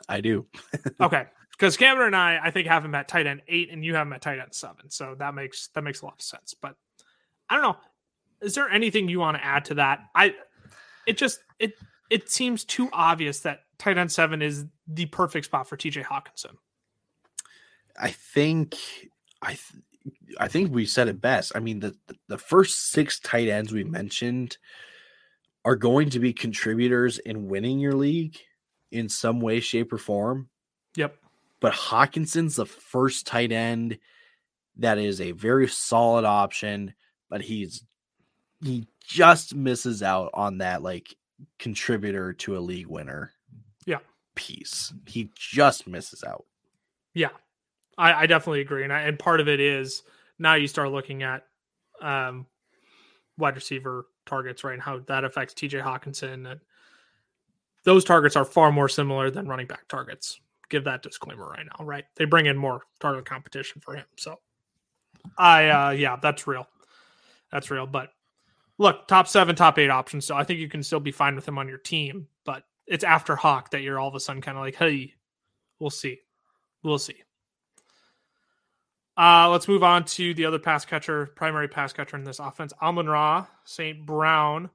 I 0.09 0.21
do. 0.21 0.47
okay. 1.01 1.27
Because 1.51 1.77
Cameron 1.77 2.09
and 2.09 2.17
I, 2.17 2.39
I 2.45 2.51
think 2.51 2.69
have 2.69 2.85
him 2.85 2.95
at 2.95 3.09
tight 3.09 3.27
end 3.27 3.43
eight 3.49 3.71
and 3.71 3.85
you 3.85 3.95
have 3.95 4.07
him 4.07 4.13
at 4.13 4.23
tight 4.23 4.39
end 4.39 4.55
seven. 4.55 4.91
So 4.91 5.17
that 5.19 5.35
makes, 5.35 5.69
that 5.75 5.83
makes 5.83 6.03
a 6.03 6.05
lot 6.05 6.15
of 6.15 6.23
sense. 6.23 6.55
But 6.55 6.77
I 7.51 7.55
don't 7.55 7.63
know. 7.63 7.77
Is 8.41 8.55
there 8.55 8.69
anything 8.69 9.09
you 9.09 9.19
want 9.19 9.37
to 9.37 9.45
add 9.45 9.65
to 9.67 9.75
that? 9.75 10.01
I, 10.15 10.35
it 11.07 11.17
just, 11.17 11.41
it, 11.59 11.75
it 12.11 12.31
seems 12.31 12.65
too 12.65 12.89
obvious 12.93 13.41
that 13.41 13.61
tight 13.79 13.99
end 13.99 14.13
seven 14.13 14.41
is 14.41 14.67
the 14.87 15.07
perfect 15.07 15.47
spot 15.47 15.69
for 15.69 15.77
TJ 15.77 16.05
Hawkinson. 16.05 16.59
I 18.01 18.11
think 18.11 18.77
I 19.45 19.51
th- 19.51 19.83
I 20.39 20.49
think 20.49 20.73
we 20.73 20.87
said 20.87 21.09
it 21.09 21.21
best. 21.21 21.53
I 21.55 21.61
mean, 21.61 21.81
the 21.81 21.97
the 22.29 22.39
first 22.39 22.91
six 22.91 23.21
tight 23.21 23.49
ends 23.49 23.73
we 23.73 23.85
mentioned 23.85 24.59
are 25.65 25.77
going 25.77 26.11
to 26.11 26.19
be 26.19 26.33
contributors 26.33 27.19
in 27.19 27.49
winning 27.49 27.79
your 27.79 27.95
league 27.95 28.39
in 28.91 29.09
some 29.09 29.41
way, 29.41 29.61
shape, 29.61 29.93
or 29.93 29.99
form. 29.99 30.49
Yep. 30.97 31.17
But 31.61 31.73
Hockenson's 31.73 32.57
the 32.57 32.67
first 32.67 33.27
tight 33.27 33.53
end 33.53 33.99
that 34.77 34.99
is 34.99 35.21
a 35.21 35.33
very 35.33 35.69
solid 35.69 36.25
option, 36.25 36.95
but 37.31 37.41
he's 37.41 37.85
he 38.63 38.87
just 39.07 39.55
misses 39.55 40.03
out 40.03 40.31
on 40.35 40.59
that 40.59 40.83
like 40.83 41.15
contributor 41.59 42.33
to 42.33 42.57
a 42.57 42.61
league 42.61 42.87
winner. 42.87 43.33
Yeah. 43.87 43.99
Piece. 44.35 44.93
He 45.07 45.31
just 45.35 45.87
misses 45.87 46.25
out. 46.25 46.45
Yeah. 47.13 47.29
I, 47.97 48.13
I 48.13 48.27
definitely 48.27 48.61
agree, 48.61 48.85
and 48.85 48.93
I, 48.93 49.03
and 49.03 49.19
part 49.19 49.41
of 49.41 49.49
it 49.49 49.61
is 49.61 50.03
now 50.39 50.55
you 50.55 50.67
start 50.67 50.91
looking 50.91 51.23
at 51.23 51.45
um, 52.01 52.47
wide 53.39 53.55
receiver 53.55 54.07
targets, 54.27 54.65
right, 54.65 54.75
and 54.75 54.83
how 54.83 55.01
that 55.01 55.25
affects 55.25 55.55
T.J. 55.55 55.79
Hockenson. 55.79 56.51
And 56.51 56.61
those 57.85 58.05
targets 58.05 58.37
are 58.37 58.45
far 58.45 58.73
more 58.73 58.89
similar 58.89 59.31
than 59.31 59.47
running 59.47 59.67
back 59.67 59.87
targets. 59.89 60.41
Give 60.71 60.85
that 60.85 61.03
disclaimer 61.03 61.47
right 61.49 61.67
now, 61.67 61.85
right? 61.85 62.05
They 62.17 62.25
bring 62.25 62.47
in 62.47 62.57
more 62.57 62.83
target 63.01 63.27
competition 63.27 63.81
for 63.81 63.95
him, 63.95 64.07
so 64.17 64.39
I 65.39 65.69
uh, 65.69 65.91
yeah, 65.91 66.17
that's 66.21 66.47
real. 66.47 66.67
That's 67.53 67.71
real. 67.71 67.87
But 67.87 68.11
look, 68.79 69.07
top 69.07 69.29
seven, 69.29 69.55
top 69.55 69.79
eight 69.79 69.91
options. 69.91 70.25
So 70.27 70.35
I 70.35 70.45
think 70.45 70.59
you 70.59 70.69
can 70.69 70.83
still 70.83 71.01
be 71.01 71.13
fine 71.13 71.35
with 71.35 71.47
him 71.47 71.59
on 71.59 71.69
your 71.69 71.79
team, 71.79 72.27
but 72.45 72.65
it's 72.87 73.05
after 73.05 73.37
Hawk 73.37 73.71
that 73.71 73.83
you're 73.83 73.99
all 73.99 74.09
of 74.09 74.15
a 74.15 74.21
sudden 74.21 74.43
kind 74.43 74.57
of 74.57 74.65
like, 74.65 74.75
hey, 74.75 75.15
we'll 75.79 75.91
see. 75.91 76.19
We'll 76.83 76.99
see. 76.99 77.24
Uh, 79.17 79.49
let's 79.51 79.69
move 79.69 79.83
on 79.83 80.05
to 80.05 80.35
the 80.35 80.45
other 80.45 80.59
pass 80.59 80.85
catcher, 80.85 81.27
primary 81.27 81.69
pass 81.69 81.93
catcher 81.93 82.17
in 82.17 82.25
this 82.25 82.41
offense, 82.41 82.73
Amon 82.83 83.07
Ra, 83.07 83.47
St. 83.65 84.05
Brown. 84.05 84.71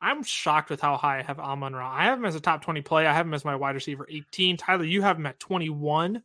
I'm 0.00 0.22
shocked 0.22 0.68
with 0.68 0.80
how 0.80 0.96
high 0.96 1.20
I 1.20 1.22
have 1.22 1.38
Amon 1.38 1.74
Ra. 1.74 1.90
I 1.90 2.04
have 2.04 2.18
him 2.18 2.24
as 2.24 2.34
a 2.34 2.40
top 2.40 2.62
20 2.62 2.82
play. 2.82 3.06
I 3.06 3.12
have 3.14 3.26
him 3.26 3.34
as 3.34 3.44
my 3.44 3.54
wide 3.56 3.74
receiver 3.74 4.06
18. 4.10 4.56
Tyler, 4.56 4.84
you 4.84 5.02
have 5.02 5.16
him 5.16 5.26
at 5.26 5.38
21. 5.38 6.22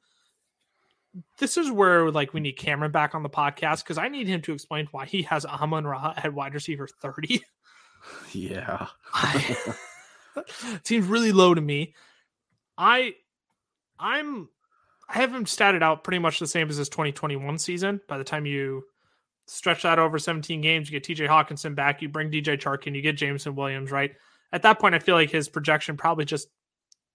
This 1.37 1.57
is 1.57 1.71
where 1.71 2.11
like 2.11 2.33
we 2.33 2.39
need 2.39 2.53
Cameron 2.53 2.91
back 2.91 3.15
on 3.15 3.23
the 3.23 3.29
podcast 3.29 3.83
because 3.83 3.97
I 3.97 4.09
need 4.09 4.27
him 4.27 4.41
to 4.41 4.53
explain 4.53 4.87
why 4.91 5.05
he 5.05 5.21
has 5.23 5.45
Amon 5.45 5.85
Ra 5.85 6.13
at 6.17 6.33
wide 6.33 6.53
receiver 6.53 6.87
30. 6.87 7.43
Yeah. 8.31 8.87
It 10.73 10.87
seems 10.87 11.07
really 11.07 11.31
low 11.31 11.53
to 11.53 11.61
me. 11.61 11.93
I 12.77 13.15
I'm 13.99 14.49
I 15.09 15.17
have 15.17 15.33
him 15.33 15.45
statted 15.45 15.81
out 15.81 16.03
pretty 16.03 16.19
much 16.19 16.39
the 16.39 16.47
same 16.47 16.69
as 16.69 16.77
his 16.77 16.87
2021 16.89 17.57
season. 17.57 17.99
By 18.07 18.19
the 18.19 18.23
time 18.23 18.45
you 18.45 18.83
stretch 19.47 19.81
that 19.81 19.97
over 19.97 20.19
17 20.19 20.61
games, 20.61 20.89
you 20.89 20.99
get 20.99 21.17
TJ 21.17 21.27
Hockenson 21.27 21.73
back, 21.73 22.01
you 22.01 22.09
bring 22.09 22.29
DJ 22.29 22.59
Chark 22.59 22.85
in, 22.85 22.93
you 22.93 23.01
get 23.01 23.17
Jameson 23.17 23.55
Williams, 23.55 23.91
right? 23.91 24.11
At 24.51 24.61
that 24.61 24.79
point, 24.79 24.93
I 24.93 24.99
feel 24.99 25.15
like 25.15 25.31
his 25.31 25.49
projection 25.49 25.97
probably 25.97 26.25
just 26.25 26.47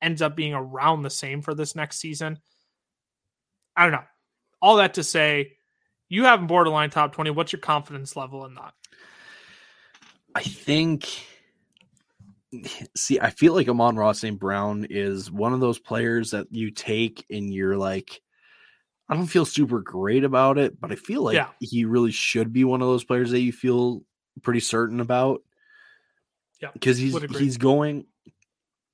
ends 0.02 0.22
up 0.22 0.34
being 0.34 0.54
around 0.54 1.02
the 1.02 1.10
same 1.10 1.40
for 1.40 1.54
this 1.54 1.76
next 1.76 1.98
season. 1.98 2.40
I 3.76 3.84
don't 3.84 3.92
know. 3.92 4.04
All 4.60 4.76
that 4.76 4.94
to 4.94 5.04
say, 5.04 5.52
you 6.08 6.24
have 6.24 6.40
him 6.40 6.48
borderline 6.48 6.90
top 6.90 7.14
20. 7.14 7.30
What's 7.30 7.52
your 7.52 7.60
confidence 7.60 8.16
level 8.16 8.44
in 8.44 8.54
that? 8.54 8.74
I 10.34 10.42
think 10.42 11.08
see, 12.96 13.20
I 13.20 13.30
feel 13.30 13.54
like 13.54 13.68
Amon-Ra 13.68 14.12
St. 14.12 14.38
Brown 14.38 14.86
is 14.90 15.30
one 15.30 15.52
of 15.52 15.60
those 15.60 15.78
players 15.78 16.30
that 16.30 16.46
you 16.50 16.70
take 16.70 17.24
and 17.30 17.52
you're 17.52 17.76
like, 17.76 18.20
I 19.08 19.14
don't 19.14 19.26
feel 19.26 19.44
super 19.44 19.80
great 19.80 20.24
about 20.24 20.58
it, 20.58 20.80
but 20.80 20.90
I 20.90 20.96
feel 20.96 21.22
like 21.22 21.34
yeah. 21.34 21.48
he 21.60 21.84
really 21.84 22.12
should 22.12 22.52
be 22.52 22.64
one 22.64 22.80
of 22.80 22.88
those 22.88 23.04
players 23.04 23.30
that 23.32 23.40
you 23.40 23.52
feel 23.52 24.02
pretty 24.42 24.60
certain 24.60 25.00
about. 25.00 25.42
Yeah. 26.62 26.70
Because 26.72 26.96
he's 26.96 27.20
he's 27.36 27.58
going 27.58 28.06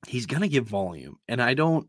he's 0.08 0.26
gonna 0.26 0.48
get 0.48 0.64
volume. 0.64 1.18
And 1.28 1.40
I 1.40 1.54
don't 1.54 1.88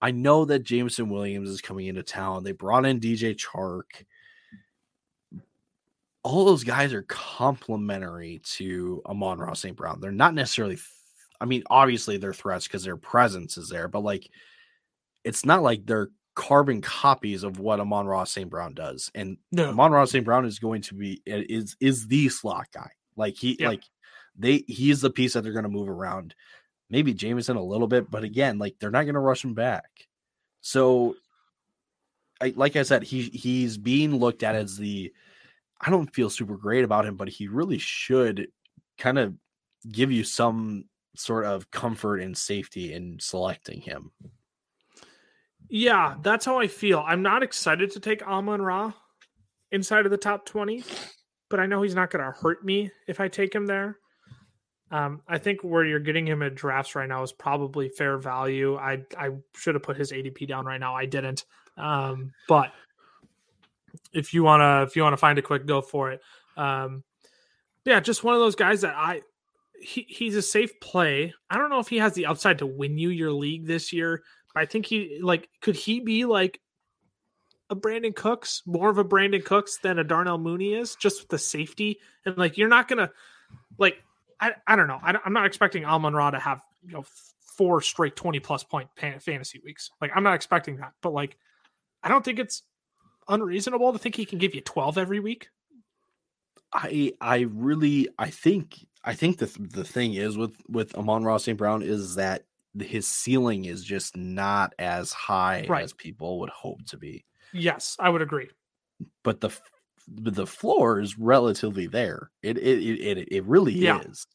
I 0.00 0.10
know 0.10 0.46
that 0.46 0.64
Jameson 0.64 1.10
Williams 1.10 1.50
is 1.50 1.60
coming 1.60 1.86
into 1.86 2.02
town. 2.02 2.42
They 2.42 2.52
brought 2.52 2.86
in 2.86 3.00
DJ 3.00 3.36
Chark. 3.36 4.04
All 6.24 6.44
those 6.44 6.64
guys 6.64 6.92
are 6.92 7.02
complementary 7.02 8.40
to 8.44 9.02
Amon-Ra 9.06 9.54
St. 9.54 9.76
Brown. 9.76 10.00
They're 10.00 10.12
not 10.12 10.34
necessarily 10.34 10.78
I 11.40 11.44
mean, 11.44 11.64
obviously 11.68 12.18
they're 12.18 12.32
threats 12.32 12.68
because 12.68 12.84
their 12.84 12.96
presence 12.96 13.58
is 13.58 13.68
there, 13.68 13.88
but 13.88 14.04
like 14.04 14.30
it's 15.24 15.44
not 15.44 15.62
like 15.62 15.84
they're 15.84 16.10
carbon 16.34 16.80
copies 16.80 17.42
of 17.42 17.58
what 17.58 17.80
Amon-Ra 17.80 18.24
St. 18.24 18.48
Brown 18.48 18.74
does. 18.74 19.10
And 19.14 19.38
no. 19.50 19.70
Amon-Ra 19.70 20.04
St. 20.04 20.24
Brown 20.24 20.44
is 20.44 20.60
going 20.60 20.82
to 20.82 20.94
be 20.94 21.20
is 21.26 21.76
is 21.80 22.06
the 22.06 22.28
slot 22.28 22.68
guy. 22.72 22.90
Like 23.16 23.36
he 23.36 23.56
yeah. 23.58 23.68
like 23.68 23.82
they 24.38 24.64
he's 24.68 25.00
the 25.00 25.10
piece 25.10 25.32
that 25.32 25.42
they're 25.42 25.52
going 25.52 25.64
to 25.64 25.68
move 25.68 25.88
around. 25.88 26.34
Maybe 26.88 27.12
Jameson 27.14 27.56
a 27.56 27.64
little 27.64 27.88
bit, 27.88 28.10
but 28.10 28.22
again, 28.22 28.58
like 28.58 28.76
they're 28.78 28.90
not 28.90 29.04
going 29.04 29.14
to 29.14 29.20
rush 29.20 29.44
him 29.44 29.54
back. 29.54 29.90
So 30.60 31.16
I, 32.40 32.52
like 32.56 32.76
I 32.76 32.82
said, 32.82 33.02
he 33.02 33.22
he's 33.22 33.78
being 33.78 34.16
looked 34.16 34.42
at 34.42 34.54
as 34.54 34.76
the 34.76 35.12
I 35.82 35.90
don't 35.90 36.14
feel 36.14 36.30
super 36.30 36.56
great 36.56 36.84
about 36.84 37.04
him, 37.04 37.16
but 37.16 37.28
he 37.28 37.48
really 37.48 37.78
should 37.78 38.48
kind 38.98 39.18
of 39.18 39.34
give 39.90 40.12
you 40.12 40.22
some 40.24 40.84
sort 41.16 41.44
of 41.44 41.70
comfort 41.70 42.18
and 42.18 42.36
safety 42.36 42.92
in 42.92 43.18
selecting 43.20 43.80
him. 43.80 44.12
Yeah, 45.68 46.16
that's 46.22 46.44
how 46.44 46.58
I 46.58 46.68
feel. 46.68 47.02
I'm 47.06 47.22
not 47.22 47.42
excited 47.42 47.90
to 47.92 48.00
take 48.00 48.26
Amon 48.26 48.62
Ra 48.62 48.92
inside 49.72 50.04
of 50.04 50.10
the 50.10 50.18
top 50.18 50.46
20, 50.46 50.84
but 51.50 51.60
I 51.60 51.66
know 51.66 51.82
he's 51.82 51.94
not 51.94 52.10
going 52.10 52.24
to 52.24 52.30
hurt 52.30 52.64
me 52.64 52.90
if 53.08 53.20
I 53.20 53.28
take 53.28 53.54
him 53.54 53.66
there. 53.66 53.98
Um, 54.90 55.22
I 55.26 55.38
think 55.38 55.62
where 55.62 55.86
you're 55.86 55.98
getting 55.98 56.26
him 56.26 56.42
at 56.42 56.54
drafts 56.54 56.94
right 56.94 57.08
now 57.08 57.22
is 57.22 57.32
probably 57.32 57.88
fair 57.88 58.18
value. 58.18 58.76
I 58.76 59.02
I 59.16 59.30
should 59.56 59.74
have 59.74 59.82
put 59.82 59.96
his 59.96 60.12
ADP 60.12 60.46
down 60.46 60.66
right 60.66 60.78
now. 60.78 60.94
I 60.94 61.06
didn't. 61.06 61.46
Um, 61.78 62.32
but 62.46 62.72
if 64.12 64.34
you 64.34 64.42
wanna 64.42 64.82
if 64.82 64.96
you 64.96 65.02
wanna 65.02 65.16
find 65.16 65.38
a 65.38 65.42
quick 65.42 65.66
go 65.66 65.80
for 65.80 66.12
it, 66.12 66.20
um, 66.56 67.02
yeah, 67.84 68.00
just 68.00 68.24
one 68.24 68.34
of 68.34 68.40
those 68.40 68.56
guys 68.56 68.82
that 68.82 68.94
I 68.96 69.22
he, 69.80 70.06
he's 70.08 70.36
a 70.36 70.42
safe 70.42 70.78
play. 70.80 71.34
I 71.50 71.58
don't 71.58 71.70
know 71.70 71.80
if 71.80 71.88
he 71.88 71.98
has 71.98 72.14
the 72.14 72.26
upside 72.26 72.58
to 72.58 72.66
win 72.66 72.98
you 72.98 73.10
your 73.10 73.32
league 73.32 73.66
this 73.66 73.92
year, 73.92 74.22
but 74.54 74.62
I 74.62 74.66
think 74.66 74.86
he 74.86 75.18
like 75.22 75.48
could 75.60 75.76
he 75.76 76.00
be 76.00 76.24
like 76.24 76.60
a 77.72 77.74
Brandin 77.74 78.14
Cooks, 78.14 78.62
more 78.66 78.90
of 78.90 78.98
a 78.98 79.04
Brandin 79.04 79.44
Cooks 79.44 79.78
than 79.78 79.98
a 79.98 80.04
Darnell 80.04 80.36
Mooney 80.36 80.74
is, 80.74 80.94
just 80.94 81.22
with 81.22 81.30
the 81.30 81.38
safety. 81.38 81.98
And 82.26 82.36
like, 82.36 82.58
you're 82.58 82.68
not 82.68 82.86
gonna 82.86 83.10
like, 83.78 83.96
I, 84.38 84.52
I 84.66 84.76
don't 84.76 84.88
know. 84.88 84.98
I, 85.02 85.18
am 85.24 85.32
not 85.32 85.46
expecting 85.46 85.84
Amon 85.84 86.12
Ra 86.12 86.30
to 86.30 86.38
have 86.38 86.60
you 86.84 86.92
know 86.92 87.04
four 87.56 87.80
straight 87.80 88.14
20 88.14 88.40
plus 88.40 88.62
point 88.62 88.88
fantasy 88.94 89.60
weeks. 89.64 89.90
Like, 90.00 90.12
I'm 90.14 90.22
not 90.22 90.34
expecting 90.34 90.76
that. 90.76 90.92
But 91.00 91.14
like, 91.14 91.38
I 92.02 92.10
don't 92.10 92.22
think 92.22 92.38
it's 92.38 92.62
unreasonable 93.28 93.92
to 93.92 93.98
think 93.98 94.16
he 94.16 94.24
can 94.24 94.38
give 94.38 94.54
you 94.54 94.60
12 94.60 94.98
every 94.98 95.20
week. 95.20 95.48
I 96.72 97.12
I 97.20 97.46
really 97.52 98.08
I 98.18 98.30
think 98.30 98.86
I 99.04 99.14
think 99.14 99.38
the 99.38 99.50
the 99.58 99.84
thing 99.84 100.14
is 100.14 100.36
with 100.38 100.54
with 100.68 100.94
Amon-Ra 100.94 101.36
St. 101.36 101.58
Brown 101.58 101.82
is 101.82 102.14
that 102.14 102.44
his 102.80 103.06
ceiling 103.06 103.66
is 103.66 103.84
just 103.84 104.16
not 104.16 104.72
as 104.78 105.12
high 105.12 105.66
right. 105.68 105.84
as 105.84 105.92
people 105.92 106.40
would 106.40 106.50
hope 106.50 106.84
to 106.86 106.96
be. 106.96 107.24
Yes, 107.52 107.96
I 108.00 108.08
would 108.08 108.22
agree. 108.22 108.48
But 109.22 109.40
the 109.40 109.50
the 110.08 110.46
floor 110.46 110.98
is 110.98 111.18
relatively 111.18 111.86
there. 111.86 112.30
It 112.42 112.56
it 112.58 112.82
it 112.82 113.28
it 113.30 113.44
really 113.44 113.74
yeah. 113.74 114.00
is. 114.00 114.26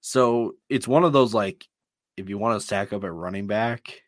So 0.00 0.54
it's 0.68 0.88
one 0.88 1.04
of 1.04 1.12
those 1.12 1.34
like 1.34 1.66
if 2.16 2.28
you 2.28 2.38
want 2.38 2.58
to 2.58 2.66
stack 2.66 2.92
up 2.92 3.04
at 3.04 3.12
running 3.12 3.46
back, 3.46 4.02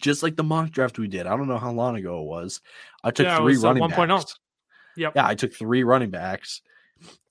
just 0.00 0.22
like 0.22 0.36
the 0.36 0.44
mock 0.44 0.70
draft 0.70 0.98
we 0.98 1.08
did. 1.08 1.26
I 1.26 1.36
don't 1.36 1.48
know 1.48 1.58
how 1.58 1.72
long 1.72 1.96
ago 1.96 2.20
it 2.20 2.26
was. 2.26 2.60
I 3.02 3.10
took 3.10 3.26
yeah, 3.26 3.38
three 3.38 3.54
was, 3.54 3.64
uh, 3.64 3.68
running 3.68 3.82
uh, 3.84 3.96
1. 3.96 4.08
backs. 4.08 4.38
Yep. 4.96 5.12
Yeah, 5.16 5.26
I 5.26 5.34
took 5.34 5.54
three 5.54 5.84
running 5.84 6.10
backs, 6.10 6.62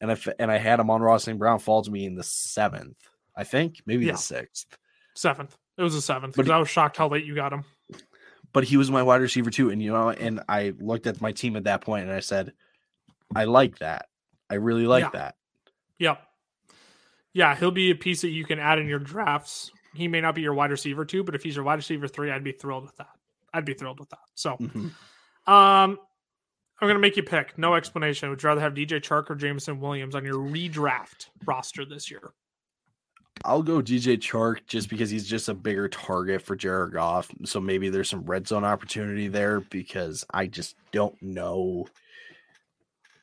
and 0.02 0.12
I 0.12 0.18
and 0.39 0.52
I 0.52 0.58
had 0.58 0.80
Amon-Ra 0.80 1.18
St. 1.18 1.38
Brown 1.38 1.60
fall 1.60 1.84
to 1.84 1.91
me 1.91 2.06
in 2.06 2.16
the 2.16 2.24
seventh. 2.24 2.97
I 3.36 3.43
think 3.43 3.82
maybe 3.86 4.06
yeah. 4.06 4.14
the 4.14 4.18
sixth, 4.18 4.78
seventh. 5.16 5.56
It 5.78 5.84
was 5.84 5.93
the 5.93 6.02
seventh 6.02 6.36
because 6.36 6.50
I 6.50 6.58
was 6.58 6.70
shocked 6.70 6.97
how 6.97 7.08
late 7.08 7.26
you 7.26 7.36
got 7.36 7.54
him. 7.54 7.64
But 8.52 8.64
he 8.64 8.78
was 8.78 8.89
my 8.89 9.04
wide 9.04 9.22
receiver 9.22 9.52
too, 9.52 9.70
and 9.70 9.82
you 9.82 9.91
know, 9.91 10.10
and 10.10 10.41
I 10.50 10.74
looked 10.80 11.06
at 11.06 11.22
my 11.22 11.32
team 11.32 11.56
at 11.56 11.66
that 11.66 11.82
point 11.82 12.04
and 12.04 12.12
I 12.12 12.22
said, 12.22 12.54
I 13.36 13.43
like 13.43 13.80
that. 13.80 14.08
I 14.50 14.56
really 14.56 14.88
like 14.88 15.04
yeah. 15.04 15.10
that. 15.14 15.36
Yep. 16.00 16.22
Yeah, 17.34 17.56
he'll 17.56 17.72
be 17.72 17.91
a 17.91 17.95
piece 17.95 18.22
that 18.22 18.30
you 18.30 18.45
can 18.45 18.58
add 18.58 18.80
in 18.80 18.88
your 18.88 19.00
drafts. 19.00 19.72
He 19.93 20.07
may 20.07 20.21
not 20.21 20.35
be 20.35 20.41
your 20.41 20.53
wide 20.53 20.71
receiver 20.71 21.05
two, 21.05 21.23
but 21.23 21.35
if 21.35 21.43
he's 21.43 21.55
your 21.55 21.65
wide 21.65 21.75
receiver 21.75 22.07
three, 22.07 22.31
I'd 22.31 22.43
be 22.43 22.51
thrilled 22.51 22.83
with 22.83 22.97
that. 22.97 23.09
I'd 23.53 23.65
be 23.65 23.73
thrilled 23.73 23.99
with 23.99 24.09
that. 24.09 24.19
So, 24.35 24.51
mm-hmm. 24.51 24.87
um, 25.51 25.97
I'm 26.81 26.87
going 26.87 26.95
to 26.95 26.99
make 26.99 27.17
you 27.17 27.23
pick. 27.23 27.57
No 27.57 27.75
explanation. 27.75 28.27
I 28.27 28.29
would 28.29 28.41
you 28.41 28.47
rather 28.47 28.61
have 28.61 28.73
DJ 28.73 29.01
Chark 29.01 29.29
or 29.29 29.35
Jameson 29.35 29.79
Williams 29.79 30.15
on 30.15 30.23
your 30.23 30.35
redraft 30.35 31.27
roster 31.45 31.83
this 31.83 32.09
year? 32.09 32.31
I'll 33.45 33.63
go 33.63 33.81
DJ 33.81 34.17
Chark 34.17 34.65
just 34.67 34.89
because 34.89 35.09
he's 35.09 35.27
just 35.27 35.49
a 35.49 35.53
bigger 35.53 35.87
target 35.87 36.41
for 36.41 36.55
Jared 36.55 36.93
Goff. 36.93 37.29
So 37.45 37.59
maybe 37.59 37.89
there's 37.89 38.09
some 38.09 38.25
red 38.25 38.47
zone 38.47 38.65
opportunity 38.65 39.27
there 39.27 39.61
because 39.61 40.25
I 40.33 40.47
just 40.47 40.75
don't 40.91 41.19
know 41.21 41.87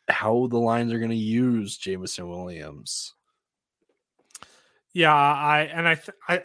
how 0.09 0.47
the 0.47 0.59
Lions 0.59 0.93
are 0.93 0.99
going 0.99 1.11
to 1.11 1.17
use 1.17 1.77
Jameson 1.77 2.29
Williams. 2.29 3.15
Yeah, 4.93 5.15
I 5.15 5.61
and 5.63 5.89
I, 5.89 6.01
I, 6.29 6.43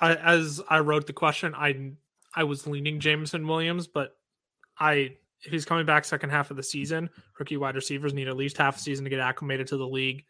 I 0.00 0.14
as 0.14 0.60
I 0.68 0.80
wrote 0.80 1.06
the 1.06 1.12
question, 1.12 1.54
I 1.54 1.92
I 2.34 2.44
was 2.44 2.66
leaning 2.66 3.00
Jameson 3.00 3.46
Williams, 3.46 3.86
but 3.86 4.16
I 4.78 5.16
if 5.42 5.52
he's 5.52 5.64
coming 5.64 5.86
back 5.86 6.04
second 6.04 6.30
half 6.30 6.50
of 6.50 6.56
the 6.56 6.62
season, 6.62 7.10
rookie 7.38 7.56
wide 7.56 7.74
receivers 7.74 8.14
need 8.14 8.28
at 8.28 8.36
least 8.36 8.58
half 8.58 8.76
a 8.76 8.80
season 8.80 9.04
to 9.04 9.10
get 9.10 9.20
acclimated 9.20 9.68
to 9.68 9.76
the 9.76 9.86
league. 9.86 10.24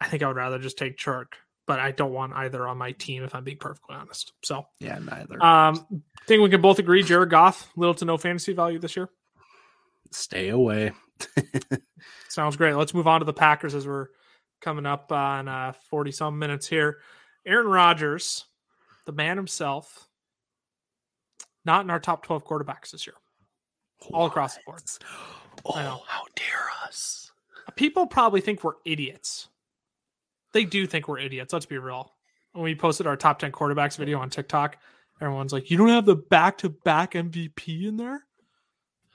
I 0.00 0.08
think 0.08 0.22
I 0.22 0.26
would 0.26 0.36
rather 0.36 0.58
just 0.58 0.76
take 0.76 0.98
Chark, 0.98 1.34
but 1.66 1.78
I 1.78 1.92
don't 1.92 2.12
want 2.12 2.32
either 2.34 2.66
on 2.66 2.76
my 2.76 2.92
team 2.92 3.22
if 3.22 3.34
I'm 3.34 3.44
being 3.44 3.58
perfectly 3.58 3.94
honest. 3.94 4.32
So 4.42 4.66
yeah, 4.80 4.98
neither. 4.98 5.42
Um, 5.42 6.02
think 6.26 6.42
we 6.42 6.50
can 6.50 6.60
both 6.60 6.78
agree 6.78 7.02
Jared 7.02 7.30
Goff 7.30 7.70
little 7.76 7.94
to 7.94 8.04
no 8.04 8.16
fantasy 8.16 8.52
value 8.52 8.78
this 8.78 8.96
year. 8.96 9.08
Stay 10.10 10.48
away. 10.48 10.92
Sounds 12.28 12.56
great. 12.56 12.74
Let's 12.74 12.94
move 12.94 13.06
on 13.06 13.20
to 13.20 13.24
the 13.24 13.32
Packers 13.32 13.74
as 13.74 13.86
we're 13.86 14.08
coming 14.60 14.86
up 14.86 15.12
on 15.12 15.48
uh, 15.48 15.72
40 15.90 16.12
some 16.12 16.38
minutes 16.38 16.66
here. 16.66 16.98
Aaron 17.46 17.66
Rodgers, 17.66 18.44
the 19.06 19.12
man 19.12 19.36
himself, 19.36 20.08
not 21.64 21.84
in 21.84 21.90
our 21.90 22.00
top 22.00 22.24
12 22.24 22.44
quarterbacks 22.44 22.90
this 22.90 23.06
year 23.06 23.16
all 24.12 24.26
across 24.26 24.56
the 24.56 24.60
board. 24.66 24.82
Oh, 25.64 26.02
how 26.06 26.24
dare 26.34 26.70
us! 26.84 27.30
People 27.76 28.06
probably 28.06 28.40
think 28.40 28.64
we're 28.64 28.74
idiots. 28.84 29.48
They 30.52 30.64
do 30.64 30.86
think 30.86 31.08
we're 31.08 31.18
idiots. 31.18 31.52
Let's 31.52 31.66
be 31.66 31.78
real. 31.78 32.12
When 32.52 32.64
we 32.64 32.74
posted 32.74 33.06
our 33.06 33.16
top 33.16 33.38
ten 33.38 33.52
quarterbacks 33.52 33.96
video 33.96 34.18
on 34.18 34.28
TikTok, 34.28 34.76
everyone's 35.20 35.52
like, 35.52 35.70
"You 35.70 35.78
don't 35.78 35.88
have 35.88 36.04
the 36.04 36.16
back-to-back 36.16 37.12
MVP 37.14 37.86
in 37.86 37.96
there." 37.96 38.26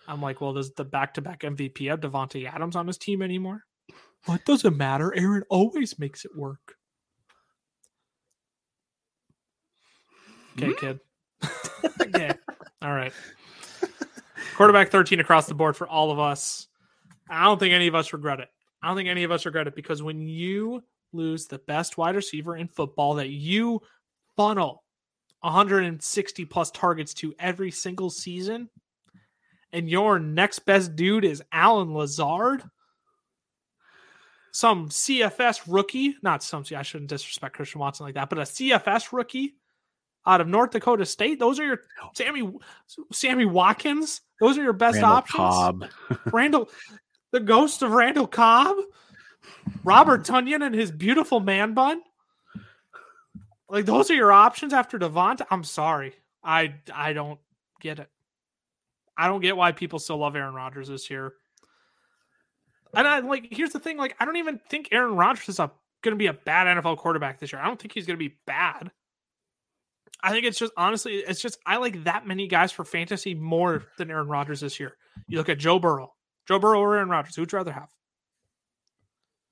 I'm 0.08 0.22
like, 0.22 0.42
"Well, 0.42 0.54
does 0.54 0.74
the 0.74 0.86
back-to-back 0.86 1.42
MVP 1.42 1.88
have 1.88 2.00
Davante 2.00 2.52
Adams 2.52 2.76
on 2.76 2.88
his 2.88 2.98
team 2.98 3.22
anymore?" 3.22 3.66
Well, 4.28 4.38
it 4.38 4.46
doesn't 4.46 4.78
matter. 4.78 5.14
Aaron 5.16 5.44
always 5.50 6.00
makes 6.00 6.26
it 6.26 6.36
work. 6.36 6.77
Okay, 10.60 10.72
hmm? 10.72 10.78
kid. 10.78 11.00
okay. 12.02 12.32
All 12.82 12.94
right. 12.94 13.14
Quarterback 14.56 14.90
13 14.90 15.20
across 15.20 15.48
the 15.48 15.54
board 15.54 15.76
for 15.76 15.88
all 15.88 16.12
of 16.12 16.20
us. 16.20 16.68
I 17.30 17.44
don't 17.44 17.60
think 17.60 17.74
any 17.74 17.88
of 17.88 17.96
us 17.96 18.14
regret 18.14 18.40
it. 18.40 18.50
I 18.82 18.88
don't 18.88 18.98
think 18.98 19.10
any 19.10 19.24
of 19.24 19.32
us 19.32 19.46
regret 19.46 19.68
it 19.68 19.76
because 19.76 20.02
when 20.02 20.28
you 20.28 20.84
lose 21.14 21.46
the 21.46 21.60
best 21.60 21.98
wide 21.98 22.16
receiver 22.16 22.56
in 22.56 22.68
football 22.68 23.16
that 23.16 23.30
you 23.30 23.82
funnel 24.36 24.84
160 25.42 26.46
plus 26.46 26.72
targets 26.72 27.14
to 27.16 27.34
every 27.40 27.72
single 27.72 28.10
season, 28.10 28.70
and 29.72 29.90
your 29.90 30.20
next 30.20 30.60
best 30.60 30.96
dude 30.96 31.26
is 31.26 31.44
Allen 31.52 31.94
Lazard, 31.94 32.64
some 34.52 34.90
CFS 34.90 35.62
rookie, 35.68 36.16
not 36.24 36.42
some, 36.42 36.64
I 36.76 36.82
shouldn't 36.82 37.10
disrespect 37.10 37.56
Christian 37.56 37.80
Watson 37.80 38.06
like 38.06 38.16
that, 38.16 38.30
but 38.30 38.40
a 38.40 38.44
CFS 38.44 39.12
rookie 39.12 39.56
out 40.28 40.42
of 40.42 40.48
North 40.48 40.72
Dakota 40.72 41.06
State. 41.06 41.40
Those 41.40 41.60
are 41.60 41.66
your 41.66 41.82
Sammy 42.14 42.52
Sammy 43.12 43.46
Watkins. 43.46 44.22
Those 44.40 44.58
are 44.58 44.64
your 44.64 44.74
best 44.74 44.96
Randall 44.96 45.12
options. 45.12 45.38
Cobb. 45.38 45.86
Randall, 46.34 46.70
the 47.32 47.40
ghost 47.40 47.82
of 47.82 47.92
Randall 47.92 48.28
Cobb, 48.28 48.76
Robert 49.84 50.24
Tonyan 50.26 50.64
and 50.64 50.76
his 50.76 50.92
beautiful 50.92 51.40
man 51.40 51.74
bun. 51.74 52.02
Like 53.70 53.86
those 53.86 54.12
are 54.12 54.16
your 54.16 54.32
options 54.32 54.74
after 54.74 55.00
Davante. 55.00 55.46
I'm 55.50 55.64
sorry, 55.64 56.14
I 56.44 56.76
I 56.94 57.14
don't 57.14 57.40
get 57.82 58.00
it. 58.00 58.10
I 59.18 59.28
don't 59.28 59.42
get 59.42 59.58
why 59.58 59.72
people 59.72 59.98
still 59.98 60.18
love 60.18 60.36
Aaron 60.36 60.54
Rodgers 60.54 60.90
this 60.90 61.10
year. 61.10 61.34
And 62.94 63.08
I 63.08 63.20
like 63.20 63.48
here's 63.52 63.72
the 63.72 63.80
thing, 63.80 63.98
like 63.98 64.16
I 64.20 64.26
don't 64.26 64.38
even 64.38 64.60
think 64.70 64.90
Aaron 64.92 65.16
Rodgers 65.16 65.50
is 65.50 65.60
a 65.60 65.72
going 66.02 66.14
to 66.14 66.18
be 66.18 66.28
a 66.28 66.34
bad 66.34 66.78
NFL 66.78 66.98
quarterback 66.98 67.40
this 67.40 67.52
year. 67.52 67.62
I 67.62 67.68
don't 67.68 67.80
think 67.80 67.94
he's 67.94 68.06
going 68.06 68.18
to 68.18 68.30
be 68.30 68.38
bad. 68.46 68.92
I 70.22 70.32
think 70.32 70.46
it's 70.46 70.58
just 70.58 70.74
honestly, 70.78 71.16
it's 71.16 71.42
just 71.42 71.60
I 71.66 71.78
like 71.78 72.04
that 72.06 72.28
many 72.28 72.48
guys 72.48 72.72
for 72.72 72.84
fantasy 72.84 73.36
more 73.36 73.84
than 73.98 74.10
Aaron 74.10 74.28
Rodgers 74.28 74.60
this 74.62 74.80
year. 74.80 74.98
You 75.28 75.38
look 75.38 75.50
at 75.50 75.60
Joe 75.60 75.80
Burrow, 75.80 76.14
Joe 76.48 76.60
Burrow 76.60 76.80
or 76.80 76.96
Aaron 76.96 77.10
Rodgers. 77.10 77.36
Who'd 77.36 77.52
you 77.52 77.58
rather 77.58 77.72
have? 77.72 77.88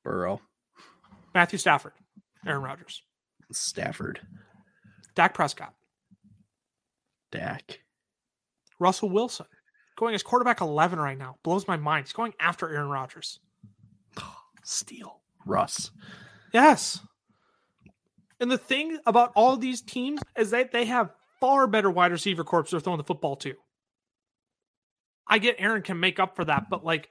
Burrow, 0.04 0.42
Matthew 1.34 1.60
Stafford, 1.60 1.94
Aaron 2.46 2.64
Rodgers, 2.64 3.02
Stafford, 3.52 4.20
Dak 5.16 5.34
Prescott, 5.34 5.74
Dak, 7.32 7.82
Russell 8.80 9.10
Wilson, 9.10 9.48
going 9.98 10.16
as 10.16 10.24
quarterback 10.24 10.62
eleven 10.62 11.00
right 11.00 11.18
now. 11.18 11.38
Blows 11.44 11.68
my 11.68 11.78
mind. 11.78 12.06
He's 12.06 12.14
going 12.14 12.34
after 12.40 12.70
Aaron 12.70 12.90
Rodgers. 12.90 13.40
Steal 14.64 15.22
Russ. 15.46 15.92
Yes. 16.54 17.00
And 18.40 18.52
the 18.52 18.58
thing 18.58 19.00
about 19.06 19.32
all 19.36 19.58
these 19.58 19.82
teams 19.82 20.22
is 20.38 20.52
that 20.52 20.72
they 20.72 20.86
have 20.86 21.12
far 21.40 21.68
better 21.68 21.90
wide 21.90 22.12
receiver 22.12 22.44
corps 22.44 22.70
they're 22.70 22.80
throwing 22.80 22.98
the 22.98 23.04
football 23.04 23.36
to. 23.38 23.54
I 25.28 25.38
get 25.40 25.56
Aaron 25.60 25.82
can 25.82 26.00
make 26.00 26.20
up 26.20 26.36
for 26.36 26.46
that, 26.46 26.70
but 26.70 26.84
like, 26.84 27.10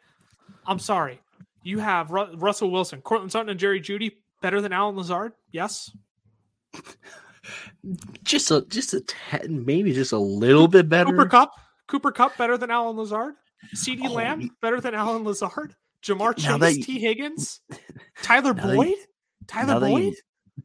I'm 0.66 0.78
sorry. 0.78 1.20
You 1.62 1.78
have 1.78 2.10
Ru- 2.10 2.36
Russell 2.36 2.70
Wilson, 2.70 3.00
Courtland 3.00 3.32
Sutton, 3.32 3.48
and 3.48 3.58
Jerry 3.58 3.80
Jeudy 3.80 4.12
better 4.42 4.60
than 4.60 4.72
Allen 4.72 4.96
Lazard? 4.96 5.32
Yes. 5.50 5.90
just 8.24 8.50
a 8.50 8.64
just 8.68 8.94
a 8.94 9.02
maybe 9.48 9.92
just 9.92 10.12
a 10.12 10.18
little 10.18 10.68
bit 10.68 10.88
better. 10.88 11.10
Cooper 11.10 11.26
Kupp, 11.26 11.52
Cooper 11.86 12.12
Kupp 12.12 12.36
better 12.36 12.58
than 12.58 12.70
Allen 12.70 12.96
Lazard. 12.96 13.34
CeeDee 13.74 14.08
oh, 14.08 14.12
Lamb 14.12 14.50
better 14.60 14.80
than 14.80 14.94
Allen 14.94 15.24
Lazard. 15.24 15.74
Ja'Marr 16.02 16.36
Chase, 16.36 16.84
Tee 16.84 16.98
Higgins, 16.98 17.60
Tyler 18.22 18.52
Boyd, 18.52 18.94
Tyler 19.46 19.80
Boyd. 19.80 20.14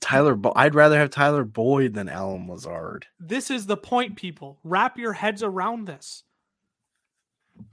Tyler, 0.02 0.36
Bo- 0.36 0.54
I'd 0.56 0.76
rather 0.76 0.98
have 0.98 1.10
Tyler 1.10 1.44
Boyd 1.44 1.94
than 1.94 2.10
Allen 2.10 2.48
Lazard. 2.48 3.08
This 3.20 3.50
is 3.50 3.66
the 3.66 3.78
point, 3.78 4.16
people. 4.16 4.60
Wrap 4.64 4.98
your 4.98 5.14
heads 5.14 5.44
around 5.44 5.86
this. 5.86 6.24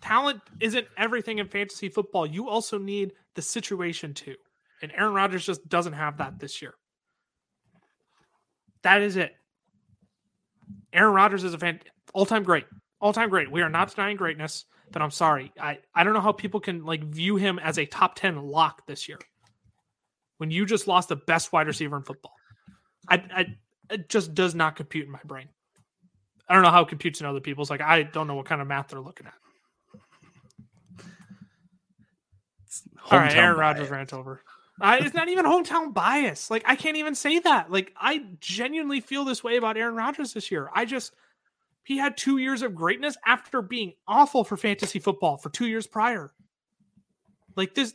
Talent 0.01 0.41
isn't 0.61 0.87
everything 0.97 1.39
in 1.39 1.47
fantasy 1.49 1.89
football. 1.89 2.27
You 2.27 2.49
also 2.49 2.79
need 2.79 3.13
the 3.35 3.43
situation 3.43 4.15
too. 4.15 4.35
And 4.83 4.93
Aaron 4.93 5.15
Rodgers 5.15 5.47
just 5.47 5.69
doesn't 5.69 5.93
have 5.93 6.19
that 6.19 6.39
this 6.41 6.61
year. 6.61 6.75
That 8.83 9.03
is 9.03 9.17
it. 9.17 9.35
Aaron 10.93 11.15
Rodgers 11.15 11.45
is 11.45 11.55
a 11.55 11.59
fan, 11.59 11.81
all-time 12.15 12.43
great. 12.43 12.65
all 13.01 13.13
time 13.13 13.29
great. 13.29 13.51
We 13.51 13.63
are 13.63 13.69
not 13.69 13.95
denying 13.95 14.17
greatness, 14.17 14.65
but 14.91 15.03
I'm 15.03 15.11
sorry. 15.11 15.53
I, 15.61 15.79
I 15.95 16.03
don't 16.03 16.15
know 16.15 16.21
how 16.21 16.33
people 16.33 16.61
can 16.61 16.85
like 16.85 17.05
view 17.05 17.37
him 17.37 17.59
as 17.59 17.79
a 17.79 17.87
top 17.87 18.15
10 18.17 18.43
lock 18.43 18.87
this 18.87 19.09
year 19.09 19.19
when 20.39 20.51
you 20.51 20.67
just 20.67 20.87
lost 20.87 21.09
the 21.09 21.17
best 21.17 21.53
wide 21.53 21.67
receiver 21.67 21.97
in 21.97 22.03
football. 22.03 22.33
I, 23.09 23.23
I 23.35 23.47
it 23.91 24.09
just 24.09 24.35
does 24.35 24.55
not 24.55 24.77
compute 24.77 25.07
in 25.07 25.13
my 25.13 25.21
brain. 25.25 25.49
I 26.49 26.55
don't 26.55 26.63
know 26.63 26.71
how 26.71 26.83
it 26.83 26.89
computes 26.89 27.21
in 27.21 27.27
other 27.27 27.41
people's. 27.41 27.71
Like 27.71 27.81
I 27.81 28.03
don't 28.03 28.27
know 28.27 28.35
what 28.35 28.47
kind 28.47 28.61
of 28.61 28.69
math 28.69 28.89
they're 28.89 29.01
looking 29.01 29.27
at. 29.27 29.35
All 33.11 33.19
right, 33.19 33.35
Aaron 33.35 33.59
Rodgers 33.59 33.89
rant 33.89 34.13
over. 34.13 34.43
I, 34.81 34.99
it's 34.99 35.15
not 35.15 35.29
even 35.29 35.47
hometown 35.47 35.95
bias. 35.95 36.51
Like 36.51 36.63
I 36.67 36.77
can't 36.77 36.97
even 36.97 37.15
say 37.15 37.39
that. 37.39 37.71
Like 37.71 37.93
I 37.97 38.27
genuinely 38.41 39.01
feel 39.01 39.25
this 39.25 39.43
way 39.43 39.57
about 39.57 39.77
Aaron 39.77 39.95
Rodgers 39.95 40.35
this 40.35 40.51
year. 40.51 40.71
I 40.75 40.85
just 40.85 41.13
he 41.85 41.97
had 41.97 42.17
two 42.17 42.39
years 42.39 42.63
of 42.63 42.75
greatness 42.75 43.17
after 43.25 43.63
being 43.63 43.93
awful 44.09 44.45
for 44.45 44.57
fantasy 44.57 44.99
football 44.99 45.37
for 45.37 45.51
two 45.51 45.67
years 45.67 45.87
prior. 45.87 46.33
Like 47.55 47.75
this, 47.75 47.95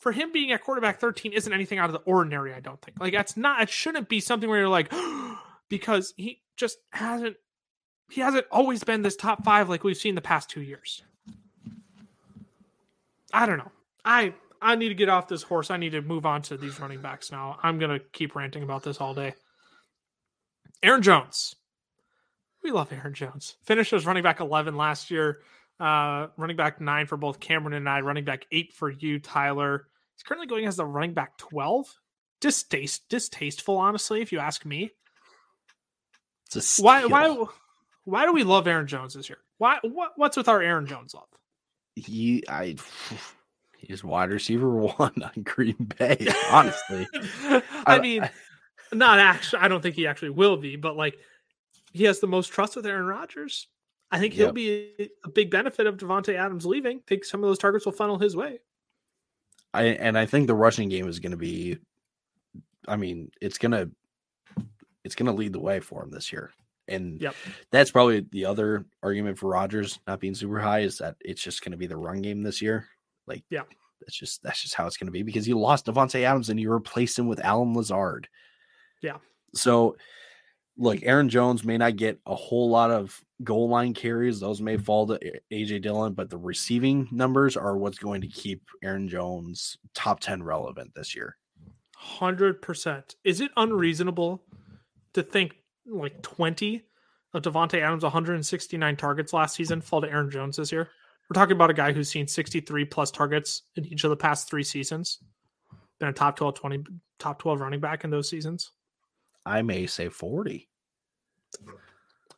for 0.00 0.12
him 0.12 0.32
being 0.32 0.50
at 0.50 0.62
quarterback 0.62 0.98
13 0.98 1.32
isn't 1.32 1.52
anything 1.52 1.78
out 1.78 1.88
of 1.88 1.92
the 1.92 2.10
ordinary, 2.10 2.52
I 2.52 2.60
don't 2.60 2.80
think. 2.80 2.98
Like 2.98 3.12
that's 3.12 3.36
not, 3.36 3.62
it 3.62 3.70
shouldn't 3.70 4.08
be 4.08 4.18
something 4.18 4.48
where 4.48 4.58
you're 4.58 4.68
like, 4.68 4.92
because 5.68 6.14
he 6.16 6.40
just 6.56 6.78
hasn't, 6.90 7.36
he 8.10 8.20
hasn't 8.20 8.46
always 8.50 8.82
been 8.82 9.02
this 9.02 9.14
top 9.14 9.44
five 9.44 9.68
like 9.68 9.84
we've 9.84 9.96
seen 9.96 10.14
the 10.16 10.20
past 10.20 10.50
two 10.50 10.62
years. 10.62 11.02
I 13.32 13.46
don't 13.46 13.58
know. 13.58 13.70
I 14.04 14.34
I 14.60 14.74
need 14.74 14.88
to 14.88 14.94
get 14.94 15.08
off 15.08 15.28
this 15.28 15.42
horse. 15.42 15.70
I 15.70 15.76
need 15.76 15.90
to 15.90 16.02
move 16.02 16.26
on 16.26 16.42
to 16.42 16.56
these 16.56 16.80
running 16.80 17.00
backs 17.00 17.30
now. 17.30 17.58
I'm 17.62 17.78
gonna 17.78 18.00
keep 18.12 18.34
ranting 18.34 18.62
about 18.62 18.82
this 18.82 19.00
all 19.00 19.14
day. 19.14 19.34
Aaron 20.82 21.02
Jones. 21.02 21.54
We 22.62 22.72
love 22.72 22.92
Aaron 22.92 23.14
Jones. 23.14 23.56
Finished 23.62 23.92
as 23.92 24.04
running 24.04 24.22
back 24.22 24.40
11 24.40 24.76
last 24.76 25.10
year. 25.10 25.40
Uh, 25.78 26.26
running 26.36 26.56
back 26.56 26.80
nine 26.80 27.06
for 27.06 27.16
both 27.16 27.40
Cameron 27.40 27.74
and 27.74 27.88
I. 27.88 28.00
Running 28.00 28.24
back 28.24 28.46
eight 28.50 28.72
for 28.72 28.90
you, 28.90 29.18
Tyler. 29.18 29.86
He's 30.20 30.28
currently 30.28 30.46
going 30.46 30.66
as 30.66 30.76
the 30.76 30.84
running 30.84 31.14
back 31.14 31.38
12. 31.38 31.98
Distaste, 32.42 33.08
distasteful, 33.08 33.78
honestly, 33.78 34.20
if 34.20 34.32
you 34.32 34.38
ask 34.38 34.66
me. 34.66 34.90
why, 36.78 37.06
why, 37.06 37.42
why 38.04 38.26
do 38.26 38.34
we 38.34 38.44
love 38.44 38.66
Aaron 38.66 38.86
Jones 38.86 39.14
this 39.14 39.30
year? 39.30 39.38
Why, 39.56 39.78
what, 39.82 40.12
what's 40.16 40.36
with 40.36 40.46
our 40.46 40.60
Aaron 40.60 40.86
Jones 40.86 41.14
love? 41.14 41.28
He, 41.96 42.44
I, 42.50 42.76
he's 43.78 44.04
wide 44.04 44.28
receiver 44.28 44.68
one 44.76 45.22
on 45.22 45.42
Green 45.42 45.90
Bay. 45.98 46.28
Honestly, 46.50 47.08
I, 47.14 47.62
I 47.86 48.00
mean, 48.00 48.28
not 48.92 49.20
actually. 49.20 49.62
I 49.62 49.68
don't 49.68 49.80
think 49.80 49.94
he 49.94 50.06
actually 50.06 50.30
will 50.30 50.58
be, 50.58 50.76
but 50.76 50.98
like 50.98 51.18
he 51.94 52.04
has 52.04 52.20
the 52.20 52.26
most 52.26 52.48
trust 52.48 52.76
with 52.76 52.84
Aaron 52.84 53.06
Rodgers. 53.06 53.68
I 54.10 54.18
think 54.18 54.34
he'll 54.34 54.48
yep. 54.48 54.54
be 54.54 55.10
a 55.24 55.30
big 55.30 55.50
benefit 55.50 55.86
of 55.86 55.96
Davante 55.96 56.34
Adams 56.34 56.66
leaving. 56.66 56.98
I 56.98 57.02
think 57.06 57.24
some 57.24 57.42
of 57.42 57.48
those 57.48 57.58
targets 57.58 57.86
will 57.86 57.92
funnel 57.92 58.18
his 58.18 58.36
way. 58.36 58.58
I 59.72 59.84
and 59.84 60.18
I 60.18 60.26
think 60.26 60.46
the 60.46 60.54
rushing 60.54 60.88
game 60.88 61.08
is 61.08 61.20
going 61.20 61.32
to 61.32 61.36
be. 61.36 61.78
I 62.88 62.96
mean, 62.96 63.30
it's 63.40 63.58
gonna 63.58 63.88
it's 65.04 65.14
gonna 65.14 65.32
lead 65.32 65.52
the 65.52 65.60
way 65.60 65.80
for 65.80 66.02
him 66.02 66.10
this 66.10 66.32
year, 66.32 66.50
and 66.88 67.20
yep. 67.20 67.34
that's 67.70 67.90
probably 67.90 68.26
the 68.32 68.46
other 68.46 68.84
argument 69.02 69.38
for 69.38 69.50
Rodgers 69.50 70.00
not 70.06 70.20
being 70.20 70.34
super 70.34 70.58
high 70.58 70.80
is 70.80 70.98
that 70.98 71.16
it's 71.20 71.42
just 71.42 71.62
going 71.62 71.72
to 71.72 71.78
be 71.78 71.86
the 71.86 71.96
run 71.96 72.20
game 72.20 72.42
this 72.42 72.60
year. 72.60 72.86
Like, 73.26 73.44
yeah, 73.48 73.62
that's 74.00 74.16
just 74.16 74.42
that's 74.42 74.62
just 74.62 74.74
how 74.74 74.86
it's 74.86 74.96
going 74.96 75.06
to 75.06 75.12
be 75.12 75.22
because 75.22 75.46
you 75.46 75.58
lost 75.58 75.86
Davante 75.86 76.22
Adams 76.24 76.50
and 76.50 76.58
you 76.58 76.72
replaced 76.72 77.18
him 77.18 77.28
with 77.28 77.44
Allen 77.44 77.74
Lazard. 77.74 78.28
Yeah. 79.02 79.18
So 79.54 79.96
look, 80.76 81.00
Aaron 81.02 81.28
Jones 81.28 81.64
may 81.64 81.78
not 81.78 81.96
get 81.96 82.18
a 82.26 82.34
whole 82.34 82.70
lot 82.70 82.90
of 82.90 83.20
goal 83.44 83.68
line 83.68 83.94
carries; 83.94 84.40
those 84.40 84.60
may 84.60 84.74
mm-hmm. 84.74 84.84
fall 84.84 85.06
to 85.06 85.40
AJ 85.52 85.82
Dillon, 85.82 86.14
but 86.14 86.30
the 86.30 86.38
receiving 86.38 87.08
numbers 87.10 87.56
are 87.56 87.76
what's 87.76 87.98
going 87.98 88.20
to 88.22 88.28
keep 88.28 88.62
Aaron 88.82 89.08
Jones 89.08 89.78
top 89.94 90.20
ten 90.20 90.42
relevant 90.42 90.94
this 90.94 91.14
year. 91.14 91.36
Hundred 91.96 92.62
percent. 92.62 93.16
Is 93.24 93.40
it 93.40 93.50
mm-hmm. 93.52 93.72
unreasonable 93.72 94.42
to 95.14 95.22
think 95.22 95.56
like 95.86 96.22
twenty 96.22 96.84
of 97.32 97.42
Davante 97.42 97.80
Adams' 97.80 98.02
169 98.02 98.96
targets 98.96 99.32
last 99.32 99.54
season 99.54 99.80
fall 99.80 100.00
to 100.00 100.10
Aaron 100.10 100.30
Jones 100.30 100.56
this 100.56 100.72
year? 100.72 100.88
We're 101.28 101.40
talking 101.40 101.54
about 101.54 101.70
a 101.70 101.74
guy 101.74 101.92
who's 101.92 102.10
seen 102.10 102.26
63 102.26 102.86
plus 102.86 103.12
targets 103.12 103.62
in 103.76 103.84
each 103.84 104.02
of 104.02 104.10
the 104.10 104.16
past 104.16 104.50
three 104.50 104.64
seasons. 104.64 105.20
Been 106.00 106.08
a 106.08 106.12
top 106.12 106.34
12, 106.34 106.54
20, 106.54 106.84
top 107.20 107.38
12 107.38 107.60
running 107.60 107.78
back 107.78 108.02
in 108.02 108.10
those 108.10 108.28
seasons. 108.28 108.72
I 109.50 109.62
may 109.62 109.86
say 109.86 110.08
40. 110.08 110.68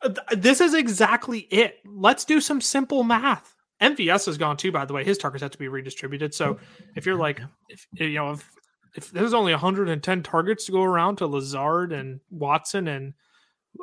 Uh, 0.01 0.09
this 0.31 0.59
is 0.59 0.73
exactly 0.73 1.41
it. 1.51 1.79
Let's 1.85 2.25
do 2.25 2.41
some 2.41 2.59
simple 2.59 3.03
math. 3.03 3.55
MVS 3.81 4.25
has 4.25 4.37
gone 4.37 4.57
too, 4.57 4.71
by 4.71 4.85
the 4.85 4.93
way. 4.93 5.03
His 5.03 5.17
targets 5.17 5.43
have 5.43 5.51
to 5.51 5.57
be 5.57 5.67
redistributed. 5.67 6.33
So 6.33 6.57
if 6.95 7.05
you're 7.05 7.17
like, 7.17 7.41
if 7.69 7.85
you 7.93 8.15
know, 8.15 8.31
if, 8.31 8.49
if 8.95 9.11
there's 9.11 9.33
only 9.33 9.51
110 9.51 10.23
targets 10.23 10.65
to 10.65 10.71
go 10.71 10.81
around 10.81 11.17
to 11.17 11.27
Lazard 11.27 11.91
and 11.91 12.19
Watson 12.31 12.87
and 12.87 13.13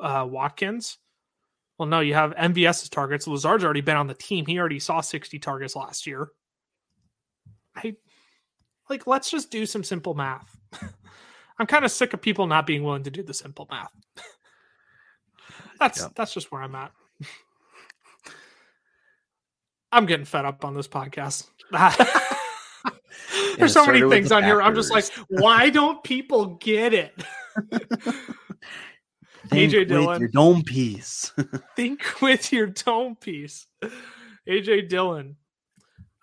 uh, 0.02 0.26
Watkins, 0.28 0.98
well, 1.78 1.88
no, 1.88 2.00
you 2.00 2.14
have 2.14 2.34
MVS's 2.34 2.88
targets. 2.88 3.26
Lazard's 3.26 3.64
already 3.64 3.80
been 3.80 3.96
on 3.96 4.06
the 4.06 4.14
team. 4.14 4.44
He 4.46 4.58
already 4.58 4.80
saw 4.80 5.00
60 5.00 5.38
targets 5.38 5.76
last 5.76 6.06
year. 6.06 6.28
I 7.76 7.94
like, 8.88 9.06
let's 9.06 9.30
just 9.30 9.50
do 9.50 9.64
some 9.66 9.84
simple 9.84 10.14
math. 10.14 10.58
I'm 11.60 11.66
kind 11.66 11.84
of 11.84 11.90
sick 11.90 12.14
of 12.14 12.22
people 12.22 12.46
not 12.46 12.66
being 12.66 12.82
willing 12.82 13.02
to 13.02 13.10
do 13.10 13.22
the 13.22 13.34
simple 13.34 13.68
math. 13.70 13.92
that's 15.78 16.00
yep. 16.00 16.12
that's 16.14 16.32
just 16.32 16.50
where 16.50 16.62
I'm 16.62 16.74
at. 16.74 16.90
I'm 19.92 20.06
getting 20.06 20.24
fed 20.24 20.46
up 20.46 20.64
on 20.64 20.72
this 20.72 20.88
podcast. 20.88 21.48
There's 23.58 23.74
so 23.74 23.84
many 23.84 24.08
things 24.08 24.32
on 24.32 24.42
here. 24.42 24.62
I'm 24.62 24.74
just 24.74 24.90
like, 24.90 25.04
why 25.28 25.68
don't 25.68 26.02
people 26.02 26.56
get 26.56 26.94
it? 26.94 27.12
Think 29.48 29.72
AJ 29.72 29.88
Dillon, 29.88 30.20
your 30.20 30.30
dome 30.30 30.62
piece. 30.62 31.32
think 31.76 32.22
with 32.22 32.52
your 32.52 32.68
dome 32.68 33.16
piece. 33.16 33.66
AJ 34.48 34.88
Dillon. 34.88 35.36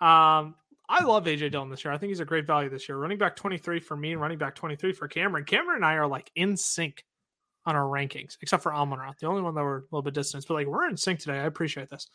Um, 0.00 0.56
I 0.88 1.04
love 1.04 1.24
AJ 1.24 1.52
Dillon 1.52 1.68
this 1.68 1.84
year. 1.84 1.92
I 1.92 1.98
think 1.98 2.08
he's 2.08 2.20
a 2.20 2.24
great 2.24 2.46
value 2.46 2.70
this 2.70 2.88
year. 2.88 2.96
Running 2.96 3.18
back 3.18 3.36
23 3.36 3.80
for 3.80 3.96
me 3.96 4.12
and 4.12 4.20
running 4.20 4.38
back 4.38 4.54
23 4.54 4.92
for 4.92 5.06
Cameron. 5.06 5.44
Cameron 5.44 5.76
and 5.76 5.84
I 5.84 5.94
are 5.94 6.06
like 6.06 6.30
in 6.34 6.56
sync 6.56 7.04
on 7.66 7.76
our 7.76 7.84
rankings, 7.84 8.38
except 8.40 8.62
for 8.62 8.72
Amon 8.72 8.98
The 9.20 9.26
only 9.26 9.42
one 9.42 9.54
that 9.54 9.62
we're 9.62 9.78
a 9.78 9.82
little 9.90 10.02
bit 10.02 10.14
distant, 10.14 10.46
but 10.48 10.54
like 10.54 10.66
we're 10.66 10.88
in 10.88 10.96
sync 10.96 11.20
today. 11.20 11.38
I 11.38 11.44
appreciate 11.44 11.90
this. 11.90 12.08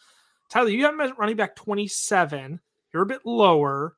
Tyler, 0.49 0.69
you 0.69 0.84
have 0.86 0.93
him 0.95 1.01
at 1.01 1.17
running 1.17 1.36
back 1.36 1.55
27. 1.55 2.59
You're 2.93 3.03
a 3.03 3.07
bit 3.07 3.21
lower. 3.26 3.95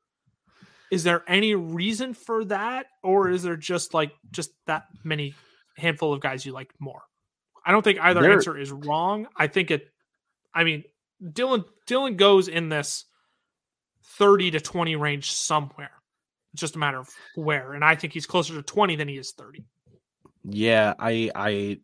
Is 0.90 1.04
there 1.04 1.24
any 1.26 1.54
reason 1.54 2.14
for 2.14 2.44
that? 2.46 2.86
Or 3.02 3.30
is 3.30 3.42
there 3.42 3.56
just 3.56 3.94
like 3.94 4.12
just 4.30 4.50
that 4.66 4.84
many 5.02 5.34
handful 5.76 6.12
of 6.12 6.20
guys 6.20 6.44
you 6.44 6.52
like 6.52 6.70
more? 6.78 7.02
I 7.64 7.72
don't 7.72 7.82
think 7.82 7.98
either 8.00 8.30
answer 8.30 8.56
is 8.56 8.70
wrong. 8.70 9.26
I 9.36 9.48
think 9.48 9.70
it 9.70 9.88
I 10.54 10.64
mean, 10.64 10.84
Dillon 11.32 11.64
Dillon 11.86 12.16
goes 12.16 12.48
in 12.48 12.68
this 12.68 13.04
30 14.18 14.52
to 14.52 14.60
20 14.60 14.96
range 14.96 15.32
somewhere. 15.32 15.90
It's 16.52 16.60
just 16.60 16.76
a 16.76 16.78
matter 16.78 16.98
of 16.98 17.08
where. 17.34 17.74
And 17.74 17.84
I 17.84 17.94
think 17.96 18.12
he's 18.12 18.26
closer 18.26 18.54
to 18.54 18.62
20 18.62 18.96
than 18.96 19.08
he 19.08 19.16
is 19.16 19.32
30. 19.32 19.64
Yeah, 20.48 20.94
I 20.98 21.30
I 21.34 21.80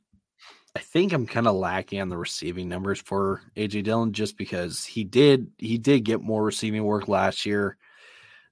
I 0.74 0.78
think 0.78 1.12
I'm 1.12 1.26
kind 1.26 1.46
of 1.46 1.56
lacking 1.56 2.00
on 2.00 2.08
the 2.08 2.16
receiving 2.16 2.68
numbers 2.68 3.00
for 3.00 3.42
AJ 3.56 3.84
Dillon 3.84 4.12
just 4.12 4.38
because 4.38 4.84
he 4.84 5.04
did 5.04 5.50
he 5.58 5.78
did 5.78 6.04
get 6.04 6.22
more 6.22 6.42
receiving 6.42 6.84
work 6.84 7.08
last 7.08 7.44
year. 7.44 7.76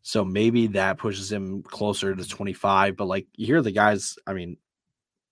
So 0.02 0.24
maybe 0.24 0.68
that 0.68 0.98
pushes 0.98 1.30
him 1.30 1.62
closer 1.62 2.14
to 2.14 2.28
25. 2.28 2.96
But 2.96 3.06
like 3.06 3.26
here 3.32 3.58
are 3.58 3.62
the 3.62 3.70
guys, 3.70 4.16
I 4.26 4.32
mean, 4.32 4.56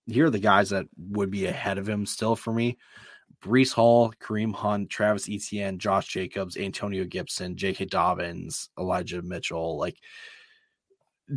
here 0.07 0.25
are 0.25 0.31
the 0.31 0.39
guys 0.39 0.69
that 0.69 0.85
would 0.97 1.31
be 1.31 1.45
ahead 1.45 1.77
of 1.77 1.87
him 1.87 2.05
still 2.05 2.35
for 2.35 2.53
me. 2.53 2.77
Breece 3.43 3.73
Hall, 3.73 4.13
Kareem 4.19 4.53
Hunt, 4.53 4.89
Travis 4.89 5.29
Etienne, 5.29 5.79
Josh 5.79 6.07
Jacobs, 6.07 6.57
Antonio 6.57 7.05
Gibson, 7.05 7.55
J.K. 7.55 7.85
Dobbins, 7.85 8.69
Elijah 8.77 9.21
Mitchell. 9.21 9.77
Like 9.77 9.97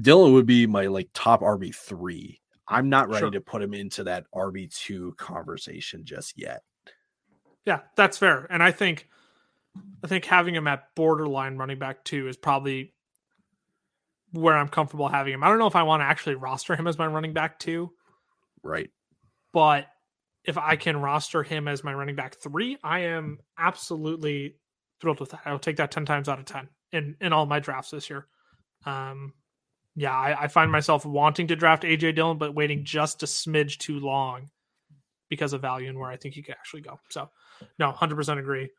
Dillon 0.01 0.33
would 0.33 0.47
be 0.47 0.67
my 0.67 0.87
like 0.87 1.09
top 1.15 1.41
RB 1.43 1.75
three. 1.75 2.41
I'm 2.69 2.89
not 2.89 3.09
ready 3.09 3.21
sure. 3.21 3.31
to 3.31 3.41
put 3.41 3.63
him 3.63 3.75
into 3.75 4.05
that 4.05 4.25
RB 4.35 4.75
two 4.75 5.15
conversation 5.17 6.05
just 6.05 6.39
yet. 6.39 6.63
Yeah, 7.65 7.81
that's 7.97 8.19
fair. 8.19 8.47
And 8.51 8.63
I 8.63 8.73
think 8.73 9.09
I 10.03 10.07
think 10.07 10.25
having 10.25 10.55
him 10.55 10.67
at 10.67 10.95
borderline 10.95 11.57
running 11.57 11.79
back 11.79 12.05
two 12.05 12.29
is 12.29 12.37
probably 12.37 12.95
where 14.33 14.57
I'm 14.57 14.69
comfortable 14.69 15.09
having 15.09 15.35
him. 15.35 15.45
I 15.45 15.49
don't 15.49 15.59
know 15.59 15.67
if 15.67 15.77
I 15.77 15.83
want 15.83 16.01
to 16.01 16.07
actually 16.07 16.37
roster 16.37 16.75
him 16.75 16.87
as 16.87 16.99
my 16.99 17.07
running 17.07 17.33
back 17.33 17.59
two. 17.59 17.93
Right. 18.63 18.91
But 19.53 19.87
if 20.45 20.59
I 20.59 20.77
can 20.77 20.97
roster 20.97 21.43
him 21.43 21.69
as 21.69 21.85
my 21.85 21.95
running 21.95 22.17
back 22.17 22.37
three, 22.37 22.77
I 22.83 23.01
am 23.01 23.39
absolutely 23.59 24.57
thrilled 25.01 25.21
with 25.21 25.31
that. 25.31 25.41
I'll 25.45 25.59
take 25.59 25.77
that 25.77 25.91
10 25.91 26.05
times 26.05 26.29
out 26.29 26.39
of 26.39 26.45
10 26.45 26.69
in, 26.93 27.17
in 27.21 27.33
all 27.33 27.47
my 27.47 27.61
drafts 27.61 27.91
this 27.91 28.11
year. 28.11 28.27
Um, 28.85 29.35
yeah, 29.95 30.17
I, 30.17 30.45
I 30.45 30.49
find 30.49 30.73
myself 30.73 31.05
wanting 31.05 31.49
to 31.49 31.57
draft 31.57 31.83
AJ 31.83 32.17
Dillon, 32.17 32.39
but 32.39 32.55
waiting 32.55 32.85
just 32.85 33.23
a 33.23 33.27
smidge 33.27 33.79
too 33.79 34.01
long 34.01 34.49
because 35.29 35.53
of 35.53 35.61
value 35.61 35.89
and 35.89 35.99
where 35.99 36.11
I 36.11 36.17
think 36.17 36.35
he 36.35 36.43
could 36.43 36.55
actually 36.55 36.83
go. 36.83 36.99
So, 37.11 37.31
no, 37.79 37.93
hundred 37.93 38.17
percent 38.17 38.41
agree. 38.41 38.71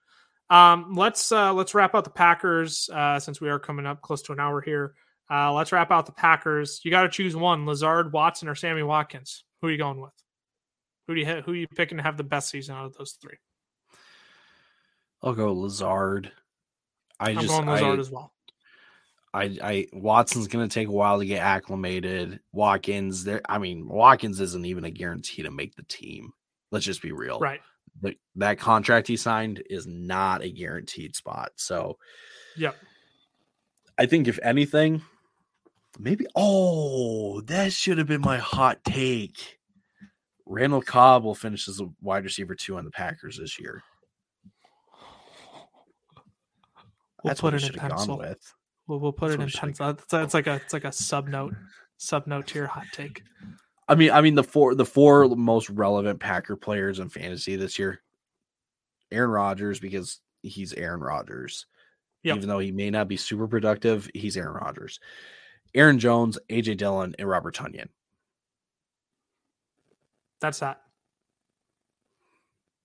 Um, 0.50 0.94
let's 0.96 1.32
uh, 1.32 1.54
let's 1.54 1.74
wrap 1.74 1.96
out 1.96 2.04
the 2.04 2.10
Packers 2.10 2.90
uh, 2.92 3.20
since 3.20 3.40
we 3.40 3.50
are 3.50 3.60
coming 3.60 3.86
up 3.86 4.02
close 4.02 4.22
to 4.24 4.34
an 4.34 4.40
hour 4.40 4.62
here. 4.62 4.94
Uh, 5.32 5.54
let's 5.54 5.72
wrap 5.72 5.92
out 5.92 6.06
the 6.06 6.12
Packers. 6.12 6.82
You 6.84 6.92
got 6.92 7.04
to 7.04 7.10
choose 7.10 7.36
one: 7.36 7.66
Lazard, 7.66 8.12
Watson, 8.12 8.48
or 8.48 8.56
Sammy 8.56 8.84
Watkins. 8.84 9.44
Who 9.62 9.68
are 9.68 9.72
you 9.72 9.78
going 9.78 10.02
with? 10.02 10.14
Who 11.08 11.16
do 11.16 11.22
you 11.22 11.26
who 11.26 11.52
are 11.52 11.56
you 11.56 11.68
picking 11.68 11.98
to 11.98 12.04
have 12.04 12.18
the 12.18 12.24
best 12.24 12.50
season 12.50 12.76
out 12.76 12.86
of 12.86 12.98
those 12.98 13.18
three? 13.22 13.38
I'll 15.22 15.34
go 15.34 15.54
Lazard. 15.54 16.32
I 17.20 17.32
I'm 17.32 17.40
just 17.40 17.48
going 17.48 17.68
Lazard 17.68 18.00
I, 18.00 18.02
as 18.02 18.12
well. 18.12 18.34
I, 19.34 19.58
I 19.64 19.88
Watson's 19.94 20.48
gonna 20.48 20.68
take 20.68 20.88
a 20.88 20.92
while 20.92 21.20
to 21.20 21.26
get 21.26 21.42
acclimated. 21.42 22.40
Watkins, 22.52 23.24
there. 23.24 23.42
I 23.48 23.58
mean, 23.58 23.88
Watkins 23.88 24.40
isn't 24.40 24.66
even 24.66 24.86
a 24.86 24.92
guarantee 24.92 25.44
to 25.44 25.52
make 25.52 25.76
the 25.76 25.84
team. 25.84 26.34
Let's 26.72 26.86
just 26.86 27.02
be 27.02 27.12
real. 27.12 27.40
Right. 27.40 27.62
The, 28.02 28.16
that 28.36 28.60
contract 28.60 29.08
he 29.08 29.18
signed 29.18 29.64
is 29.70 29.86
not 29.86 30.44
a 30.44 30.52
guaranteed 30.52 31.16
spot. 31.16 31.52
So, 31.56 31.98
Yep. 32.58 32.76
I 33.98 34.06
think 34.08 34.28
if 34.28 34.40
anything, 34.42 35.04
maybe. 36.00 36.26
Oh, 36.36 37.42
that 37.42 37.72
should 37.74 38.00
have 38.00 38.08
been 38.08 38.22
my 38.22 38.38
hot 38.38 38.84
take. 38.84 39.60
Randall 40.46 40.82
Cobb 40.82 41.24
will 41.24 41.36
finish 41.36 41.68
as 41.68 41.80
a 41.80 41.90
wide 42.02 42.24
receiver 42.24 42.56
two 42.56 42.78
on 42.78 42.86
the 42.86 42.92
Packers 42.92 43.38
this 43.38 43.60
year. 43.60 43.82
We'll 47.24 47.30
That's 47.30 47.42
put 47.42 47.48
what 47.48 47.54
it 47.54 47.58
in 47.58 47.62
should 47.64 47.76
have 47.80 47.90
gone 47.90 47.98
pencil. 48.00 48.18
with. 48.18 48.54
We'll, 48.88 49.00
we'll 49.00 49.14
put 49.14 49.30
That's 49.30 49.42
it 49.42 49.64
in 49.64 49.74
pencil. 49.74 49.90
It's, 49.92 50.14
it's 50.14 50.34
like 50.34 50.48
a 50.48 50.56
it's 50.56 50.74
like 50.74 50.84
a 50.84 50.92
sub 50.92 51.28
note 51.28 51.54
sub 51.98 52.28
note 52.28 52.48
to 52.48 52.60
your 52.60 52.68
hot 52.68 52.86
take. 52.92 53.24
I 53.88 53.96
mean, 53.96 54.12
I 54.12 54.22
mean 54.22 54.36
the 54.36 54.44
four 54.44 54.76
the 54.76 54.86
four 54.86 55.28
most 55.30 55.70
relevant 55.70 56.20
Packer 56.20 56.56
players 56.56 57.00
in 57.00 57.10
fantasy 57.10 57.56
this 57.56 57.80
year. 57.80 58.02
Aaron 59.12 59.32
Rodgers 59.32 59.80
because 59.80 60.20
he's 60.42 60.74
Aaron 60.74 61.02
Rodgers. 61.02 61.66
Yep. 62.24 62.38
Even 62.38 62.50
though 62.50 62.60
he 62.60 62.72
may 62.72 62.90
not 62.90 63.08
be 63.08 63.18
super 63.18 63.48
productive, 63.48 64.10
he's 64.14 64.38
Aaron 64.38 64.54
Rodgers. 64.54 65.00
Aaron 65.76 66.00
Jones, 66.00 66.40
AJ 66.50 66.78
Dillon, 66.78 67.14
and 67.20 67.28
Robert 67.28 67.56
Tonyan. 67.56 67.90
That's 70.44 70.60
that. 70.60 70.82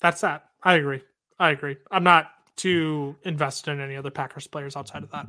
That's 0.00 0.20
that. 0.20 0.44
I 0.62 0.74
agree. 0.74 1.02
I 1.40 1.50
agree. 1.50 1.76
I'm 1.90 2.04
not 2.04 2.30
too 2.54 3.16
invested 3.24 3.72
in 3.72 3.80
any 3.80 3.96
other 3.96 4.12
Packers 4.12 4.46
players 4.46 4.76
outside 4.76 5.02
of 5.02 5.10
that. 5.10 5.26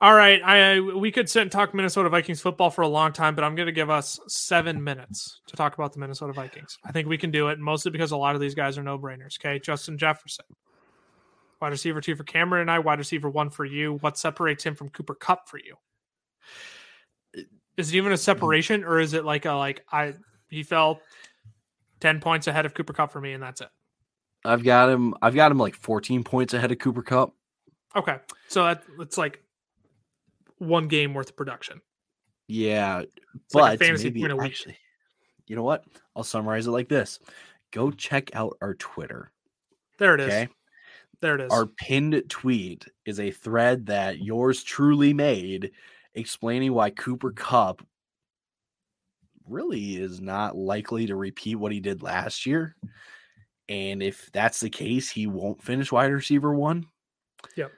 All 0.00 0.14
right, 0.14 0.40
I 0.42 0.80
we 0.80 1.12
could 1.12 1.28
sit 1.28 1.42
and 1.42 1.52
talk 1.52 1.74
Minnesota 1.74 2.08
Vikings 2.08 2.40
football 2.40 2.70
for 2.70 2.80
a 2.80 2.88
long 2.88 3.12
time, 3.12 3.34
but 3.34 3.44
I'm 3.44 3.54
going 3.54 3.66
to 3.66 3.72
give 3.72 3.90
us 3.90 4.18
seven 4.28 4.82
minutes 4.82 5.42
to 5.46 5.56
talk 5.56 5.74
about 5.74 5.92
the 5.92 5.98
Minnesota 5.98 6.32
Vikings. 6.32 6.78
I 6.86 6.90
think 6.90 7.06
we 7.06 7.18
can 7.18 7.30
do 7.30 7.48
it, 7.48 7.58
mostly 7.58 7.90
because 7.90 8.12
a 8.12 8.16
lot 8.16 8.34
of 8.34 8.40
these 8.40 8.54
guys 8.54 8.78
are 8.78 8.82
no 8.82 8.98
brainers. 8.98 9.38
Okay, 9.38 9.58
Justin 9.58 9.98
Jefferson, 9.98 10.46
wide 11.60 11.68
receiver 11.68 12.00
two 12.00 12.16
for 12.16 12.24
Cameron 12.24 12.62
and 12.62 12.70
I, 12.70 12.78
wide 12.78 12.98
receiver 12.98 13.28
one 13.28 13.50
for 13.50 13.66
you. 13.66 13.98
What 14.00 14.16
separates 14.16 14.64
him 14.64 14.74
from 14.74 14.88
Cooper 14.88 15.14
Kupp 15.14 15.50
for 15.50 15.58
you? 15.58 15.76
Is 17.76 17.92
it 17.92 17.96
even 17.98 18.12
a 18.12 18.16
separation, 18.16 18.84
or 18.84 19.00
is 19.00 19.12
it 19.12 19.26
like 19.26 19.44
a 19.44 19.52
like 19.52 19.84
I 19.92 20.14
he 20.52 20.62
fell 20.62 21.00
ten 22.00 22.20
points 22.20 22.46
ahead 22.46 22.66
of 22.66 22.74
Cooper 22.74 22.92
Kupp 22.92 23.10
for 23.10 23.20
me, 23.20 23.32
and 23.32 23.42
that's 23.42 23.60
it? 23.60 23.68
I've 24.44 24.62
got 24.62 24.88
him. 24.90 25.14
I've 25.22 25.34
got 25.34 25.50
him 25.52 25.58
like 25.58 25.74
14 25.74 26.22
points 26.24 26.52
ahead 26.54 26.70
of 26.72 26.78
Cooper 26.78 27.02
Kupp. 27.02 27.34
Okay, 27.96 28.18
so 28.48 28.64
that 28.64 28.82
it's 29.00 29.18
like 29.18 29.42
one 30.58 30.88
game 30.88 31.14
worth 31.14 31.30
of 31.30 31.36
production. 31.36 31.80
Yeah, 32.48 33.00
It's 33.00 33.54
like 33.54 33.78
but 33.78 33.84
fantasy 33.84 34.04
maybe 34.04 34.20
point 34.20 34.32
a 34.32 34.36
week. 34.36 34.50
actually, 34.50 34.76
you 35.46 35.56
know 35.56 35.62
what? 35.62 35.84
I'll 36.14 36.24
summarize 36.24 36.66
it 36.66 36.70
like 36.72 36.88
this: 36.88 37.18
Go 37.70 37.90
check 37.90 38.34
out 38.34 38.56
our 38.60 38.74
Twitter. 38.74 39.30
There 39.98 40.14
it 40.14 40.20
is. 40.20 40.26
Okay. 40.28 40.48
There 41.20 41.36
it 41.36 41.40
is. 41.42 41.52
Our 41.52 41.66
pinned 41.66 42.20
tweet 42.28 42.86
is 43.06 43.20
a 43.20 43.30
thread 43.30 43.86
that 43.86 44.18
yours 44.18 44.64
truly 44.64 45.14
made 45.14 45.70
explaining 46.14 46.72
why 46.72 46.90
Cooper 46.90 47.30
Kupp 47.30 47.80
really 49.48 49.96
is 49.96 50.20
not 50.20 50.56
likely 50.56 51.06
to 51.06 51.16
repeat 51.16 51.56
what 51.56 51.72
he 51.72 51.80
did 51.80 52.02
last 52.02 52.46
year. 52.46 52.76
And 53.68 54.02
if 54.02 54.30
that's 54.32 54.60
the 54.60 54.70
case, 54.70 55.10
he 55.10 55.26
won't 55.26 55.62
finish 55.62 55.92
wide 55.92 56.12
receiver 56.12 56.54
one. 56.54 56.86
Yep. 57.56 57.72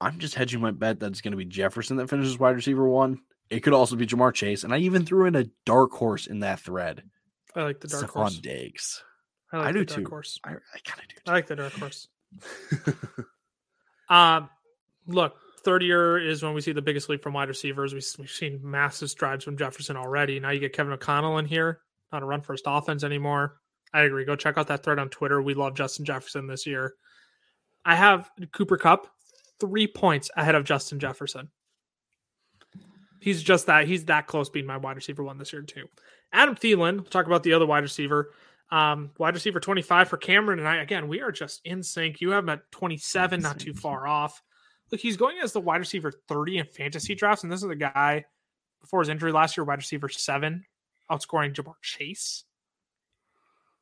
I'm 0.00 0.18
just 0.18 0.34
hedging 0.34 0.60
my 0.60 0.70
bet 0.70 1.00
that 1.00 1.06
it's 1.06 1.20
going 1.20 1.32
to 1.32 1.38
be 1.38 1.44
Jefferson 1.44 1.96
that 1.96 2.10
finishes 2.10 2.38
wide 2.38 2.56
receiver 2.56 2.88
one. 2.88 3.20
It 3.50 3.60
could 3.60 3.72
also 3.72 3.96
be 3.96 4.06
Ja'Marr 4.06 4.34
Chase. 4.34 4.64
And 4.64 4.72
I 4.74 4.78
even 4.78 5.04
threw 5.04 5.26
in 5.26 5.36
a 5.36 5.46
dark 5.64 5.92
horse 5.92 6.26
in 6.26 6.40
that 6.40 6.60
thread. 6.60 7.02
I 7.54 7.62
like 7.62 7.80
the 7.80 7.88
dark 7.88 8.04
Stephon 8.04 8.14
horse. 8.14 8.38
Diggs. 8.38 9.02
I, 9.52 9.58
like 9.58 9.66
I 9.66 9.72
the 9.72 9.78
do 9.78 9.84
dark 9.84 10.00
too. 10.00 10.08
Horse. 10.08 10.40
I, 10.44 10.50
I 10.50 10.78
kind 10.84 11.00
of 11.00 11.08
do. 11.08 11.14
I 11.26 11.32
like 11.32 11.46
the 11.46 11.56
dark 11.56 11.72
horse. 11.72 12.08
Um, 14.08 14.48
look, 15.06 15.36
third 15.66 15.82
year 15.82 16.16
is 16.16 16.44
when 16.44 16.54
we 16.54 16.60
see 16.60 16.72
the 16.72 16.80
biggest 16.80 17.08
leap 17.08 17.22
from 17.22 17.34
wide 17.34 17.48
receivers. 17.48 17.92
We, 17.92 18.00
we've 18.18 18.30
seen 18.30 18.60
massive 18.62 19.10
strides 19.10 19.44
from 19.44 19.58
Jefferson 19.58 19.96
already. 19.96 20.38
Now 20.38 20.50
you 20.50 20.60
get 20.60 20.72
Kevin 20.72 20.92
O'Connell 20.92 21.38
in 21.38 21.44
here, 21.44 21.80
not 22.12 22.22
a 22.22 22.26
run 22.26 22.40
first 22.40 22.64
offense 22.66 23.02
anymore. 23.02 23.58
I 23.92 24.02
agree. 24.02 24.24
Go 24.24 24.36
check 24.36 24.56
out 24.56 24.68
that 24.68 24.84
thread 24.84 25.00
on 25.00 25.08
Twitter. 25.08 25.42
We 25.42 25.54
love 25.54 25.74
Justin 25.74 26.04
Jefferson 26.04 26.46
this 26.46 26.66
year. 26.66 26.94
I 27.84 27.96
have 27.96 28.30
Cooper 28.52 28.76
Kupp 28.76 29.08
three 29.58 29.88
points 29.88 30.30
ahead 30.36 30.54
of 30.54 30.64
Justin 30.64 31.00
Jefferson. 31.00 31.50
He's 33.20 33.42
just 33.42 33.66
that. 33.66 33.88
He's 33.88 34.04
that 34.04 34.28
close 34.28 34.48
being 34.48 34.66
my 34.66 34.76
wide 34.76 34.96
receiver 34.96 35.24
one 35.24 35.36
this 35.36 35.52
year 35.52 35.62
too. 35.62 35.86
Adam 36.32 36.54
Thielen. 36.54 36.94
We'll 36.94 37.04
talk 37.04 37.26
about 37.26 37.42
the 37.42 37.54
other 37.54 37.66
wide 37.66 37.82
receiver. 37.82 38.30
Um, 38.70 39.10
wide 39.18 39.34
receiver 39.34 39.58
25 39.58 40.08
for 40.08 40.16
Cameron 40.16 40.60
and 40.60 40.68
I. 40.68 40.76
Again, 40.76 41.08
we 41.08 41.22
are 41.22 41.32
just 41.32 41.60
in 41.64 41.82
sync. 41.82 42.20
You 42.20 42.30
have 42.30 42.44
him 42.44 42.50
at 42.50 42.70
27, 42.70 43.40
not 43.40 43.58
too 43.58 43.74
far 43.74 44.06
off. 44.06 44.42
Look, 44.90 45.00
he's 45.00 45.16
going 45.16 45.38
as 45.42 45.52
the 45.52 45.60
wide 45.60 45.78
receiver 45.78 46.12
30 46.28 46.58
in 46.58 46.66
fantasy 46.66 47.14
drafts, 47.14 47.42
and 47.42 47.52
this 47.52 47.62
is 47.62 47.70
a 47.70 47.74
guy 47.76 48.24
before 48.80 49.00
his 49.00 49.08
injury 49.08 49.32
last 49.32 49.56
year, 49.56 49.64
wide 49.64 49.78
receiver 49.78 50.08
seven, 50.08 50.64
outscoring 51.10 51.52
Ja'Marr 51.52 51.74
Chase. 51.82 52.44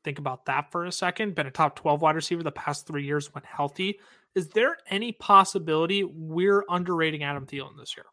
Think 0.02 0.18
about 0.18 0.46
that 0.46 0.70
for 0.70 0.84
a 0.84 0.92
second. 0.92 1.34
Been 1.34 1.46
a 1.46 1.50
top 1.50 1.76
12 1.76 2.00
wide 2.02 2.14
receiver 2.14 2.42
the 2.42 2.52
past 2.52 2.86
three 2.86 3.04
years 3.04 3.32
when 3.34 3.42
healthy. 3.44 3.98
Is 4.34 4.48
there 4.48 4.76
any 4.88 5.12
possibility 5.12 6.04
we're 6.04 6.64
underrating 6.68 7.22
Adam 7.22 7.46
Thielen 7.46 7.76
this 7.78 7.96
year? 7.96 8.06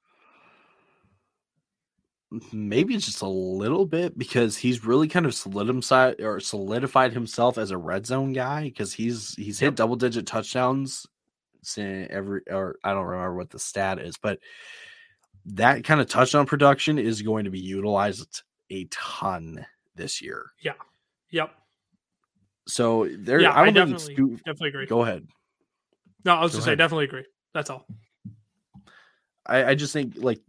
maybe 2.53 2.95
just 2.95 3.21
a 3.21 3.27
little 3.27 3.85
bit 3.85 4.17
because 4.17 4.55
he's 4.55 4.85
really 4.85 5.07
kind 5.07 5.25
of 5.25 5.33
solidified 5.35 6.21
or 6.21 6.39
solidified 6.39 7.11
himself 7.11 7.57
as 7.57 7.71
a 7.71 7.77
red 7.77 8.05
zone 8.05 8.31
guy 8.31 8.63
because 8.63 8.93
he's 8.93 9.35
he's 9.35 9.59
hit 9.59 9.65
Yep. 9.67 9.75
double 9.75 9.95
digit 9.97 10.25
touchdowns 10.25 11.05
since 11.63 12.07
every 12.11 12.41
or 12.49 12.77
I 12.83 12.93
don't 12.93 13.05
remember 13.05 13.35
what 13.35 13.49
the 13.49 13.59
stat 13.59 13.99
is, 13.99 14.17
but 14.17 14.39
that 15.45 15.83
kind 15.83 16.01
of 16.01 16.07
touchdown 16.07 16.45
production 16.45 16.99
is 16.99 17.21
going 17.21 17.45
to 17.45 17.51
be 17.51 17.59
utilized 17.59 18.43
a 18.69 18.85
ton 18.91 19.65
this 19.95 20.21
year. 20.21 20.51
Yeah. 20.61 20.73
Yep. 21.31 21.51
So 22.67 23.09
there, 23.17 23.41
Yeah, 23.41 23.51
I 23.51 23.63
I 23.63 23.71
definitely, 23.71 24.15
definitely 24.15 24.69
agree. 24.69 24.85
Go 24.85 25.01
ahead. 25.01 25.27
No, 26.23 26.35
I 26.35 26.43
was 26.43 26.53
just 26.53 26.65
say 26.65 26.75
definitely 26.75 27.05
agree. 27.05 27.25
That's 27.53 27.69
all. 27.69 27.87
I, 29.45 29.65
I 29.65 29.75
just 29.75 29.93
think 29.93 30.13
like 30.17 30.39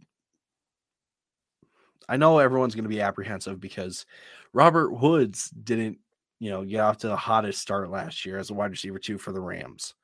I 2.07 2.17
know 2.17 2.39
everyone's 2.39 2.75
going 2.75 2.83
to 2.83 2.89
be 2.89 3.01
apprehensive 3.01 3.59
because 3.59 4.05
Robert 4.53 4.91
Woods 4.91 5.49
didn't, 5.49 5.97
you 6.39 6.51
know, 6.51 6.63
get 6.63 6.81
off 6.81 6.97
to 6.97 7.07
the 7.07 7.15
hottest 7.15 7.61
start 7.61 7.89
last 7.89 8.25
year 8.25 8.37
as 8.37 8.49
a 8.49 8.53
wide 8.53 8.71
receiver 8.71 8.99
two 8.99 9.17
for 9.17 9.31
the 9.31 9.41
Rams. 9.41 9.95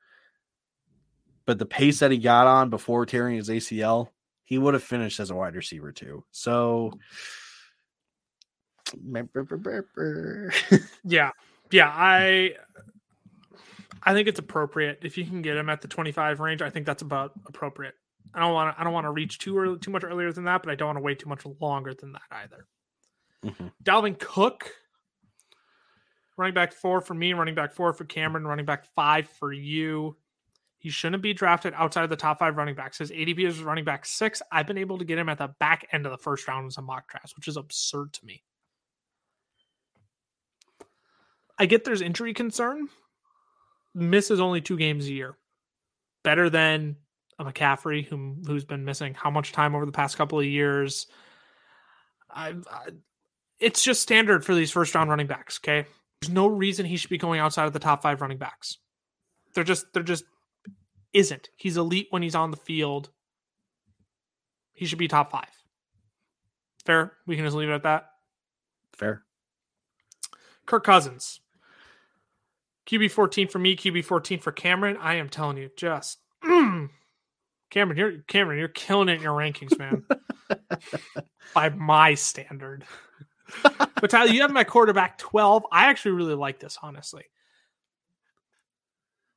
But 1.50 1.58
the 1.58 1.66
pace 1.66 1.98
that 1.98 2.12
he 2.12 2.18
got 2.18 2.46
on 2.46 2.70
before 2.70 3.04
tearing 3.04 3.34
his 3.34 3.48
ACL, 3.48 4.10
he 4.44 4.56
would 4.56 4.72
have 4.72 4.84
finished 4.84 5.18
as 5.18 5.30
a 5.30 5.34
wide 5.34 5.56
receiver 5.56 5.90
too. 5.90 6.22
So 6.30 6.92
Yeah. 11.04 11.32
Yeah, 11.72 11.90
I 11.92 12.54
I 14.04 14.14
think 14.14 14.28
it's 14.28 14.38
appropriate 14.38 15.00
if 15.02 15.18
you 15.18 15.24
can 15.24 15.42
get 15.42 15.56
him 15.56 15.68
at 15.68 15.80
the 15.80 15.88
25 15.88 16.38
range. 16.38 16.62
I 16.62 16.70
think 16.70 16.86
that's 16.86 17.02
about 17.02 17.32
appropriate. 17.46 17.94
I 18.32 18.38
don't 18.38 18.54
want 18.54 18.72
to 18.72 18.80
I 18.80 18.84
don't 18.84 18.92
want 18.92 19.06
to 19.06 19.10
reach 19.10 19.40
too 19.40 19.58
early, 19.58 19.76
too 19.80 19.90
much 19.90 20.04
earlier 20.04 20.30
than 20.30 20.44
that, 20.44 20.62
but 20.62 20.70
I 20.70 20.76
don't 20.76 20.86
want 20.86 20.98
to 20.98 21.02
wait 21.02 21.18
too 21.18 21.28
much 21.28 21.44
longer 21.58 21.94
than 21.94 22.12
that 22.12 22.22
either. 22.30 22.64
Mhm. 23.44 23.72
Dalvin 23.82 24.20
Cook, 24.20 24.70
running 26.36 26.54
back 26.54 26.72
four 26.72 27.00
for 27.00 27.14
me, 27.14 27.32
running 27.32 27.56
back 27.56 27.72
four 27.72 27.92
for 27.92 28.04
Cameron, 28.04 28.46
running 28.46 28.66
back 28.66 28.84
five 28.94 29.28
for 29.28 29.52
you. 29.52 30.16
He 30.80 30.88
shouldn't 30.88 31.22
be 31.22 31.34
drafted 31.34 31.74
outside 31.76 32.04
of 32.04 32.10
the 32.10 32.16
top 32.16 32.38
five 32.38 32.56
running 32.56 32.74
backs. 32.74 32.96
His 32.96 33.10
ADP 33.10 33.46
is 33.46 33.62
running 33.62 33.84
back 33.84 34.06
six. 34.06 34.40
I've 34.50 34.66
been 34.66 34.78
able 34.78 34.96
to 34.96 35.04
get 35.04 35.18
him 35.18 35.28
at 35.28 35.36
the 35.36 35.48
back 35.60 35.86
end 35.92 36.06
of 36.06 36.12
the 36.12 36.18
first 36.18 36.48
round 36.48 36.64
in 36.64 36.70
some 36.70 36.86
mock 36.86 37.06
drafts, 37.06 37.36
which 37.36 37.48
is 37.48 37.58
absurd 37.58 38.14
to 38.14 38.24
me. 38.24 38.42
I 41.58 41.66
get 41.66 41.84
there's 41.84 42.00
injury 42.00 42.32
concern. 42.32 42.88
Misses 43.94 44.40
only 44.40 44.62
two 44.62 44.78
games 44.78 45.06
a 45.06 45.12
year. 45.12 45.36
Better 46.24 46.48
than 46.48 46.96
a 47.38 47.44
McCaffrey 47.44 48.06
whom 48.06 48.42
who's 48.46 48.64
been 48.64 48.86
missing 48.86 49.12
how 49.12 49.30
much 49.30 49.52
time 49.52 49.74
over 49.74 49.84
the 49.84 49.92
past 49.92 50.16
couple 50.16 50.40
of 50.40 50.46
years. 50.46 51.08
I, 52.30 52.54
I 52.70 52.88
it's 53.58 53.82
just 53.82 54.00
standard 54.00 54.46
for 54.46 54.54
these 54.54 54.70
first 54.70 54.94
round 54.94 55.10
running 55.10 55.26
backs. 55.26 55.60
Okay, 55.62 55.86
there's 56.22 56.32
no 56.32 56.46
reason 56.46 56.86
he 56.86 56.96
should 56.96 57.10
be 57.10 57.18
going 57.18 57.40
outside 57.40 57.66
of 57.66 57.74
the 57.74 57.78
top 57.78 58.00
five 58.00 58.22
running 58.22 58.38
backs. 58.38 58.78
They're 59.52 59.62
just 59.62 59.84
they're 59.92 60.02
just 60.02 60.24
isn't. 61.12 61.50
He's 61.56 61.76
elite 61.76 62.08
when 62.10 62.22
he's 62.22 62.34
on 62.34 62.50
the 62.50 62.56
field. 62.56 63.10
He 64.72 64.86
should 64.86 64.98
be 64.98 65.08
top 65.08 65.30
five. 65.30 65.50
Fair. 66.84 67.12
We 67.26 67.36
can 67.36 67.44
just 67.44 67.56
leave 67.56 67.68
it 67.68 67.74
at 67.74 67.82
that. 67.82 68.10
Fair. 68.92 69.22
Kirk 70.66 70.84
Cousins. 70.84 71.40
QB 72.86 73.10
14 73.10 73.48
for 73.48 73.58
me, 73.58 73.76
QB 73.76 74.04
14 74.04 74.40
for 74.40 74.52
Cameron. 74.52 74.96
I 74.96 75.14
am 75.14 75.28
telling 75.28 75.56
you, 75.56 75.70
just 75.76 76.18
mm, 76.44 76.88
Cameron, 77.70 77.98
you're 77.98 78.12
Cameron, 78.26 78.58
you're 78.58 78.68
killing 78.68 79.08
it 79.08 79.16
in 79.16 79.22
your 79.22 79.36
rankings, 79.36 79.78
man. 79.78 80.04
By 81.54 81.68
my 81.70 82.14
standard. 82.14 82.84
but 83.62 84.10
Tyler, 84.10 84.30
you 84.30 84.42
have 84.42 84.50
my 84.50 84.64
quarterback 84.64 85.18
12. 85.18 85.66
I 85.70 85.86
actually 85.86 86.12
really 86.12 86.34
like 86.34 86.58
this, 86.58 86.78
honestly. 86.82 87.24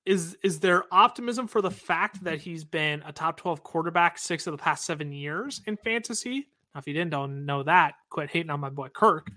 Is 0.06 0.38
is 0.44 0.60
there 0.60 0.84
optimism 0.92 1.48
for 1.48 1.62
the 1.62 1.72
fact 1.72 2.24
that 2.26 2.42
he's 2.42 2.66
been 2.66 3.02
a 3.06 3.14
top 3.14 3.38
12 3.38 3.64
quarterback 3.64 4.18
six 4.18 4.48
of 4.48 4.52
the 4.52 4.58
past 4.58 4.86
seven 4.86 5.12
years 5.14 5.62
in 5.66 5.78
fantasy? 5.78 6.50
Now, 6.74 6.80
if 6.80 6.88
you 6.88 6.94
didn't 6.94 7.46
know 7.46 7.64
that, 7.64 7.96
quit 8.10 8.30
hating 8.30 8.50
on 8.50 8.60
my 8.60 8.70
boy 8.70 8.90
Kirk. 8.90 9.32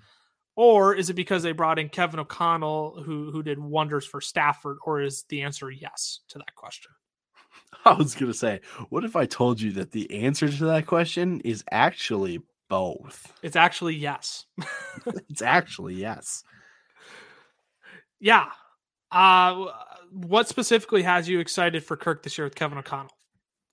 Or 0.56 0.94
is 0.94 1.10
it 1.10 1.14
because 1.14 1.42
they 1.42 1.52
brought 1.52 1.78
in 1.78 1.90
Kevin 1.90 2.18
O'Connell, 2.18 3.02
who 3.04 3.30
who 3.30 3.42
did 3.42 3.58
wonders 3.58 4.06
for 4.06 4.20
Stafford? 4.20 4.78
Or 4.84 5.00
is 5.00 5.24
the 5.28 5.42
answer 5.42 5.70
yes 5.70 6.20
to 6.28 6.38
that 6.38 6.54
question? 6.56 6.92
I 7.84 7.92
was 7.92 8.14
gonna 8.14 8.34
say, 8.34 8.60
what 8.88 9.04
if 9.04 9.14
I 9.14 9.26
told 9.26 9.60
you 9.60 9.72
that 9.72 9.92
the 9.92 10.10
answer 10.22 10.48
to 10.48 10.64
that 10.64 10.86
question 10.86 11.40
is 11.42 11.62
actually 11.70 12.40
both? 12.68 13.32
It's 13.42 13.56
actually 13.56 13.94
yes. 13.94 14.46
it's 15.28 15.42
actually 15.42 15.94
yes. 15.94 16.42
Yeah. 18.18 18.46
Uh, 19.10 19.66
what 20.12 20.48
specifically 20.48 21.02
has 21.02 21.28
you 21.28 21.40
excited 21.40 21.84
for 21.84 21.96
Kirk 21.96 22.22
this 22.22 22.36
year 22.36 22.46
with 22.46 22.54
Kevin 22.54 22.78
O'Connell? 22.78 23.10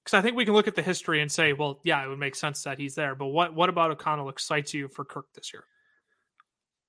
Because 0.03 0.17
I 0.17 0.21
think 0.21 0.35
we 0.35 0.45
can 0.45 0.53
look 0.53 0.67
at 0.67 0.75
the 0.75 0.81
history 0.81 1.21
and 1.21 1.31
say, 1.31 1.53
well, 1.53 1.79
yeah, 1.83 2.03
it 2.03 2.09
would 2.09 2.19
make 2.19 2.35
sense 2.35 2.63
that 2.63 2.77
he's 2.77 2.95
there. 2.95 3.15
But 3.15 3.27
what 3.27 3.53
what 3.53 3.69
about 3.69 3.91
O'Connell 3.91 4.29
excites 4.29 4.73
you 4.73 4.87
for 4.87 5.05
Kirk 5.05 5.27
this 5.33 5.53
year? 5.53 5.63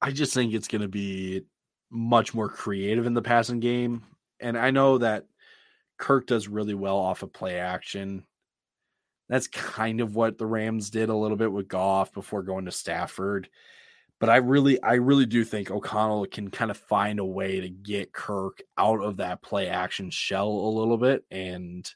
I 0.03 0.11
just 0.11 0.35
think 0.35 0.53
it's 0.53 0.69
going 0.69 0.83
to 0.83 0.89
be 0.89 1.43
much 1.91 2.35
more 2.35 2.49
creative 2.49 3.07
in 3.07 3.15
the 3.15 3.23
passing 3.23 3.61
game, 3.61 4.03
and 4.41 4.59
I 4.59 4.71
know 4.71 4.99
that 4.99 5.27
Kirk 5.97 6.27
does 6.27 6.49
really 6.49 6.75
well 6.75 6.97
off 6.97 7.23
of 7.23 7.33
play 7.33 7.59
action. 7.59 8.25
That's 9.29 9.47
kind 9.47 10.01
of 10.01 10.17
what 10.17 10.37
the 10.37 10.47
Rams 10.47 10.91
did 10.91 11.09
a 11.09 11.17
little 11.17 11.37
bit 11.37 11.53
with 11.53 11.69
Goff 11.69 12.13
before 12.13 12.43
going 12.43 12.67
to 12.67 12.73
Stafford. 12.73 13.49
But 14.21 14.31
I 14.31 14.37
really, 14.37 14.83
I 14.83 14.95
really 14.95 15.27
do 15.27 15.45
think 15.45 15.71
O'Connell 15.71 16.27
can 16.27 16.51
kind 16.51 16.71
of 16.71 16.77
find 16.77 17.19
a 17.19 17.25
way 17.25 17.61
to 17.61 17.69
get 17.69 18.13
Kirk 18.13 18.63
out 18.79 19.03
of 19.03 19.19
that 19.19 19.43
play 19.43 19.69
action 19.69 20.11
shell 20.11 20.49
a 20.49 20.71
little 20.71 20.97
bit 20.97 21.25
and 21.31 21.89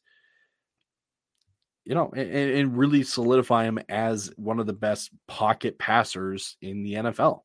you 1.88 1.94
know, 1.94 2.10
and, 2.14 2.30
and 2.30 2.76
really 2.76 3.02
solidify 3.02 3.64
him 3.64 3.78
as 3.88 4.30
one 4.36 4.60
of 4.60 4.66
the 4.66 4.74
best 4.74 5.10
pocket 5.26 5.78
passers 5.78 6.58
in 6.60 6.82
the 6.82 6.92
NFL. 6.92 7.40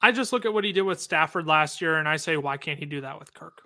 I 0.00 0.12
just 0.12 0.32
look 0.32 0.46
at 0.46 0.54
what 0.54 0.62
he 0.62 0.70
did 0.70 0.82
with 0.82 1.00
Stafford 1.00 1.48
last 1.48 1.80
year 1.80 1.96
and 1.96 2.08
I 2.08 2.18
say, 2.18 2.36
why 2.36 2.56
can't 2.56 2.78
he 2.78 2.86
do 2.86 3.00
that 3.00 3.18
with 3.18 3.34
Kirk? 3.34 3.62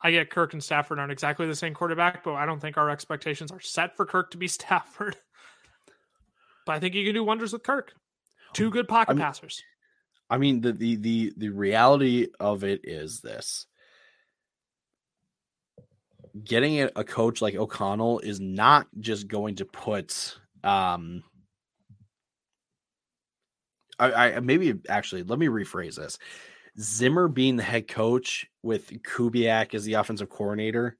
I 0.00 0.12
get 0.12 0.30
Kirk 0.30 0.52
and 0.52 0.62
Stafford 0.62 1.00
aren't 1.00 1.10
exactly 1.10 1.48
the 1.48 1.56
same 1.56 1.74
quarterback, 1.74 2.22
but 2.22 2.34
I 2.34 2.46
don't 2.46 2.60
think 2.60 2.76
our 2.76 2.88
expectations 2.88 3.50
are 3.50 3.60
set 3.60 3.96
for 3.96 4.06
Kirk 4.06 4.30
to 4.30 4.38
be 4.38 4.46
Stafford. 4.48 5.16
But 6.64 6.74
I 6.74 6.80
think 6.80 6.94
you 6.94 7.04
can 7.04 7.14
do 7.14 7.24
wonders 7.24 7.52
with 7.52 7.62
Kirk. 7.62 7.92
Two 8.52 8.70
good 8.70 8.88
pocket 8.88 9.12
I 9.12 9.14
mean, 9.14 9.22
passers. 9.22 9.62
I 10.30 10.38
mean, 10.38 10.60
the, 10.60 10.72
the 10.72 10.96
the 10.96 11.32
the 11.36 11.48
reality 11.50 12.28
of 12.40 12.64
it 12.64 12.80
is 12.84 13.20
this. 13.20 13.66
Getting 16.42 16.80
a 16.80 17.04
coach 17.04 17.40
like 17.40 17.54
O'Connell 17.54 18.18
is 18.20 18.40
not 18.40 18.86
just 18.98 19.28
going 19.28 19.56
to 19.56 19.64
put 19.64 20.36
um 20.64 21.22
I, 23.98 24.32
I 24.32 24.40
maybe 24.40 24.74
actually 24.88 25.22
let 25.22 25.38
me 25.38 25.46
rephrase 25.46 25.96
this. 25.96 26.18
Zimmer 26.80 27.28
being 27.28 27.56
the 27.56 27.62
head 27.62 27.86
coach 27.86 28.46
with 28.62 28.90
Kubiak 29.04 29.74
as 29.74 29.84
the 29.84 29.94
offensive 29.94 30.28
coordinator, 30.28 30.96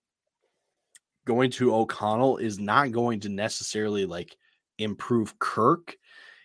going 1.27 1.51
to 1.53 1.75
O'Connell 1.75 2.37
is 2.37 2.61
not 2.61 2.93
going 2.93 3.21
to 3.21 3.29
necessarily 3.29 4.07
like 4.07 4.37
improve 4.79 5.39
Kirk. 5.39 5.97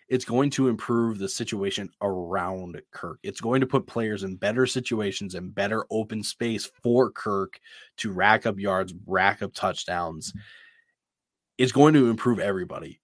It's 0.08 0.24
going 0.24 0.50
to 0.50 0.68
improve 0.68 1.18
the 1.18 1.28
situation 1.28 1.88
around 2.02 2.80
Kirk. 2.90 3.20
It's 3.22 3.40
going 3.40 3.60
to 3.60 3.66
put 3.66 3.86
players 3.86 4.24
in 4.24 4.36
better 4.36 4.66
situations 4.66 5.34
and 5.34 5.54
better 5.54 5.84
open 5.90 6.22
space 6.22 6.68
for 6.82 7.10
Kirk 7.10 7.60
to 7.98 8.10
rack 8.10 8.44
up 8.44 8.58
yards, 8.58 8.92
rack 9.06 9.40
up 9.42 9.54
touchdowns. 9.54 10.30
Mm-hmm. 10.30 10.40
It's 11.58 11.72
going 11.72 11.94
to 11.94 12.10
improve 12.10 12.40
everybody 12.40 13.00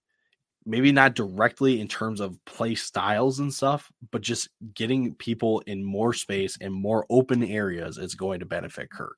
maybe 0.67 0.91
not 0.91 1.15
directly 1.15 1.79
in 1.79 1.87
terms 1.87 2.19
of 2.19 2.43
play 2.43 2.75
styles 2.75 3.39
and 3.39 3.51
stuff, 3.51 3.89
but 4.11 4.21
just 4.21 4.49
getting 4.73 5.15
people 5.15 5.61
in 5.61 5.81
more 5.81 6.13
space 6.13 6.57
and 6.59 6.73
more 6.73 7.05
open 7.09 7.41
areas 7.41 7.97
is 7.97 8.15
going 8.15 8.41
to 8.41 8.45
benefit 8.45 8.91
Kirk. 8.91 9.17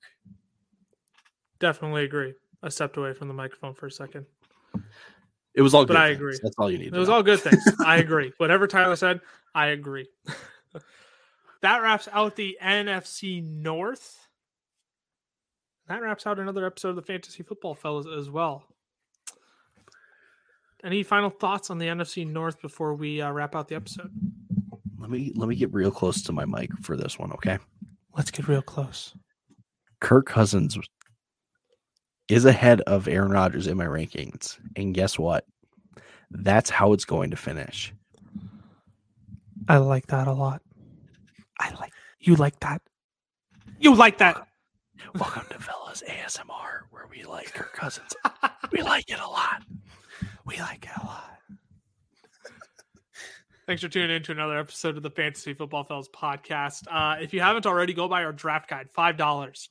Definitely 1.60 2.06
agree. 2.06 2.36
I 2.62 2.70
stepped 2.70 2.98
away 2.98 3.14
from 3.14 3.28
the 3.28 3.34
microphone 3.34 3.74
for 3.74 3.88
a 3.88 3.92
second. 3.92 4.28
It 5.60 5.62
was 5.62 5.74
all 5.74 5.86
but 5.86 5.96
good. 5.96 5.98
I 5.98 6.08
things. 6.08 6.18
agree. 6.20 6.40
That's 6.42 6.56
all 6.58 6.72
you 6.72 6.78
need. 6.78 6.94
It 6.94 6.98
was 6.98 7.10
know. 7.10 7.16
all 7.16 7.24
good 7.24 7.42
things. 7.42 7.62
I 7.86 7.98
agree. 7.98 8.32
Whatever 8.38 8.66
Tyler 8.66 8.96
said, 8.96 9.20
I 9.54 9.68
agree. 9.68 10.08
that 11.62 11.82
wraps 11.82 12.08
out 12.14 12.38
the 12.38 12.58
NFC 12.64 13.44
North. 13.44 14.26
That 15.90 16.02
wraps 16.02 16.26
out 16.26 16.40
another 16.40 16.66
episode 16.66 16.92
of 16.92 16.96
the 16.96 17.02
Fantasy 17.02 17.44
Football 17.44 17.76
Fellas 17.76 18.06
as 18.08 18.30
well. 18.30 18.64
Any 20.82 21.04
final 21.04 21.30
thoughts 21.30 21.70
on 21.70 21.78
the 21.78 21.88
NFC 21.88 22.26
North 22.26 22.62
before 22.62 22.94
we 22.94 23.22
uh, 23.22 23.30
wrap 23.30 23.54
out 23.54 23.68
the 23.68 23.76
episode? 23.76 24.12
Let 24.98 25.10
me 25.10 25.34
let 25.36 25.50
me 25.50 25.58
get 25.58 25.74
real 25.74 25.92
close 25.92 26.22
to 26.22 26.32
my 26.32 26.46
mic 26.46 26.72
for 26.82 26.96
this 26.96 27.20
one, 27.20 27.34
okay? 27.34 27.58
Let's 28.16 28.32
get 28.32 28.48
real 28.48 28.62
close. 28.62 29.14
Kirk 30.00 30.26
Cousins 30.26 30.78
is 32.30 32.46
ahead 32.46 32.80
of 32.82 33.08
Aaron 33.08 33.32
Rodgers 33.32 33.66
in 33.66 33.76
my 33.76 33.86
rankings, 33.86 34.60
and 34.76 34.94
guess 34.94 35.18
what? 35.18 35.46
That's 36.30 36.70
how 36.70 36.94
it's 36.94 37.06
going 37.06 37.32
to 37.32 37.36
finish. 37.36 37.92
I 39.68 39.78
like 39.78 40.08
that 40.08 40.28
a 40.28 40.32
lot. 40.32 40.62
I 41.60 41.74
like 41.74 41.92
you 42.20 42.36
like 42.36 42.60
that. 42.60 42.84
You 43.80 43.96
like 43.96 44.20
that. 44.20 44.48
Welcome 45.16 45.48
to 45.50 45.60
Fellas 45.60 46.04
ASMR, 46.08 46.82
where 46.92 47.08
we 47.10 47.24
like 47.24 47.52
Kirk 47.54 47.74
Cousins. 47.74 48.14
we 48.72 48.82
like 48.84 49.10
it 49.10 49.20
a 49.20 49.28
lot. 49.28 49.64
We 50.46 50.60
like 50.60 50.86
it 50.86 51.02
a 51.02 51.06
lot. 51.06 51.40
Thanks 53.66 53.82
for 53.82 53.90
tuning 53.90 54.16
in 54.16 54.24
to 54.24 54.34
another 54.34 54.60
episode 54.60 54.98
of 54.98 55.04
the 55.04 55.10
Fantasy 55.10 55.54
Football 55.54 55.84
Fellas 55.84 56.10
podcast. 56.10 56.84
Uh, 56.92 57.22
if 57.22 57.34
you 57.34 57.42
haven't 57.42 57.66
already, 57.66 57.94
go 57.94 58.08
buy 58.08 58.24
our 58.24 58.34
draft 58.34 58.70
guide. 58.70 58.90
$5. 58.96 59.18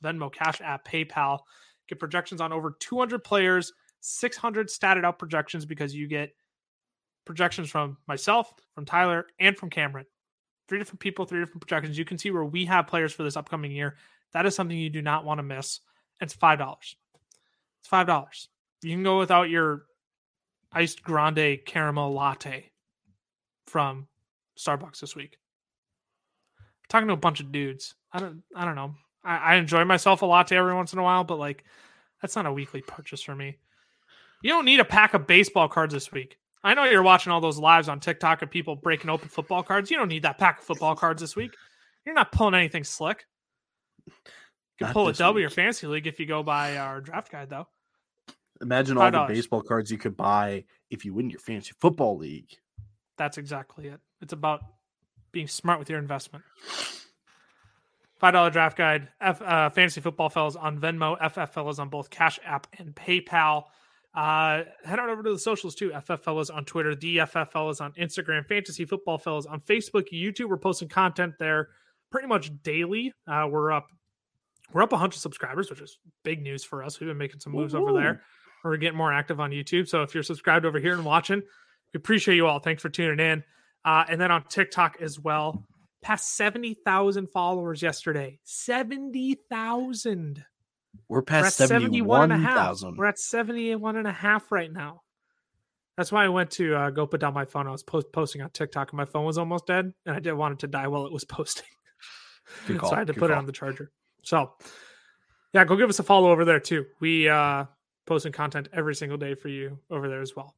Venmo, 0.03 0.31
Cash 0.31 0.61
App, 0.61 0.85
PayPal. 0.85 1.39
Get 1.89 1.99
projections 1.99 2.39
on 2.39 2.53
over 2.53 2.77
200 2.79 3.23
players, 3.23 3.73
600 4.01 4.67
statted 4.67 5.03
out 5.03 5.17
projections 5.17 5.65
because 5.65 5.95
you 5.95 6.07
get 6.07 6.31
projections 7.25 7.69
from 7.69 7.97
myself, 8.07 8.53
from 8.75 8.85
Tyler, 8.85 9.25
and 9.39 9.57
from 9.57 9.71
Cameron. 9.71 10.05
Three 10.67 10.77
different 10.77 10.99
people, 10.99 11.25
three 11.25 11.39
different 11.39 11.61
projections. 11.61 11.97
You 11.97 12.05
can 12.05 12.19
see 12.19 12.29
where 12.29 12.45
we 12.45 12.65
have 12.65 12.85
players 12.85 13.11
for 13.11 13.23
this 13.23 13.35
upcoming 13.35 13.71
year. 13.71 13.97
That 14.33 14.45
is 14.45 14.53
something 14.53 14.77
you 14.77 14.91
do 14.91 15.01
not 15.01 15.25
want 15.25 15.39
to 15.39 15.43
miss. 15.43 15.79
It's 16.21 16.35
$5. 16.35 16.77
It's 17.79 17.89
$5. 17.91 18.47
You 18.83 18.91
can 18.93 19.03
go 19.03 19.17
without 19.17 19.49
your 19.49 19.85
iced 20.71 21.01
grande 21.01 21.59
caramel 21.65 22.13
latte 22.13 22.69
from 23.65 24.07
Starbucks 24.57 24.99
this 24.99 25.15
week. 25.15 25.37
I'm 26.59 26.65
talking 26.89 27.07
to 27.07 27.13
a 27.13 27.17
bunch 27.17 27.39
of 27.39 27.51
dudes. 27.51 27.95
I 28.11 28.19
don't 28.19 28.43
I 28.55 28.65
don't 28.65 28.75
know. 28.75 28.93
I, 29.23 29.37
I 29.37 29.55
enjoy 29.55 29.85
myself 29.85 30.21
a 30.21 30.25
latte 30.25 30.57
every 30.57 30.73
once 30.73 30.93
in 30.93 30.99
a 30.99 31.03
while, 31.03 31.23
but 31.23 31.39
like 31.39 31.63
that's 32.21 32.35
not 32.35 32.45
a 32.45 32.53
weekly 32.53 32.81
purchase 32.81 33.21
for 33.21 33.35
me. 33.35 33.57
You 34.41 34.49
don't 34.49 34.65
need 34.65 34.79
a 34.79 34.85
pack 34.85 35.13
of 35.13 35.27
baseball 35.27 35.67
cards 35.67 35.93
this 35.93 36.11
week. 36.11 36.37
I 36.63 36.73
know 36.73 36.83
you're 36.83 37.03
watching 37.03 37.31
all 37.31 37.41
those 37.41 37.57
lives 37.57 37.87
on 37.87 37.99
TikTok 37.99 38.41
of 38.41 38.49
people 38.49 38.75
breaking 38.75 39.09
open 39.09 39.29
football 39.29 39.63
cards. 39.63 39.89
You 39.89 39.97
don't 39.97 40.09
need 40.09 40.23
that 40.23 40.37
pack 40.37 40.59
of 40.59 40.65
football 40.65 40.95
cards 40.95 41.21
this 41.21 41.35
week. 41.35 41.55
You're 42.05 42.15
not 42.15 42.31
pulling 42.31 42.55
anything 42.55 42.83
slick. 42.83 43.25
You 44.07 44.13
can 44.79 44.87
not 44.87 44.93
pull 44.93 45.07
a 45.07 45.13
W 45.13 45.45
or 45.45 45.49
fantasy 45.49 45.87
league 45.87 46.07
if 46.07 46.19
you 46.19 46.25
go 46.25 46.43
by 46.43 46.77
our 46.77 47.01
draft 47.01 47.31
guide, 47.31 47.49
though. 47.49 47.67
Imagine 48.61 48.97
all 48.97 49.11
the 49.11 49.25
baseball 49.27 49.61
cards 49.61 49.89
you 49.89 49.97
could 49.97 50.17
buy 50.17 50.65
if 50.89 51.05
you 51.05 51.13
win 51.13 51.29
your 51.29 51.39
fantasy 51.39 51.71
football 51.79 52.17
league. 52.17 52.49
That's 53.17 53.37
exactly 53.37 53.87
it. 53.87 53.99
It's 54.21 54.33
about 54.33 54.61
being 55.31 55.47
smart 55.47 55.79
with 55.79 55.89
your 55.89 55.99
investment. 55.99 56.43
Five 58.19 58.33
dollar 58.33 58.49
draft 58.49 58.77
guide, 58.77 59.07
F, 59.21 59.41
uh, 59.41 59.69
fantasy 59.69 60.01
football 60.01 60.29
fellas 60.29 60.55
on 60.55 60.79
Venmo, 60.79 61.17
FF 61.31 61.53
fellas 61.53 61.79
on 61.79 61.87
both 61.89 62.09
Cash 62.09 62.39
App 62.45 62.67
and 62.77 62.93
PayPal. 62.93 63.63
Uh, 64.13 64.63
head 64.83 64.99
on 64.99 65.09
over 65.09 65.23
to 65.23 65.31
the 65.31 65.39
socials 65.39 65.75
too. 65.75 65.91
FF 65.91 66.21
Fellas 66.23 66.49
on 66.49 66.65
Twitter, 66.65 66.95
the 66.95 67.21
FF 67.25 67.51
Fellas 67.51 67.79
on 67.79 67.93
Instagram, 67.93 68.45
Fantasy 68.45 68.83
Football 68.83 69.19
Fellas 69.19 69.45
on 69.45 69.61
Facebook, 69.61 70.05
YouTube. 70.11 70.49
We're 70.49 70.57
posting 70.57 70.89
content 70.89 71.35
there 71.39 71.69
pretty 72.11 72.27
much 72.27 72.51
daily. 72.63 73.13
Uh, 73.27 73.47
we're 73.49 73.71
up, 73.71 73.87
we're 74.73 74.81
up 74.81 74.91
100 74.91 75.15
subscribers, 75.15 75.69
which 75.69 75.79
is 75.79 75.99
big 76.23 76.41
news 76.41 76.63
for 76.63 76.83
us. 76.83 76.99
We've 76.99 77.07
been 77.07 77.17
making 77.19 77.39
some 77.39 77.53
moves 77.53 77.73
Woo-hoo. 77.73 77.89
over 77.89 78.01
there. 78.01 78.21
We're 78.63 78.77
getting 78.77 78.97
more 78.97 79.13
active 79.13 79.39
on 79.39 79.51
YouTube. 79.51 79.87
So 79.87 80.01
if 80.01 80.13
you're 80.13 80.23
subscribed 80.23 80.65
over 80.65 80.79
here 80.79 80.95
and 80.95 81.05
watching, 81.05 81.41
we 81.93 81.97
appreciate 81.97 82.35
you 82.35 82.47
all. 82.47 82.59
Thanks 82.59 82.81
for 82.81 82.89
tuning 82.89 83.25
in. 83.25 83.43
Uh, 83.85 84.05
and 84.09 84.19
then 84.19 84.31
on 84.31 84.43
TikTok 84.49 84.97
as 85.01 85.19
well, 85.19 85.65
past 86.01 86.35
70,000 86.35 87.27
followers 87.29 87.81
yesterday. 87.81 88.39
70,000. 88.43 90.43
We're 91.07 91.21
past 91.21 91.59
We're 91.59 91.67
71,000. 91.67 92.97
We're 92.97 93.05
at 93.05 93.19
71 93.19 93.97
and 93.97 94.07
a 94.07 94.11
half 94.11 94.51
right 94.51 94.71
now. 94.71 95.01
That's 95.97 96.11
why 96.11 96.25
I 96.25 96.29
went 96.29 96.51
to 96.51 96.75
uh, 96.75 96.89
go 96.91 97.05
put 97.05 97.19
down 97.19 97.33
my 97.33 97.45
phone. 97.45 97.67
I 97.67 97.71
was 97.71 97.83
post- 97.83 98.11
posting 98.13 98.41
on 98.41 98.49
TikTok 98.51 98.91
and 98.91 98.97
my 98.97 99.05
phone 99.05 99.25
was 99.25 99.37
almost 99.37 99.67
dead 99.67 99.91
and 100.05 100.15
I 100.15 100.19
didn't 100.19 100.37
want 100.37 100.53
it 100.53 100.59
to 100.59 100.67
die 100.67 100.87
while 100.87 101.05
it 101.05 101.11
was 101.11 101.25
posting. 101.37 101.65
so 102.67 102.91
I 102.93 102.99
had 102.99 103.07
to 103.07 103.13
Good 103.13 103.19
put 103.19 103.27
call. 103.29 103.37
it 103.37 103.39
on 103.39 103.45
the 103.45 103.51
charger. 103.51 103.91
So 104.23 104.53
yeah, 105.53 105.65
go 105.65 105.75
give 105.75 105.89
us 105.89 105.99
a 105.99 106.03
follow 106.03 106.31
over 106.31 106.45
there 106.45 106.59
too. 106.59 106.85
We 106.99 107.27
uh 107.27 107.65
posting 108.05 108.31
content 108.31 108.69
every 108.73 108.95
single 108.95 109.17
day 109.17 109.35
for 109.35 109.49
you 109.49 109.79
over 109.91 110.07
there 110.07 110.21
as 110.21 110.35
well. 110.35 110.55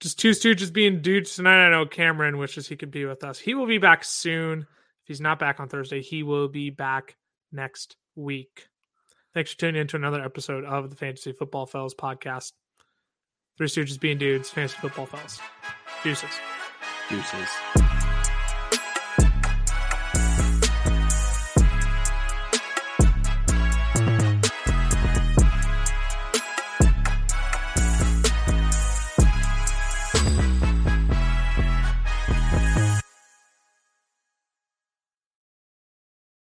Just 0.00 0.18
two 0.18 0.30
stooges 0.30 0.72
being 0.72 1.00
dudes 1.00 1.36
tonight. 1.36 1.66
I 1.66 1.70
know 1.70 1.86
Cameron 1.86 2.38
wishes 2.38 2.68
he 2.68 2.76
could 2.76 2.90
be 2.90 3.04
with 3.04 3.24
us. 3.24 3.38
He 3.38 3.54
will 3.54 3.66
be 3.66 3.78
back 3.78 4.04
soon. 4.04 4.60
If 4.60 5.08
he's 5.08 5.20
not 5.20 5.38
back 5.38 5.60
on 5.60 5.68
Thursday, 5.68 6.02
he 6.02 6.22
will 6.22 6.48
be 6.48 6.70
back 6.70 7.16
next 7.52 7.96
week. 8.14 8.68
Thanks 9.32 9.52
for 9.52 9.58
tuning 9.58 9.80
in 9.80 9.86
to 9.88 9.96
another 9.96 10.22
episode 10.22 10.64
of 10.64 10.90
the 10.90 10.96
Fantasy 10.96 11.32
Football 11.32 11.66
Fellas 11.66 11.94
podcast. 11.94 12.52
Three 13.56 13.68
Stooges 13.68 14.00
being 14.00 14.18
dudes, 14.18 14.50
Fantasy 14.50 14.76
Football 14.78 15.06
Fellas. 15.06 15.40
Deuces. 16.02 16.30
Deuces. 17.08 17.83